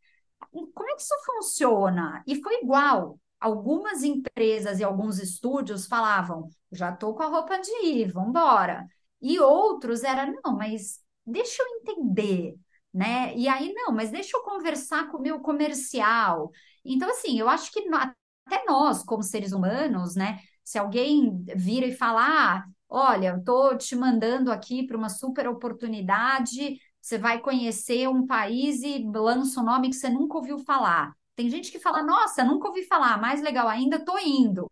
como 0.52 0.90
é 0.90 0.96
que 0.96 1.02
isso 1.02 1.16
funciona? 1.26 2.24
E 2.28 2.42
foi 2.42 2.62
igual. 2.62 3.20
Algumas 3.40 4.04
empresas 4.04 4.80
e 4.80 4.84
alguns 4.84 5.20
estúdios 5.20 5.88
falavam, 5.88 6.50
já 6.72 6.92
estou 6.94 7.16
com 7.16 7.24
a 7.24 7.28
roupa 7.28 7.58
de 7.60 7.72
ir, 7.86 8.12
vamos 8.12 8.30
embora. 8.30 8.88
E 9.22 9.40
outros 9.40 10.04
era, 10.04 10.28
não, 10.44 10.56
mas 10.56 11.00
deixa 11.26 11.64
eu 11.64 11.68
entender, 11.78 12.56
né? 12.94 13.36
E 13.36 13.48
aí, 13.48 13.74
não, 13.74 13.92
mas 13.92 14.12
deixa 14.12 14.38
eu 14.38 14.44
conversar 14.44 15.10
com 15.10 15.18
o 15.18 15.22
meu 15.22 15.40
comercial. 15.40 16.52
Então, 16.86 17.10
assim, 17.10 17.40
eu 17.40 17.50
acho 17.50 17.72
que 17.72 17.80
até 17.94 18.64
nós, 18.66 19.04
como 19.04 19.24
seres 19.24 19.52
humanos, 19.54 20.16
né? 20.16 20.40
Se 20.64 20.78
alguém 20.78 21.44
vira 21.56 21.86
e 21.88 21.94
falar, 21.96 22.60
ah, 22.60 22.66
olha, 22.90 23.30
eu 23.30 23.44
tô 23.44 23.76
te 23.76 23.96
mandando 23.96 24.52
aqui 24.52 24.86
para 24.86 24.98
uma 24.98 25.10
super 25.10 25.48
oportunidade, 25.48 26.78
você 27.02 27.18
vai 27.18 27.40
conhecer 27.40 28.08
um 28.08 28.26
país 28.26 28.82
e 28.84 29.04
lança 29.14 29.60
um 29.60 29.66
nome 29.66 29.90
que 29.90 29.96
você 29.96 30.10
nunca 30.10 30.38
ouviu 30.38 30.60
falar. 30.60 31.14
Tem 31.36 31.50
gente 31.50 31.72
que 31.72 31.80
fala, 31.80 32.04
nossa, 32.04 32.44
nunca 32.44 32.68
ouvi 32.68 32.84
falar, 32.84 33.20
mais 33.20 33.42
legal 33.42 33.68
ainda, 33.68 34.04
tô 34.04 34.18
indo. 34.20 34.68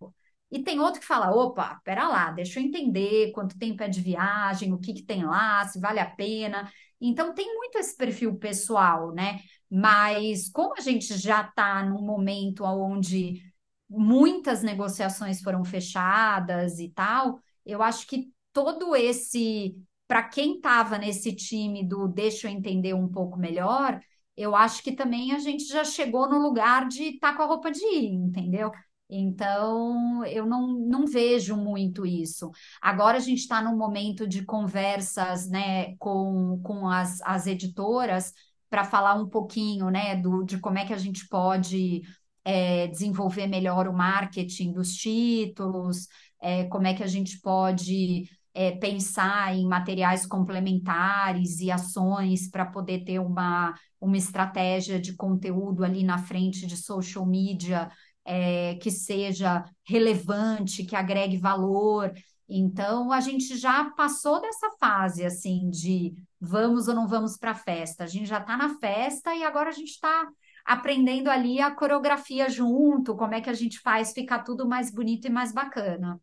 E 0.52 0.64
tem 0.64 0.80
outro 0.80 1.00
que 1.00 1.06
fala, 1.06 1.32
opa, 1.32 1.80
pera 1.84 2.08
lá, 2.08 2.32
deixa 2.32 2.60
eu 2.60 2.64
entender 2.64 3.32
quanto 3.32 3.58
tempo 3.58 3.84
é 3.84 3.88
de 3.88 4.02
viagem, 4.02 4.74
o 4.74 4.80
que 4.80 4.94
que 4.94 5.04
tem 5.04 5.24
lá, 5.26 5.66
se 5.68 5.80
vale 5.80 6.00
a 6.00 6.10
pena. 6.10 6.72
Então 7.00 7.34
tem 7.34 7.56
muito 7.56 7.78
esse 7.78 7.96
perfil 7.96 8.36
pessoal, 8.38 9.14
né? 9.14 9.40
Mas 9.70 10.50
como 10.50 10.74
a 10.78 10.82
gente 10.82 11.16
já 11.18 11.42
está 11.42 11.84
num 11.84 12.02
momento 12.02 12.64
onde 12.64 13.44
muitas 13.90 14.64
negociações 14.64 15.42
foram 15.42 15.64
fechadas 15.64 16.80
e 16.80 16.90
tal, 16.90 17.40
eu 17.66 17.82
acho 17.84 18.08
que 18.08 18.32
todo 18.52 18.96
esse, 18.96 19.76
para 20.10 20.24
quem 20.24 20.56
estava 20.56 20.98
nesse 20.98 21.32
time 21.36 21.88
do 21.88 22.08
deixa 22.08 22.48
eu 22.48 22.52
entender 22.52 22.96
um 22.96 23.08
pouco 23.08 23.38
melhor, 23.38 24.02
eu 24.36 24.56
acho 24.56 24.82
que 24.82 24.92
também 24.92 25.34
a 25.34 25.38
gente 25.38 25.66
já 25.66 25.84
chegou 25.84 26.28
no 26.28 26.40
lugar 26.40 26.88
de 26.88 27.04
estar 27.04 27.34
tá 27.34 27.38
com 27.38 27.44
a 27.44 27.46
roupa 27.46 27.72
de 27.72 27.86
ir, 27.86 28.12
entendeu? 28.16 28.72
Então, 29.08 30.26
eu 30.26 30.48
não, 30.48 30.68
não 30.80 31.06
vejo 31.06 31.56
muito 31.56 32.08
isso. 32.08 32.50
Agora 32.82 33.18
a 33.18 33.20
gente 33.20 33.40
está 33.40 33.62
num 33.62 33.78
momento 33.78 34.28
de 34.28 34.44
conversas 34.44 35.48
né, 35.48 35.96
com, 35.98 36.60
com 36.64 36.88
as, 36.90 37.22
as 37.22 37.46
editoras 37.46 38.34
para 38.68 38.84
falar 38.84 39.14
um 39.14 39.30
pouquinho, 39.30 39.92
né, 39.92 40.16
do, 40.16 40.44
de 40.44 40.58
como 40.58 40.80
é 40.80 40.86
que 40.86 40.94
a 40.94 40.98
gente 40.98 41.28
pode 41.28 42.02
é, 42.44 42.88
desenvolver 42.88 43.46
melhor 43.46 43.88
o 43.88 43.94
marketing 43.94 44.74
dos 44.74 44.96
títulos, 44.96 46.08
é, 46.42 46.64
como 46.64 46.88
é 46.88 46.96
que 46.96 47.04
a 47.04 47.08
gente 47.08 47.40
pode 47.42 48.28
é, 48.54 48.72
pensar 48.72 49.56
em 49.56 49.68
materiais 49.68 50.26
complementares 50.26 51.60
e 51.60 51.72
ações 51.72 52.50
para 52.50 52.66
poder 52.66 53.04
ter 53.04 53.20
uma, 53.20 53.74
uma 54.00 54.18
estratégia 54.18 55.00
de 55.00 55.16
conteúdo 55.16 55.84
ali 55.84 56.04
na 56.04 56.18
frente 56.18 56.66
de 56.66 56.76
social 56.78 57.26
media 57.26 57.90
é, 58.26 58.76
que 58.76 58.92
seja 58.92 59.66
relevante, 59.88 60.84
que 60.84 60.96
agregue 60.96 61.38
valor. 61.38 62.12
Então, 62.48 63.12
a 63.12 63.20
gente 63.20 63.58
já 63.58 63.86
passou 63.92 64.42
dessa 64.42 64.72
fase, 64.80 65.24
assim, 65.24 65.70
de 65.70 66.14
vamos 66.40 66.88
ou 66.88 66.96
não 66.96 67.08
vamos 67.08 67.38
para 67.38 67.52
a 67.52 67.56
festa. 67.56 68.04
A 68.04 68.08
gente 68.08 68.28
já 68.28 68.40
está 68.40 68.58
na 68.58 68.78
festa 68.80 69.36
e 69.36 69.44
agora 69.44 69.70
a 69.70 69.74
gente 69.74 69.90
está 69.90 70.28
aprendendo 70.66 71.30
ali 71.30 71.60
a 71.60 71.72
coreografia 71.72 72.50
junto, 72.50 73.16
como 73.16 73.34
é 73.34 73.42
que 73.42 73.50
a 73.50 73.54
gente 73.54 73.80
faz 73.80 74.12
ficar 74.14 74.44
tudo 74.44 74.68
mais 74.68 74.92
bonito 74.92 75.26
e 75.26 75.30
mais 75.30 75.52
bacana. 75.52 76.20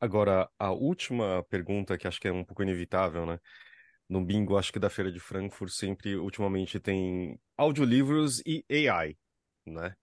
Agora, 0.00 0.48
a 0.58 0.70
última 0.70 1.42
pergunta, 1.44 1.98
que 1.98 2.06
acho 2.06 2.20
que 2.20 2.28
é 2.28 2.32
um 2.32 2.44
pouco 2.44 2.62
inevitável, 2.62 3.26
né? 3.26 3.38
No 4.08 4.24
bingo, 4.24 4.56
acho 4.56 4.72
que 4.72 4.78
da 4.78 4.90
Feira 4.90 5.12
de 5.12 5.20
Frankfurt, 5.20 5.70
sempre, 5.72 6.16
ultimamente, 6.16 6.80
tem 6.80 7.38
audiolivros 7.56 8.40
e 8.46 8.64
AI, 8.88 9.16
né? 9.66 9.88
O 9.88 9.94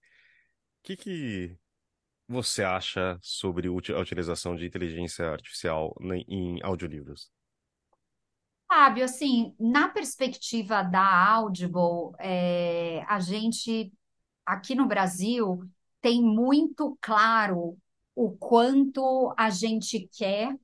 que, 0.83 0.97
que 0.97 1.57
você 2.27 2.63
acha 2.63 3.17
sobre 3.21 3.67
a 3.69 3.71
utilização 3.99 4.55
de 4.55 4.65
inteligência 4.65 5.27
artificial 5.31 5.95
em 6.27 6.59
audiolivros? 6.63 7.31
Fábio, 8.67 9.05
assim, 9.05 9.55
na 9.59 9.87
perspectiva 9.89 10.81
da 10.83 11.29
Audible, 11.33 12.13
é, 12.19 13.03
a 13.07 13.19
gente 13.19 13.91
aqui 14.45 14.75
no 14.75 14.87
Brasil 14.87 15.61
tem 16.01 16.21
muito 16.21 16.97
claro 17.01 17.77
o 18.16 18.32
quanto 18.32 19.34
a 19.38 19.49
gente 19.49 20.09
quer 20.18 20.55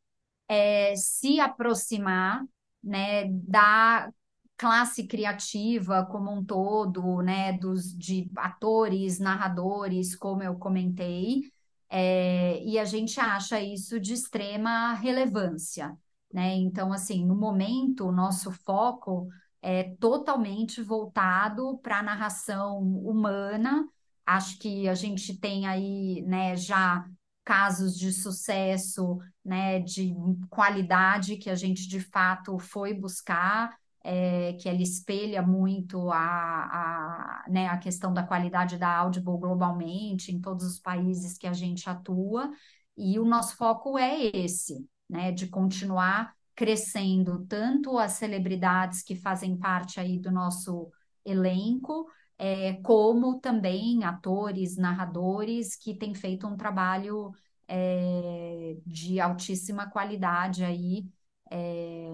é, 0.48 0.96
se 0.96 1.40
aproximar 1.40 2.44
né, 2.84 3.28
da 3.30 4.12
classe 4.58 5.08
criativa 5.08 6.06
como 6.06 6.32
um 6.32 6.44
todo, 6.46 7.22
né, 7.22 7.54
dos 7.54 7.96
de 7.98 8.30
atores, 8.38 9.20
narradores, 9.20 10.16
como 10.16 10.44
eu 10.44 10.56
comentei, 10.56 11.52
é, 11.90 12.64
e 12.64 12.80
a 12.80 12.86
gente 12.86 13.20
acha 13.20 13.60
isso 13.60 14.00
de 14.00 14.14
extrema 14.14 14.94
relevância, 14.94 15.98
né? 16.34 16.56
Então, 16.56 16.94
assim, 16.94 17.26
no 17.26 17.36
momento, 17.36 18.08
o 18.08 18.12
nosso 18.14 18.52
foco 18.52 19.28
é 19.62 19.96
totalmente 20.00 20.82
voltado 20.82 21.78
para 21.80 22.00
a 22.00 22.04
narração 22.04 22.80
humana. 22.80 23.86
Acho 24.26 24.58
que 24.60 24.88
a 24.88 24.96
gente 24.96 25.38
tem 25.38 25.68
aí, 25.68 26.22
né, 26.22 26.56
já 26.56 27.06
casos 27.52 27.98
de 27.98 28.14
sucesso, 28.14 29.20
né, 29.44 29.82
de 29.82 30.16
qualidade 30.50 31.36
que 31.36 31.50
a 31.50 31.56
gente 31.56 31.86
de 31.86 32.00
fato 32.00 32.58
foi 32.58 32.94
buscar 32.94 33.78
é, 34.02 34.54
que 34.54 34.70
ela 34.70 34.82
espelha 34.82 35.42
muito 35.42 36.10
a, 36.12 36.18
a, 36.18 37.46
né, 37.50 37.68
a 37.68 37.78
questão 37.78 38.14
da 38.14 38.24
qualidade 38.24 38.78
da 38.78 38.96
Audible 38.96 39.38
globalmente, 39.38 40.32
em 40.32 40.40
todos 40.40 40.66
os 40.66 40.80
países 40.80 41.38
que 41.38 41.46
a 41.46 41.52
gente 41.52 41.90
atua, 41.90 42.50
e 42.98 43.20
o 43.20 43.26
nosso 43.26 43.58
foco 43.58 43.98
é 43.98 44.28
esse, 44.34 44.88
né, 45.10 45.34
de 45.34 45.48
continuar 45.48 46.34
crescendo 46.56 47.46
tanto 47.50 47.98
as 47.98 48.14
celebridades 48.14 49.04
que 49.04 49.14
fazem 49.14 49.58
parte 49.58 50.00
aí 50.00 50.18
do 50.18 50.32
nosso 50.32 50.90
elenco, 51.26 52.08
é, 52.44 52.74
como 52.82 53.40
também 53.40 54.04
atores, 54.04 54.76
narradores 54.76 55.76
que 55.76 55.94
têm 55.94 56.16
feito 56.16 56.48
um 56.48 56.58
trabalho 56.58 57.32
é, 57.68 58.78
de 58.84 59.20
altíssima 59.20 59.88
qualidade 59.92 60.64
aí 60.64 61.06
é, 61.52 62.08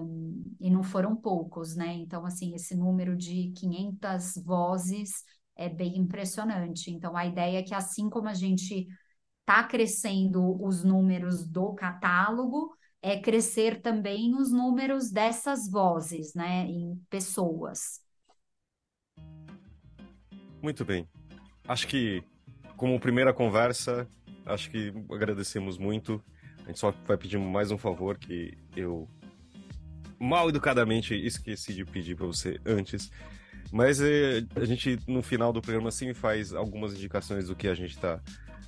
e 0.60 0.70
não 0.70 0.82
foram 0.82 1.16
poucos, 1.16 1.74
né? 1.74 1.94
Então, 1.94 2.26
assim, 2.26 2.54
esse 2.54 2.76
número 2.76 3.16
de 3.16 3.52
500 3.56 4.34
vozes 4.44 5.24
é 5.56 5.66
bem 5.66 5.96
impressionante. 5.96 6.90
Então, 6.90 7.16
a 7.16 7.24
ideia 7.24 7.60
é 7.60 7.62
que, 7.62 7.74
assim 7.74 8.10
como 8.10 8.28
a 8.28 8.34
gente 8.34 8.86
está 9.40 9.64
crescendo 9.64 10.62
os 10.62 10.84
números 10.84 11.46
do 11.48 11.72
catálogo, 11.72 12.76
é 13.00 13.18
crescer 13.18 13.80
também 13.80 14.34
os 14.34 14.52
números 14.52 15.10
dessas 15.10 15.70
vozes, 15.70 16.34
né, 16.34 16.66
em 16.66 16.96
pessoas. 17.08 18.06
Muito 20.62 20.84
bem. 20.84 21.08
Acho 21.66 21.86
que, 21.86 22.22
como 22.76 22.98
primeira 22.98 23.32
conversa, 23.32 24.08
acho 24.44 24.70
que 24.70 24.92
agradecemos 25.10 25.78
muito. 25.78 26.22
A 26.64 26.68
gente 26.68 26.78
só 26.78 26.92
vai 27.06 27.16
pedir 27.16 27.38
mais 27.38 27.70
um 27.70 27.78
favor 27.78 28.18
que 28.18 28.56
eu 28.76 29.08
mal 30.18 30.48
educadamente 30.48 31.14
esqueci 31.14 31.72
de 31.72 31.84
pedir 31.84 32.16
para 32.16 32.26
você 32.26 32.58
antes. 32.66 33.10
Mas 33.70 34.00
é, 34.00 34.44
a 34.56 34.64
gente, 34.64 34.98
no 35.06 35.22
final 35.22 35.52
do 35.52 35.60
programa, 35.60 35.90
sempre 35.90 36.14
faz 36.14 36.52
algumas 36.52 36.94
indicações 36.94 37.48
do 37.48 37.54
que 37.54 37.68
a 37.68 37.74
gente 37.74 37.90
está 37.90 38.20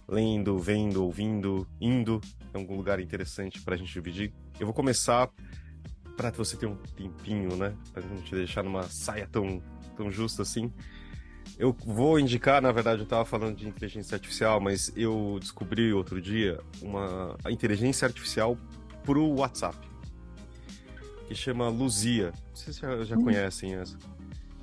lendo, 0.06 0.58
vendo, 0.58 1.04
ouvindo, 1.04 1.66
indo. 1.80 2.20
É 2.52 2.58
um 2.58 2.76
lugar 2.76 3.00
interessante 3.00 3.60
para 3.62 3.74
a 3.74 3.78
gente 3.78 3.92
dividir. 3.92 4.32
Eu 4.58 4.66
vou 4.66 4.74
começar 4.74 5.30
para 6.16 6.30
você 6.30 6.56
ter 6.56 6.66
um 6.66 6.76
tempinho, 6.76 7.56
né? 7.56 7.74
Para 7.92 8.02
não 8.04 8.20
te 8.20 8.34
deixar 8.34 8.62
numa 8.62 8.82
saia 8.82 9.26
tão, 9.26 9.62
tão 9.96 10.10
justa 10.10 10.42
assim. 10.42 10.70
Eu 11.60 11.76
vou 11.84 12.18
indicar, 12.18 12.62
na 12.62 12.72
verdade, 12.72 13.00
eu 13.00 13.04
estava 13.04 13.22
falando 13.22 13.54
de 13.54 13.68
inteligência 13.68 14.14
artificial, 14.14 14.58
mas 14.58 14.90
eu 14.96 15.36
descobri 15.38 15.92
outro 15.92 16.18
dia 16.18 16.58
uma 16.80 17.36
inteligência 17.50 18.06
artificial 18.06 18.56
pro 19.04 19.26
WhatsApp 19.26 19.76
que 21.28 21.34
chama 21.34 21.68
Luzia. 21.68 22.32
Não 22.48 22.56
sei 22.56 22.72
se 22.72 22.80
já, 22.80 23.04
já 23.04 23.14
hum. 23.14 23.24
conhecem 23.24 23.74
essa. 23.74 23.98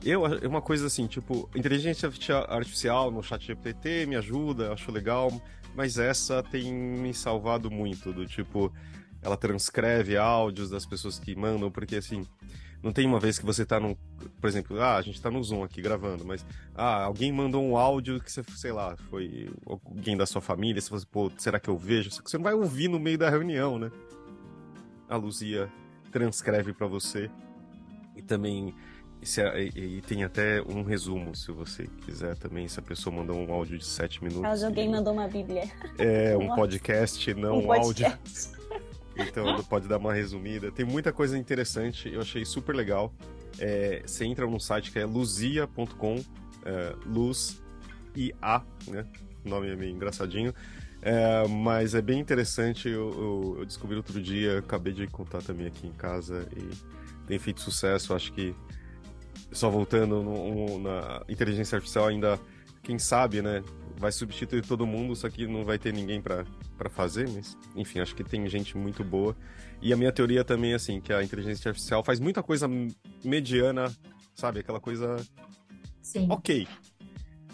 Eu, 0.04 0.26
é 0.26 0.48
uma 0.48 0.60
coisa 0.60 0.88
assim, 0.88 1.06
tipo, 1.06 1.48
inteligência 1.56 2.10
artificial 2.50 3.12
no 3.12 3.22
chat 3.22 3.45
GPT 3.45 4.08
me 4.08 4.16
ajuda, 4.16 4.74
acho 4.74 4.91
legal, 4.91 5.32
mas 5.76 6.00
essa 6.00 6.41
tem 6.41 6.74
me 6.74 7.14
salvado 7.14 7.70
muito, 7.70 8.12
do 8.12 8.26
tipo, 8.26 8.74
ela 9.22 9.38
transcreve 9.38 10.18
áudios 10.18 10.72
das 10.72 10.84
pessoas 10.84 11.20
que 11.20 11.36
mandam, 11.36 11.70
porque 11.70 11.98
assim, 11.98 12.24
não 12.82 12.91
tem 12.91 13.05
uma 13.05 13.19
vez 13.19 13.39
que 13.39 13.45
você 13.45 13.65
tá 13.65 13.80
num. 13.80 13.95
Por 14.39 14.47
exemplo, 14.47 14.80
ah, 14.80 14.97
a 14.97 15.01
gente 15.01 15.21
tá 15.21 15.32
no 15.32 15.43
Zoom 15.43 15.63
aqui 15.63 15.82
gravando, 15.82 16.23
mas. 16.25 16.45
Ah, 16.75 17.03
alguém 17.03 17.32
mandou 17.32 17.63
um 17.63 17.75
áudio 17.75 18.19
que 18.19 18.32
você, 18.32 18.43
sei 18.55 18.71
lá, 18.71 18.95
foi 19.09 19.49
alguém 19.65 20.15
da 20.15 20.25
sua 20.25 20.41
família, 20.41 20.82
você 20.82 20.93
assim, 20.93 21.07
pô, 21.11 21.32
será 21.38 21.59
que 21.59 21.69
eu 21.69 21.78
vejo? 21.78 22.11
Só 22.11 22.21
que 22.21 22.30
você 22.30 22.38
não 22.38 22.43
vai 22.43 22.53
ouvir 22.53 22.88
no 22.88 22.99
meio 22.99 23.17
da 23.17 23.30
reunião, 23.30 23.80
né? 23.80 23.91
A 25.09 25.15
Luzia 25.15 25.71
transcreve 26.11 26.73
para 26.73 26.88
você. 26.88 27.30
E 28.15 28.21
também. 28.21 28.73
E, 29.19 29.97
e, 29.97 30.01
tem 30.01 30.23
até 30.23 30.61
um 30.61 30.84
resumo, 30.84 31.36
se 31.36 31.51
você 31.51 31.88
quiser 32.05 32.38
também, 32.38 32.67
se 32.67 32.80
a 32.80 32.84
pessoa 32.84 33.15
mandou 33.15 33.36
um 33.36 33.51
áudio 33.51 33.75
de 33.75 33.86
7 33.86 34.23
minutos. 34.23 34.43
Caso 34.43 34.67
alguém 34.67 34.86
e... 34.86 34.91
mandou 34.91 35.11
uma 35.11 35.28
bíblia. 35.28 35.63
É, 35.97 36.38
um 36.38 36.53
podcast, 36.55 37.34
não 37.34 37.57
um, 37.57 37.65
um 37.65 37.71
áudio. 37.71 38.05
Então 39.20 39.63
pode 39.63 39.88
dar 39.88 39.97
uma 39.97 40.13
resumida. 40.13 40.72
Tem 40.72 40.86
muita 40.86 41.11
coisa 41.11 41.38
interessante, 41.38 42.11
eu 42.11 42.22
achei 42.22 42.45
super 42.45 42.76
legal. 42.76 43.13
É, 43.59 44.03
você 44.05 44.26
entra 44.26 44.45
num 44.45 44.59
site 44.59 44.91
que 44.91 44.99
é 44.99 45.05
luzia.com, 45.05 46.24
é, 46.65 46.95
luz 47.05 47.61
e 48.15 48.34
a, 48.41 48.61
né? 48.88 49.05
O 49.45 49.49
nome 49.49 49.70
é 49.70 49.76
meio 49.76 49.91
engraçadinho. 49.91 50.53
É, 51.01 51.47
mas 51.47 51.93
é 51.93 52.01
bem 52.01 52.20
interessante, 52.20 52.89
eu, 52.89 53.11
eu, 53.11 53.55
eu, 53.59 53.65
descobri 53.65 53.95
outro 53.95 54.22
dia, 54.22 54.59
acabei 54.59 54.93
de 54.93 55.05
contar 55.07 55.41
também 55.41 55.68
aqui 55.68 55.88
em 55.88 55.91
casa 55.93 56.47
e 56.55 56.70
tem 57.28 57.38
feito 57.38 57.61
sucesso. 57.61 58.13
Acho 58.13 58.34
que, 58.34 58.55
só 59.51 59.70
voltando 59.70 60.24
no, 60.24 60.80
na 60.80 61.24
inteligência 61.30 61.76
artificial, 61.76 62.07
ainda, 62.07 62.39
quem 62.82 62.97
sabe, 62.97 63.41
né? 63.41 63.63
Vai 63.98 64.12
substituir 64.12 64.66
todo 64.66 64.86
mundo, 64.86 65.16
só 65.16 65.30
que 65.30 65.48
não 65.48 65.66
vai 65.66 65.78
ter 65.80 65.91
ninguém 65.91 66.22
para 66.22 66.45
fazer, 66.89 67.28
mas 67.30 67.58
enfim, 67.76 68.00
acho 68.00 68.16
que 68.16 68.24
tem 68.24 68.48
gente 68.48 68.78
muito 68.78 69.04
boa. 69.04 69.36
E 69.82 69.91
a 69.91 69.98
minha 69.98 70.12
teoria 70.12 70.43
também 70.43 70.72
é 70.72 70.76
assim, 70.76 71.02
que 71.02 71.12
a 71.12 71.24
inteligência 71.24 71.70
artificial 71.70 72.04
faz 72.04 72.20
muita 72.20 72.43
coisa 72.43 72.70
mediana, 73.24 73.91
sabe? 74.36 74.60
Aquela 74.60 74.80
coisa. 74.80 75.18
Sim. 76.02 76.28
Ok. 76.30 76.68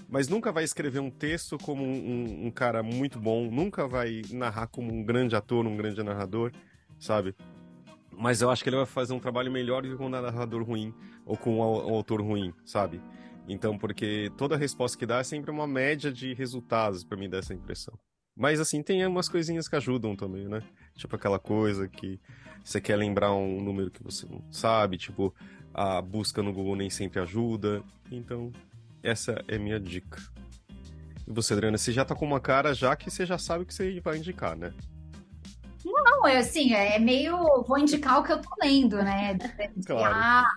Mas 0.09 0.27
nunca 0.27 0.51
vai 0.51 0.63
escrever 0.63 0.99
um 0.99 1.09
texto 1.09 1.57
como 1.57 1.83
um, 1.83 2.45
um, 2.45 2.51
cara 2.51 2.83
muito 2.83 3.19
bom, 3.19 3.49
nunca 3.49 3.87
vai 3.87 4.21
narrar 4.31 4.67
como 4.67 4.93
um 4.93 5.03
grande 5.03 5.35
ator, 5.35 5.65
um 5.65 5.75
grande 5.75 6.03
narrador, 6.03 6.51
sabe? 6.99 7.35
Mas 8.11 8.41
eu 8.41 8.51
acho 8.51 8.61
que 8.61 8.69
ele 8.69 8.75
vai 8.75 8.85
fazer 8.85 9.13
um 9.13 9.19
trabalho 9.19 9.51
melhor 9.51 9.81
do 9.81 9.89
que 9.89 9.95
com 9.95 10.05
um 10.05 10.09
narrador 10.09 10.61
ruim 10.61 10.93
ou 11.25 11.35
com 11.35 11.57
um 11.57 11.61
autor 11.63 12.21
ruim, 12.21 12.53
sabe? 12.63 13.01
Então, 13.47 13.77
porque 13.77 14.31
toda 14.37 14.57
resposta 14.57 14.97
que 14.97 15.05
dá 15.05 15.19
é 15.19 15.23
sempre 15.23 15.51
uma 15.51 15.67
média 15.67 16.11
de 16.11 16.33
resultados, 16.33 17.03
para 17.03 17.17
mim 17.17 17.29
dar 17.29 17.39
essa 17.39 17.53
impressão. 17.53 17.97
Mas 18.35 18.59
assim, 18.59 18.81
tem 18.81 19.05
umas 19.05 19.29
coisinhas 19.29 19.67
que 19.67 19.75
ajudam 19.75 20.15
também, 20.15 20.47
né? 20.47 20.61
Tipo 20.95 21.15
aquela 21.15 21.37
coisa 21.37 21.87
que 21.87 22.19
você 22.63 22.81
quer 22.81 22.95
lembrar 22.95 23.33
um 23.33 23.61
número 23.61 23.91
que 23.91 24.01
você 24.01 24.25
não 24.25 24.41
sabe, 24.51 24.97
tipo, 24.97 25.35
a 25.73 26.01
busca 26.01 26.41
no 26.41 26.53
Google 26.53 26.75
nem 26.75 26.89
sempre 26.89 27.19
ajuda. 27.19 27.83
Então, 28.11 28.51
essa 29.03 29.43
é 29.47 29.57
minha 29.57 29.79
dica. 29.79 30.21
E 31.27 31.31
você, 31.31 31.53
Adriana, 31.53 31.77
você 31.77 31.91
já 31.91 32.03
tá 32.03 32.15
com 32.15 32.25
uma 32.25 32.39
cara 32.39 32.73
já 32.73 32.95
que 32.95 33.11
você 33.11 33.25
já 33.25 33.37
sabe 33.37 33.63
o 33.63 33.65
que 33.65 33.73
você 33.73 33.99
vai 33.99 34.17
indicar, 34.17 34.55
né? 34.55 34.73
Não, 35.85 36.25
é 36.25 36.37
assim, 36.37 36.73
é 36.73 36.97
meio. 36.97 37.37
Vou 37.67 37.77
indicar 37.77 38.19
o 38.19 38.23
que 38.23 38.31
eu 38.31 38.41
tô 38.41 38.49
lendo, 38.61 38.97
né? 38.97 39.37
claro. 39.85 40.15
Ah, 40.15 40.49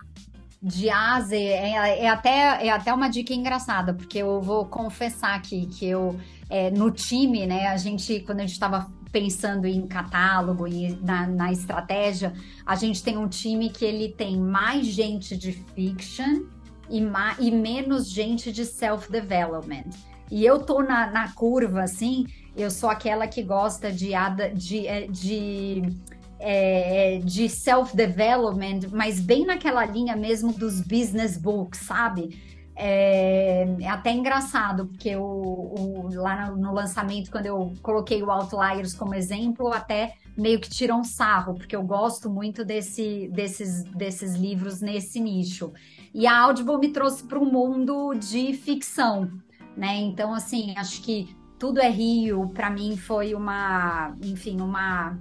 de 0.61 0.89
A 0.89 1.15
a 1.15 1.21
Z. 1.21 1.37
É, 1.37 2.03
é, 2.03 2.09
até, 2.09 2.67
é 2.67 2.69
até 2.69 2.93
uma 2.93 3.09
dica 3.09 3.33
engraçada, 3.33 3.93
porque 3.93 4.19
eu 4.19 4.41
vou 4.41 4.65
confessar 4.65 5.35
aqui 5.35 5.67
que 5.67 5.85
eu, 5.85 6.15
é, 6.49 6.71
no 6.71 6.91
time, 6.91 7.45
né, 7.45 7.67
a 7.67 7.77
gente, 7.77 8.19
quando 8.21 8.39
a 8.39 8.43
gente 8.43 8.53
estava 8.53 8.91
pensando 9.11 9.65
em 9.65 9.87
catálogo 9.87 10.67
e 10.67 10.95
na, 11.01 11.27
na, 11.27 11.51
estratégia, 11.51 12.33
a 12.65 12.75
gente 12.75 13.01
tem 13.01 13.17
um 13.17 13.27
time 13.27 13.69
que 13.69 13.85
ele 13.85 14.09
tem 14.09 14.37
mais 14.37 14.85
gente 14.85 15.37
de 15.37 15.53
fiction 15.53 16.43
e, 16.89 17.01
ma, 17.01 17.35
e 17.39 17.49
menos 17.49 18.09
gente 18.09 18.51
de 18.51 18.65
self-development. 18.65 19.89
E 20.29 20.45
eu 20.45 20.59
tô 20.59 20.81
na, 20.81 21.09
na 21.09 21.31
curva, 21.31 21.83
assim, 21.83 22.27
eu 22.55 22.69
sou 22.69 22.89
aquela 22.89 23.27
que 23.27 23.41
gosta 23.41 23.91
de, 23.91 24.11
de, 24.55 24.87
é, 24.87 25.07
de, 25.07 25.81
de 25.81 26.16
é, 26.39 27.19
de 27.23 27.49
self-development, 27.49 28.89
mas 28.91 29.19
bem 29.19 29.45
naquela 29.45 29.85
linha 29.85 30.15
mesmo 30.15 30.53
dos 30.53 30.81
business 30.81 31.37
books, 31.37 31.81
sabe? 31.81 32.41
É, 32.75 33.67
é 33.81 33.89
até 33.89 34.11
engraçado, 34.11 34.85
porque 34.85 35.15
o, 35.15 35.23
o, 35.23 36.09
lá 36.13 36.51
no, 36.51 36.57
no, 36.57 36.73
lançamento, 36.73 37.31
quando 37.31 37.47
eu 37.47 37.73
coloquei 37.81 38.21
o 38.21 38.29
Outliers 38.29 38.93
como 38.93 39.15
exemplo, 39.15 39.73
até 39.73 40.13
meio 40.37 40.59
que 40.59 40.69
tiram 40.69 41.03
sarro, 41.03 41.55
porque 41.55 41.75
eu 41.75 41.81
gosto 41.81 42.29
muito 42.29 42.63
desse, 42.63 43.27
desses, 43.33 43.83
desses 43.83 44.35
livros 44.35 44.79
nesse 44.79 45.19
nicho. 45.19 45.73
E 46.13 46.27
a 46.27 46.39
Audible 46.41 46.77
me 46.77 46.89
trouxe 46.89 47.23
para 47.23 47.39
um 47.39 47.51
mundo 47.51 48.13
de 48.13 48.53
ficção, 48.53 49.31
né? 49.75 49.95
Então, 49.95 50.31
assim, 50.31 50.75
acho 50.77 51.01
que 51.01 51.35
tudo 51.57 51.79
é 51.79 51.89
Rio, 51.89 52.49
para 52.49 52.69
mim 52.69 52.95
foi 52.95 53.33
uma, 53.33 54.15
enfim, 54.21 54.61
uma 54.61 55.17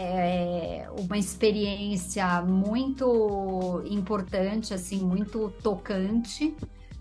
é 0.00 0.88
uma 0.96 1.18
experiência 1.18 2.40
muito 2.42 3.82
importante, 3.84 4.72
assim, 4.72 5.00
muito 5.00 5.52
tocante. 5.60 6.54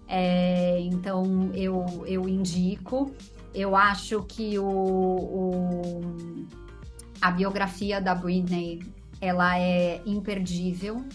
É, 0.07 0.79
então 0.81 1.51
eu, 1.53 1.85
eu 2.07 2.27
indico. 2.27 3.11
Eu 3.53 3.75
acho 3.75 4.23
que 4.23 4.57
o, 4.57 4.65
o, 4.65 6.01
a 7.21 7.29
biografia 7.29 8.01
da 8.01 8.15
Britney 8.15 8.79
ela 9.21 9.59
é 9.59 10.01
imperdível 10.03 11.05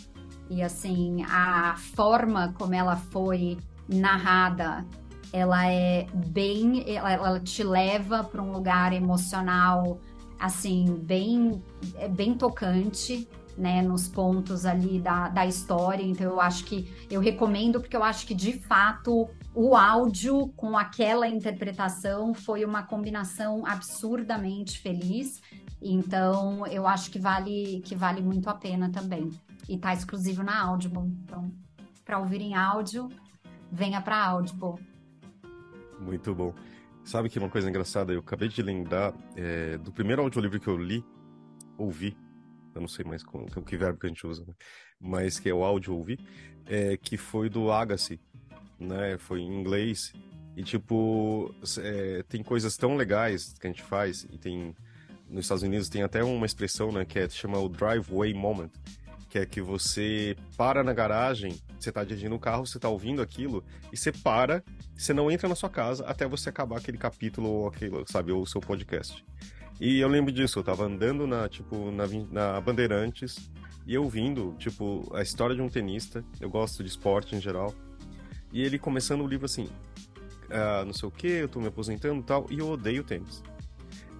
e 0.49 0.62
assim 0.62 1.24
a 1.24 1.74
forma 1.76 2.53
como 2.59 2.74
ela 2.74 2.97
foi 2.97 3.57
narrada 3.89 4.85
ela 5.33 5.66
é 5.70 6.07
bem 6.12 6.83
ela, 6.93 7.12
ela 7.12 7.41
te 7.41 7.62
leva 7.62 8.24
para 8.24 8.43
um 8.43 8.51
lugar 8.51 8.93
emocional 8.93 10.01
assim, 10.43 10.97
bem, 11.05 11.62
é 11.97 12.09
bem 12.09 12.34
tocante, 12.34 13.28
né, 13.57 13.80
nos 13.80 14.09
pontos 14.09 14.66
ali 14.66 14.99
da, 14.99 15.28
da 15.28 15.47
história. 15.47 16.03
Então, 16.03 16.26
eu 16.26 16.40
acho 16.40 16.64
que 16.64 16.93
eu 17.09 17.20
recomendo, 17.20 17.80
porque 17.80 17.97
eu 17.97 18.03
acho 18.03 18.26
que 18.26 18.34
de 18.34 18.55
fato 18.55 19.30
o 19.55 19.76
áudio 19.76 20.49
com 20.57 20.76
aquela 20.76 21.28
interpretação 21.28 22.34
foi 22.34 22.64
uma 22.64 22.82
combinação 22.82 23.64
absurdamente 23.64 24.80
feliz. 24.80 25.40
Então, 25.80 26.66
eu 26.66 26.88
acho 26.88 27.09
que 27.11 27.20
vale, 27.20 27.80
que 27.84 27.95
vale 27.95 28.20
muito 28.20 28.51
a 28.51 28.55
pena 28.55 28.90
também. 28.90 29.30
E 29.68 29.78
tá 29.78 29.93
exclusivo 29.93 30.43
na 30.43 30.61
Audible. 30.61 31.07
Então, 31.22 31.53
para 32.05 32.18
ouvir 32.18 32.40
em 32.40 32.55
áudio, 32.55 33.09
venha 33.70 34.01
para 34.01 34.24
Audible. 34.26 34.74
Muito 36.01 36.34
bom. 36.34 36.53
Sabe 37.05 37.28
que 37.28 37.38
uma 37.38 37.50
coisa 37.50 37.68
engraçada? 37.68 38.12
Eu 38.12 38.20
acabei 38.20 38.48
de 38.48 38.62
lembrar 38.62 39.12
é, 39.36 39.76
do 39.78 39.92
primeiro 39.92 40.22
audiolivro 40.22 40.61
que 40.61 40.68
eu 40.68 40.76
li, 40.76 41.05
ouvi, 41.76 42.16
eu 42.74 42.80
não 42.80 42.88
sei 42.88 43.05
mais 43.05 43.22
como, 43.22 43.46
que 43.46 43.76
verbo 43.76 43.98
que 43.98 44.07
a 44.07 44.09
gente 44.09 44.26
usa, 44.26 44.44
né? 44.46 44.55
mas 45.00 45.38
que 45.38 45.48
é 45.48 45.55
o 45.55 45.64
áudio 45.64 45.94
ouvir, 45.94 46.20
é, 46.66 46.96
que 46.96 47.16
foi 47.16 47.48
do 47.48 47.70
Agassi, 47.70 48.20
né? 48.78 49.18
Foi 49.18 49.40
em 49.40 49.61
inglês. 49.61 50.12
E, 50.57 50.62
tipo, 50.62 51.55
é, 51.78 52.22
tem 52.28 52.42
coisas 52.42 52.76
tão 52.76 52.96
legais 52.96 53.55
que 53.59 53.66
a 53.66 53.70
gente 53.70 53.82
faz, 53.82 54.26
e 54.30 54.38
tem. 54.38 54.74
Nos 55.28 55.46
Estados 55.46 55.62
Unidos 55.62 55.88
tem 55.88 56.03
até 56.03 56.22
uma 56.22 56.44
expressão, 56.44 56.92
né, 56.92 57.07
que 57.07 57.18
é 57.18 57.26
chama 57.26 57.59
o 57.59 57.66
driveway 57.66 58.34
moment, 58.34 58.70
que 59.33 59.39
é 59.39 59.47
que 59.47 59.62
você 59.62 60.37
para 60.59 60.85
na 60.85 60.93
garagem, 60.93 61.59
você 61.80 61.91
tá 61.91 62.05
dirigindo 62.05 62.35
o 62.35 62.39
carro, 62.39 62.66
você 62.66 62.78
tá 62.78 62.91
ouvindo 62.91 63.22
aquilo, 63.22 63.64
e 63.91 63.97
você 63.97 64.12
para, 64.12 64.62
você 64.95 65.14
não 65.14 65.30
entra 65.30 65.49
na 65.49 65.55
sua 65.55 65.70
casa 65.70 66.05
até 66.05 66.28
você 66.28 66.51
acabar 66.51 66.76
aquele 66.76 66.99
capítulo 66.99 67.49
ou 67.49 67.66
aquele, 67.66 68.05
sabe, 68.09 68.30
ou 68.30 68.43
o 68.43 68.47
seu 68.47 68.61
podcast. 68.61 69.24
E 69.80 70.01
eu 70.01 70.07
lembro 70.07 70.30
disso, 70.30 70.59
eu 70.59 70.62
tava 70.62 70.85
andando 70.85 71.26
na, 71.26 71.49
tipo, 71.49 71.91
na, 71.91 72.05
na 72.30 72.61
Bandeirantes 72.61 73.51
e 73.87 73.97
ouvindo, 73.97 74.55
tipo, 74.59 75.11
a 75.14 75.22
história 75.22 75.57
de 75.57 75.62
um 75.62 75.68
tenista, 75.70 76.22
eu 76.39 76.51
gosto 76.51 76.85
de 76.85 76.91
esporte 76.91 77.35
em 77.35 77.41
geral, 77.41 77.74
e 78.53 78.61
ele 78.61 78.78
começando 78.78 79.22
o 79.22 79.26
livro 79.26 79.47
assim, 79.47 79.66
ah, 80.51 80.85
não 80.85 80.93
sei 80.93 81.09
o 81.09 81.11
que, 81.11 81.26
eu 81.26 81.49
tô 81.49 81.59
me 81.59 81.68
aposentando 81.68 82.20
e 82.20 82.24
tal, 82.24 82.47
e 82.51 82.59
eu 82.59 82.68
odeio 82.68 83.03
tênis. 83.03 83.43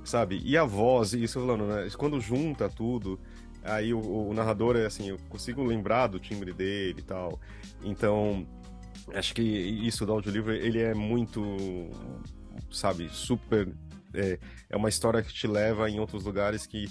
Sabe? 0.05 0.41
E 0.43 0.57
a 0.57 0.65
voz, 0.65 1.13
isso 1.13 1.39
falando, 1.39 1.67
né? 1.67 1.87
Quando 1.97 2.19
junta 2.19 2.69
tudo, 2.69 3.21
Aí 3.65 3.95
o, 3.95 4.01
o, 4.01 4.35
narrador 4.35 4.77
assim, 4.77 5.11
eu 5.11 5.19
consigo 5.29 5.63
lembrar 5.63 6.09
do 6.09 6.19
timbre 6.19 6.53
dele 6.53 7.01
e 7.01 7.03
tal. 7.03 7.41
Então, 7.83 8.47
acho 9.15 9.35
que 9.35 9.43
isso 9.43 10.05
do 10.05 10.13
audiolivro, 10.13 10.53
ele 10.53 10.81
é 10.81 10.95
muito, 10.95 11.41
sabe, 12.71 13.09
super. 13.11 13.69
É, 14.15 14.39
é 14.69 14.77
uma 14.77 14.89
história 14.89 15.23
que 15.23 15.33
te 15.33 15.47
leva 15.47 15.89
em 15.89 15.99
outros 15.99 16.25
lugares 16.25 16.67
que, 16.67 16.87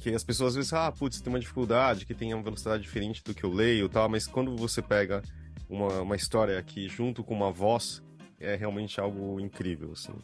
que 0.00 0.14
as 0.14 0.24
pessoas 0.24 0.50
às 0.50 0.56
vezes, 0.56 0.72
ah, 0.72 0.90
putz, 0.90 1.20
tem 1.20 1.32
uma 1.32 1.40
dificuldade, 1.40 2.06
que 2.06 2.14
tem 2.14 2.32
uma 2.32 2.42
velocidade 2.42 2.82
diferente 2.82 3.22
do 3.22 3.34
que 3.34 3.44
eu 3.44 3.52
leio 3.52 3.86
e 3.86 3.88
tal, 3.88 4.08
mas 4.08 4.26
quando 4.26 4.56
você 4.56 4.80
pega 4.80 5.22
uma, 5.68 6.00
uma 6.02 6.16
história 6.16 6.58
aqui 6.58 6.88
junto 6.88 7.22
com 7.22 7.34
uma 7.34 7.50
voz, 7.50 8.02
é 8.38 8.54
realmente 8.54 9.00
algo 9.00 9.40
incrível, 9.40 9.92
assim. 9.92 10.14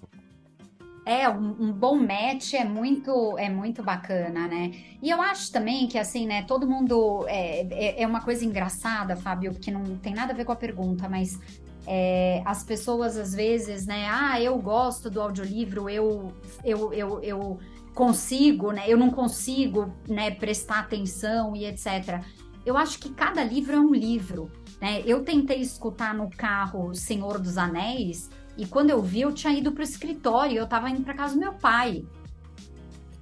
É, 1.04 1.28
um, 1.28 1.56
um, 1.58 1.72
bom 1.72 1.96
match 1.96 2.54
é 2.54 2.64
muito, 2.64 3.36
é 3.36 3.50
muito 3.50 3.82
bacana, 3.82 4.46
né? 4.46 4.72
E 5.02 5.10
eu 5.10 5.20
acho 5.20 5.50
também 5.50 5.88
que, 5.88 5.98
assim, 5.98 6.26
né, 6.26 6.42
todo 6.44 6.66
mundo. 6.66 7.24
É, 7.26 7.66
é, 7.70 8.02
é 8.02 8.06
uma 8.06 8.20
coisa 8.20 8.44
engraçada, 8.44 9.16
Fábio, 9.16 9.52
porque 9.52 9.70
não 9.70 9.96
tem 9.98 10.14
nada 10.14 10.32
a 10.32 10.36
ver 10.36 10.44
com 10.44 10.52
a 10.52 10.56
pergunta, 10.56 11.08
mas 11.08 11.40
é, 11.86 12.40
as 12.44 12.62
pessoas 12.62 13.16
às 13.16 13.34
vezes, 13.34 13.84
né? 13.84 14.08
Ah, 14.08 14.40
eu 14.40 14.56
gosto 14.58 15.10
do 15.10 15.20
audiolivro, 15.20 15.90
eu, 15.90 16.32
eu, 16.64 16.92
eu, 16.92 17.20
eu 17.20 17.58
consigo, 17.94 18.70
né? 18.70 18.84
Eu 18.86 18.96
não 18.96 19.10
consigo, 19.10 19.92
né, 20.08 20.30
prestar 20.30 20.80
atenção 20.80 21.56
e 21.56 21.66
etc. 21.66 22.22
Eu 22.64 22.76
acho 22.76 23.00
que 23.00 23.10
cada 23.10 23.42
livro 23.42 23.74
é 23.74 23.80
um 23.80 23.92
livro, 23.92 24.50
né? 24.80 25.02
Eu 25.04 25.24
tentei 25.24 25.60
escutar 25.60 26.14
no 26.14 26.30
carro 26.30 26.94
Senhor 26.94 27.40
dos 27.40 27.58
Anéis 27.58 28.30
e 28.56 28.66
quando 28.66 28.90
eu 28.90 29.00
vi, 29.00 29.22
eu 29.22 29.32
tinha 29.32 29.52
ido 29.52 29.72
pro 29.72 29.82
escritório, 29.82 30.58
eu 30.58 30.66
tava 30.66 30.90
indo 30.90 31.02
pra 31.02 31.14
casa 31.14 31.34
do 31.34 31.40
meu 31.40 31.54
pai. 31.54 32.04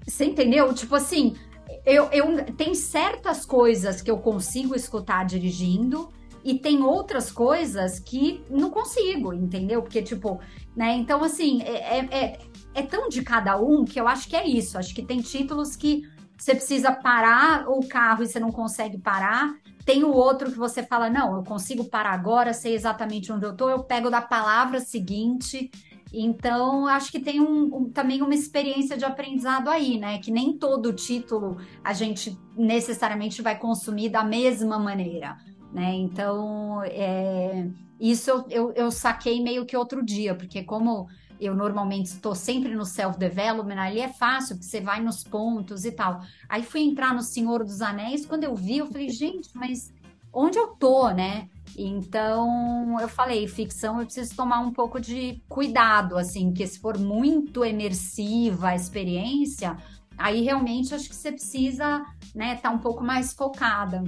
Você 0.07 0.25
entendeu? 0.25 0.73
Tipo 0.75 0.97
assim, 0.97 1.37
eu, 1.85 2.07
eu 2.07 2.45
tem 2.57 2.75
certas 2.75 3.47
coisas 3.47 4.03
que 4.03 4.11
eu 4.11 4.19
consigo 4.19 4.75
escutar 4.75 5.25
dirigindo 5.25 6.09
e 6.43 6.59
tem 6.59 6.83
outras 6.83 7.31
coisas 7.31 7.99
que 7.99 8.43
não 8.51 8.71
consigo, 8.71 9.33
entendeu? 9.33 9.83
Porque, 9.83 10.03
tipo, 10.03 10.41
né? 10.75 10.97
Então, 10.97 11.23
assim, 11.23 11.63
é, 11.63 11.99
é, 11.99 12.09
é, 12.11 12.39
é 12.75 12.83
tão 12.83 13.09
de 13.09 13.23
cada 13.23 13.61
um 13.61 13.85
que 13.85 14.01
eu 14.01 14.09
acho 14.09 14.29
que 14.29 14.37
é 14.37 14.47
isso. 14.47 14.79
Acho 14.79 14.95
que 14.95 15.03
tem 15.03 15.21
títulos 15.21 15.77
que 15.77 16.09
você 16.41 16.55
precisa 16.55 16.91
parar 16.91 17.69
o 17.69 17.87
carro 17.87 18.23
e 18.23 18.27
você 18.27 18.41
não 18.41 18.51
consegue 18.51 18.97
parar. 18.97 19.55
Tem 19.85 20.03
o 20.05 20.11
outro 20.11 20.51
que 20.51 20.57
você 20.57 20.83
fala, 20.83 21.11
não, 21.11 21.37
eu 21.37 21.45
consigo 21.45 21.85
parar 21.85 22.13
agora, 22.13 22.55
sei 22.55 22.75
exatamente 22.75 23.31
onde 23.31 23.45
eu 23.45 23.55
tô, 23.55 23.69
eu 23.69 23.85
pego 23.85 24.09
da 24.09 24.23
palavra 24.23 24.81
seguinte. 24.81 25.71
Então, 26.13 26.87
acho 26.87 27.13
que 27.13 27.21
tem 27.21 27.41
um, 27.41 27.77
um, 27.77 27.91
também 27.91 28.23
uma 28.23 28.35
experiência 28.35 28.97
de 28.97 29.05
aprendizado 29.05 29.69
aí, 29.69 29.99
né? 29.99 30.19
Que 30.19 30.31
nem 30.31 30.57
todo 30.57 30.95
título 30.95 31.59
a 31.85 31.93
gente 31.93 32.37
necessariamente 32.57 33.43
vai 33.43 33.59
consumir 33.59 34.09
da 34.09 34.25
mesma 34.25 34.79
maneira, 34.79 35.37
né? 35.73 35.93
Então, 35.95 36.83
é, 36.85 37.69
isso 38.01 38.31
eu, 38.31 38.47
eu, 38.49 38.73
eu 38.73 38.91
saquei 38.91 39.43
meio 39.43 39.67
que 39.67 39.77
outro 39.77 40.03
dia, 40.03 40.35
porque 40.35 40.65
como 40.65 41.07
eu 41.41 41.55
normalmente 41.55 42.07
estou 42.07 42.35
sempre 42.35 42.75
no 42.75 42.85
self-development, 42.85 43.79
ali 43.79 44.01
é 44.01 44.09
fácil, 44.09 44.57
porque 44.57 44.69
você 44.69 44.81
vai 44.81 45.01
nos 45.01 45.25
pontos 45.25 45.85
e 45.85 45.93
tal. 45.93 46.21
Aí 46.49 46.63
fui 46.63 46.83
entrar 46.83 47.15
no 47.15 47.23
Senhor 47.23 47.65
dos 47.65 47.81
Anéis, 47.81 48.27
quando 48.27 48.45
eu 48.45 48.55
vi, 48.55 48.79
eu 48.79 48.87
falei, 48.87 49.09
gente, 49.11 49.49
mas 49.55 49.93
onde 50.33 50.59
eu 50.59 50.69
tô, 50.69 51.11
né? 51.11 51.49
Então, 51.77 53.01
eu 53.01 53.09
falei, 53.09 53.47
ficção 53.49 54.01
eu 54.01 54.05
preciso 54.05 54.37
tomar 54.37 54.61
um 54.61 54.73
pouco 54.73 55.01
de 55.01 55.43
cuidado, 55.49 56.19
assim, 56.19 56.53
que 56.53 56.67
se 56.67 56.79
for 56.79 56.99
muito 56.99 57.65
imersiva 57.65 58.69
a 58.69 58.75
experiência, 58.75 59.77
aí 60.19 60.43
realmente 60.43 60.95
acho 60.95 61.09
que 61.09 61.15
você 61.15 61.33
precisa, 61.33 62.05
né, 62.35 62.55
estar 62.55 62.71
tá 62.71 62.75
um 62.75 62.79
pouco 62.79 63.03
mais 63.03 63.33
focada. 63.33 64.03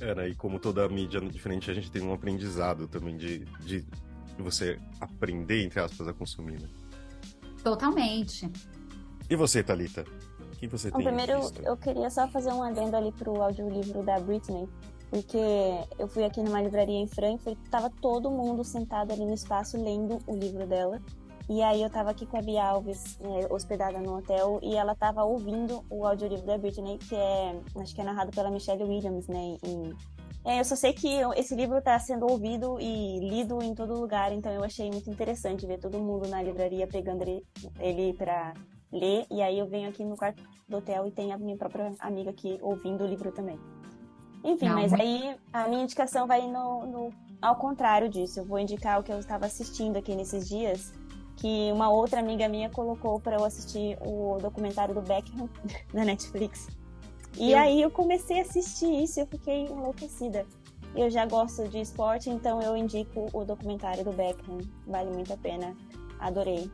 Né? 0.00 0.28
E 0.28 0.34
como 0.34 0.58
toda 0.58 0.88
mídia 0.88 1.20
diferente, 1.20 1.70
a 1.70 1.74
gente 1.74 1.90
tem 1.90 2.02
um 2.02 2.12
aprendizado 2.12 2.86
também 2.86 3.16
de, 3.16 3.44
de 3.64 3.84
você 4.42 4.78
aprender, 5.00 5.64
entre 5.64 5.80
aspas, 5.80 6.06
a 6.08 6.12
consumir, 6.12 6.60
né? 6.60 6.68
Totalmente. 7.62 8.50
E 9.28 9.36
você, 9.36 9.62
Thalita? 9.62 10.04
O 10.52 10.56
que 10.56 10.68
você 10.68 10.90
Bom, 10.90 10.98
tem 10.98 11.06
Primeiro, 11.06 11.40
visto? 11.40 11.62
eu 11.62 11.76
queria 11.76 12.08
só 12.10 12.28
fazer 12.28 12.50
um 12.52 12.62
adendo 12.62 12.96
ali 12.96 13.12
pro 13.12 13.42
audiolivro 13.42 14.02
da 14.02 14.18
Britney, 14.20 14.68
porque 15.10 15.38
eu 15.98 16.08
fui 16.08 16.24
aqui 16.24 16.40
numa 16.42 16.62
livraria 16.62 16.96
em 16.98 17.06
Frankfurt, 17.06 17.58
tava 17.70 17.90
todo 17.90 18.30
mundo 18.30 18.64
sentado 18.64 19.12
ali 19.12 19.24
no 19.24 19.34
espaço 19.34 19.76
lendo 19.76 20.18
o 20.26 20.36
livro 20.36 20.66
dela. 20.66 21.00
E 21.48 21.62
aí 21.62 21.80
eu 21.80 21.88
tava 21.88 22.10
aqui 22.10 22.26
com 22.26 22.36
a 22.36 22.42
Bia 22.42 22.64
Alves, 22.64 23.18
né, 23.20 23.46
hospedada 23.50 24.00
no 24.00 24.18
hotel, 24.18 24.58
e 24.62 24.74
ela 24.74 24.96
tava 24.96 25.22
ouvindo 25.22 25.84
o 25.88 26.04
audiolivro 26.04 26.44
da 26.44 26.58
Britney, 26.58 26.98
que 26.98 27.14
é, 27.14 27.60
acho 27.76 27.94
que 27.94 28.00
é 28.00 28.04
narrado 28.04 28.32
pela 28.32 28.50
Michelle 28.50 28.82
Williams, 28.82 29.28
né, 29.28 29.56
em 29.62 29.94
eu 30.46 30.64
só 30.64 30.76
sei 30.76 30.92
que 30.92 31.08
esse 31.36 31.56
livro 31.56 31.78
está 31.78 31.98
sendo 31.98 32.24
ouvido 32.30 32.78
e 32.80 33.18
lido 33.18 33.60
em 33.60 33.74
todo 33.74 33.98
lugar, 33.98 34.32
então 34.32 34.52
eu 34.52 34.62
achei 34.62 34.88
muito 34.88 35.10
interessante 35.10 35.66
ver 35.66 35.78
todo 35.78 35.98
mundo 35.98 36.28
na 36.28 36.40
livraria 36.40 36.86
pegando 36.86 37.24
ele, 37.80 38.12
para 38.12 38.54
ler. 38.92 39.26
E 39.28 39.42
aí 39.42 39.58
eu 39.58 39.66
venho 39.66 39.88
aqui 39.88 40.04
no 40.04 40.16
quarto 40.16 40.40
do 40.68 40.76
hotel 40.76 41.06
e 41.06 41.10
tem 41.10 41.32
a 41.32 41.38
minha 41.38 41.56
própria 41.56 41.92
amiga 41.98 42.30
aqui 42.30 42.58
ouvindo 42.62 43.02
o 43.02 43.06
livro 43.06 43.32
também. 43.32 43.58
Enfim, 44.44 44.68
Não, 44.68 44.76
mas 44.76 44.92
aí 44.92 45.36
a 45.52 45.66
minha 45.66 45.82
indicação 45.82 46.28
vai 46.28 46.46
no, 46.46 46.86
no, 46.86 47.10
ao 47.42 47.56
contrário 47.56 48.08
disso. 48.08 48.38
Eu 48.38 48.44
vou 48.44 48.60
indicar 48.60 49.00
o 49.00 49.02
que 49.02 49.12
eu 49.12 49.18
estava 49.18 49.46
assistindo 49.46 49.96
aqui 49.96 50.14
nesses 50.14 50.48
dias, 50.48 50.92
que 51.36 51.72
uma 51.72 51.90
outra 51.90 52.20
amiga 52.20 52.48
minha 52.48 52.70
colocou 52.70 53.18
para 53.18 53.34
eu 53.34 53.44
assistir 53.44 53.98
o 54.00 54.38
documentário 54.40 54.94
do 54.94 55.02
Beckham 55.02 55.48
na 55.92 56.04
Netflix. 56.04 56.68
E 57.36 57.52
eu... 57.52 57.58
aí 57.58 57.82
eu 57.82 57.90
comecei 57.90 58.38
a 58.38 58.42
assistir 58.42 58.90
isso 59.02 59.18
e 59.18 59.22
eu 59.22 59.26
fiquei 59.26 59.66
enlouquecida. 59.66 60.46
Eu 60.94 61.10
já 61.10 61.26
gosto 61.26 61.68
de 61.68 61.78
esporte, 61.80 62.30
então 62.30 62.62
eu 62.62 62.76
indico 62.76 63.28
o 63.32 63.44
documentário 63.44 64.02
do 64.02 64.12
Beckham. 64.12 64.58
Vale 64.86 65.10
muito 65.10 65.32
a 65.32 65.36
pena. 65.36 65.76
Adorei. 66.18 66.70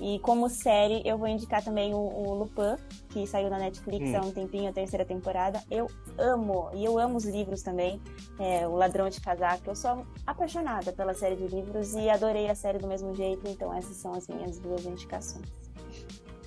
E 0.00 0.18
como 0.20 0.48
série, 0.48 1.02
eu 1.04 1.16
vou 1.16 1.28
indicar 1.28 1.62
também 1.62 1.94
o, 1.94 1.98
o 1.98 2.34
Lupin, 2.34 2.76
que 3.10 3.26
saiu 3.26 3.48
na 3.48 3.58
Netflix 3.58 4.10
hum. 4.10 4.16
há 4.16 4.20
um 4.20 4.32
tempinho, 4.32 4.68
a 4.68 4.72
terceira 4.72 5.04
temporada. 5.04 5.62
Eu 5.70 5.88
amo, 6.18 6.68
e 6.74 6.84
eu 6.84 6.98
amo 6.98 7.16
os 7.16 7.24
livros 7.24 7.62
também. 7.62 8.00
É, 8.38 8.66
o 8.66 8.74
Ladrão 8.74 9.08
de 9.08 9.20
Casaco. 9.20 9.70
Eu 9.70 9.76
sou 9.76 10.04
apaixonada 10.26 10.92
pela 10.92 11.14
série 11.14 11.36
de 11.36 11.46
livros 11.46 11.94
e 11.94 12.10
adorei 12.10 12.48
a 12.48 12.54
série 12.54 12.78
do 12.78 12.88
mesmo 12.88 13.14
jeito, 13.14 13.48
então 13.48 13.72
essas 13.72 13.96
são 13.96 14.12
as 14.12 14.26
minhas 14.26 14.58
duas 14.58 14.84
indicações. 14.84 15.46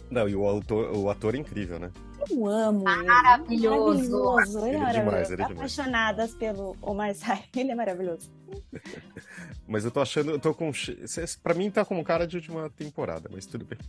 Não, 0.10 0.28
e 0.28 0.36
o, 0.36 0.46
autor, 0.46 0.96
o 0.96 1.10
ator 1.10 1.36
é 1.36 1.38
incrível, 1.38 1.80
né? 1.80 1.92
Eu 2.30 2.48
amo 2.48 2.84
maravilhoso. 2.84 4.02
ele. 4.04 4.10
Maravilhoso. 4.10 4.68
Ele, 4.68 4.78
é 4.78 4.92
demais, 4.92 5.32
ele 5.32 5.42
é 5.42 5.46
demais. 5.46 5.58
Apaixonadas 5.58 6.36
pelo 6.36 6.76
Omar 6.82 7.14
Sy. 7.16 7.26
Ele 7.56 7.72
é 7.72 7.76
maravilhoso. 7.76 8.32
mas 9.68 9.86
eu 9.86 9.92
tô 9.92 10.00
achando, 10.02 10.32
eu 10.32 10.40
tô 10.40 10.54
com. 10.54 10.72
Pra 11.42 11.54
mim 11.54 11.72
tá 11.72 11.86
como 11.86 12.04
cara 12.04 12.28
de 12.28 12.38
última 12.38 12.70
temporada, 12.70 13.30
mas 13.32 13.46
tudo 13.46 13.66
bem. 13.66 13.80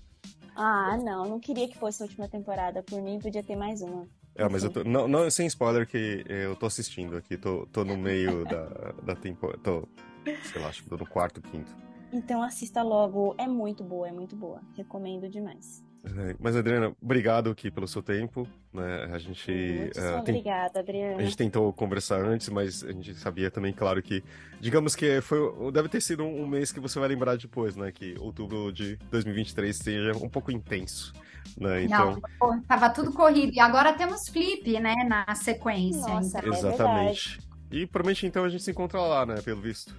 Ah, 0.54 0.96
não, 0.96 1.24
não 1.28 1.40
queria 1.40 1.68
que 1.68 1.78
fosse 1.78 2.02
a 2.02 2.06
última 2.06 2.28
temporada. 2.28 2.82
Por 2.82 3.00
mim, 3.00 3.18
podia 3.18 3.42
ter 3.42 3.56
mais 3.56 3.80
uma. 3.80 4.06
É, 4.34 4.48
mas 4.48 4.64
eu 4.64 4.70
tô. 4.70 4.84
Não, 4.84 5.06
não 5.06 5.30
sem 5.30 5.46
spoiler, 5.46 5.86
que 5.86 6.24
eu 6.28 6.54
tô 6.56 6.66
assistindo 6.66 7.16
aqui, 7.16 7.36
tô, 7.36 7.66
tô 7.66 7.84
no 7.84 7.96
meio 7.96 8.44
da, 8.50 8.92
da 9.02 9.14
temporada. 9.14 9.58
Tô, 9.62 9.88
sei 10.24 10.60
lá, 10.60 10.68
acho 10.68 10.82
que 10.82 10.88
tô 10.88 10.96
no 10.96 11.06
quarto, 11.06 11.40
quinto. 11.40 11.74
Então 12.12 12.42
assista 12.42 12.82
logo. 12.82 13.34
É 13.38 13.46
muito 13.46 13.84
boa, 13.84 14.08
é 14.08 14.12
muito 14.12 14.34
boa. 14.34 14.60
Recomendo 14.76 15.28
demais. 15.28 15.84
É, 16.04 16.36
mas, 16.38 16.56
Adriana, 16.56 16.94
obrigado 17.02 17.50
aqui 17.50 17.70
pelo 17.70 17.88
seu 17.88 18.02
tempo. 18.02 18.48
Né? 18.72 19.08
A 19.12 19.18
gente. 19.18 19.50
uh, 19.50 20.22
tem... 20.24 20.36
Obrigada, 20.36 20.80
Adriana. 20.80 21.16
A 21.16 21.22
gente 21.22 21.36
tentou 21.36 21.72
conversar 21.72 22.20
antes, 22.20 22.48
mas 22.48 22.84
a 22.84 22.92
gente 22.92 23.14
sabia 23.14 23.50
também, 23.50 23.72
claro, 23.72 24.02
que. 24.02 24.22
Digamos 24.60 24.94
que 24.94 25.20
foi, 25.20 25.38
deve 25.72 25.88
ter 25.88 26.00
sido 26.00 26.24
um 26.24 26.46
mês 26.46 26.72
que 26.72 26.80
você 26.80 26.98
vai 26.98 27.08
lembrar 27.08 27.36
depois, 27.36 27.76
né? 27.76 27.92
Que 27.92 28.14
outubro 28.18 28.72
de 28.72 28.96
2023 29.10 29.76
seja 29.76 30.12
um 30.16 30.28
pouco 30.28 30.50
intenso. 30.50 31.12
Né? 31.56 31.84
Então... 31.84 32.20
Não, 32.40 32.62
tava 32.62 32.90
tudo 32.90 33.12
corrido. 33.12 33.52
E 33.54 33.60
agora 33.60 33.92
temos 33.92 34.28
flip, 34.28 34.78
né? 34.80 34.94
Na 35.08 35.34
sequência. 35.34 36.00
Nossa, 36.00 36.38
então. 36.38 36.52
é 36.52 36.58
Exatamente. 36.58 37.38
e 37.70 37.86
promete 37.86 38.26
então 38.26 38.44
a 38.44 38.48
gente 38.48 38.62
se 38.62 38.70
encontra 38.70 39.00
lá, 39.00 39.26
né? 39.26 39.40
Pelo 39.42 39.60
visto. 39.60 39.94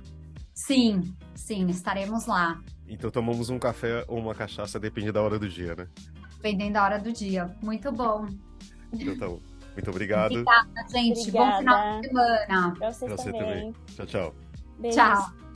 Sim, 0.54 1.16
sim, 1.36 1.68
estaremos 1.68 2.26
lá. 2.28 2.60
Então 2.90 3.12
tomamos 3.12 3.50
um 3.50 3.60
café 3.60 4.04
ou 4.08 4.18
uma 4.18 4.34
cachaça, 4.34 4.80
depende 4.80 5.12
da 5.12 5.22
hora 5.22 5.38
do 5.38 5.48
dia, 5.48 5.76
né? 5.76 5.88
Dependendo 6.36 6.74
da 6.74 6.84
hora 6.84 7.00
do 7.00 7.14
dia. 7.14 7.56
Muito 7.62 7.92
bom. 7.92 8.28
Então 8.92 9.18
tá 9.18 9.28
bom. 9.28 9.40
Muito 9.74 9.90
obrigado. 9.92 10.32
Obrigada, 10.32 10.90
gente. 10.92 11.20
Obrigada. 11.20 11.52
Bom 11.52 11.58
final 11.60 12.02
de 12.02 12.08
semana. 12.08 12.72
Pra, 12.76 12.92
vocês 12.92 13.14
pra 13.14 13.24
você 13.24 13.32
também. 13.32 13.42
também. 13.42 13.76
Tchau, 13.96 14.06
tchau. 14.06 14.36
Beijos. 14.80 14.96
Tchau. 14.96 15.49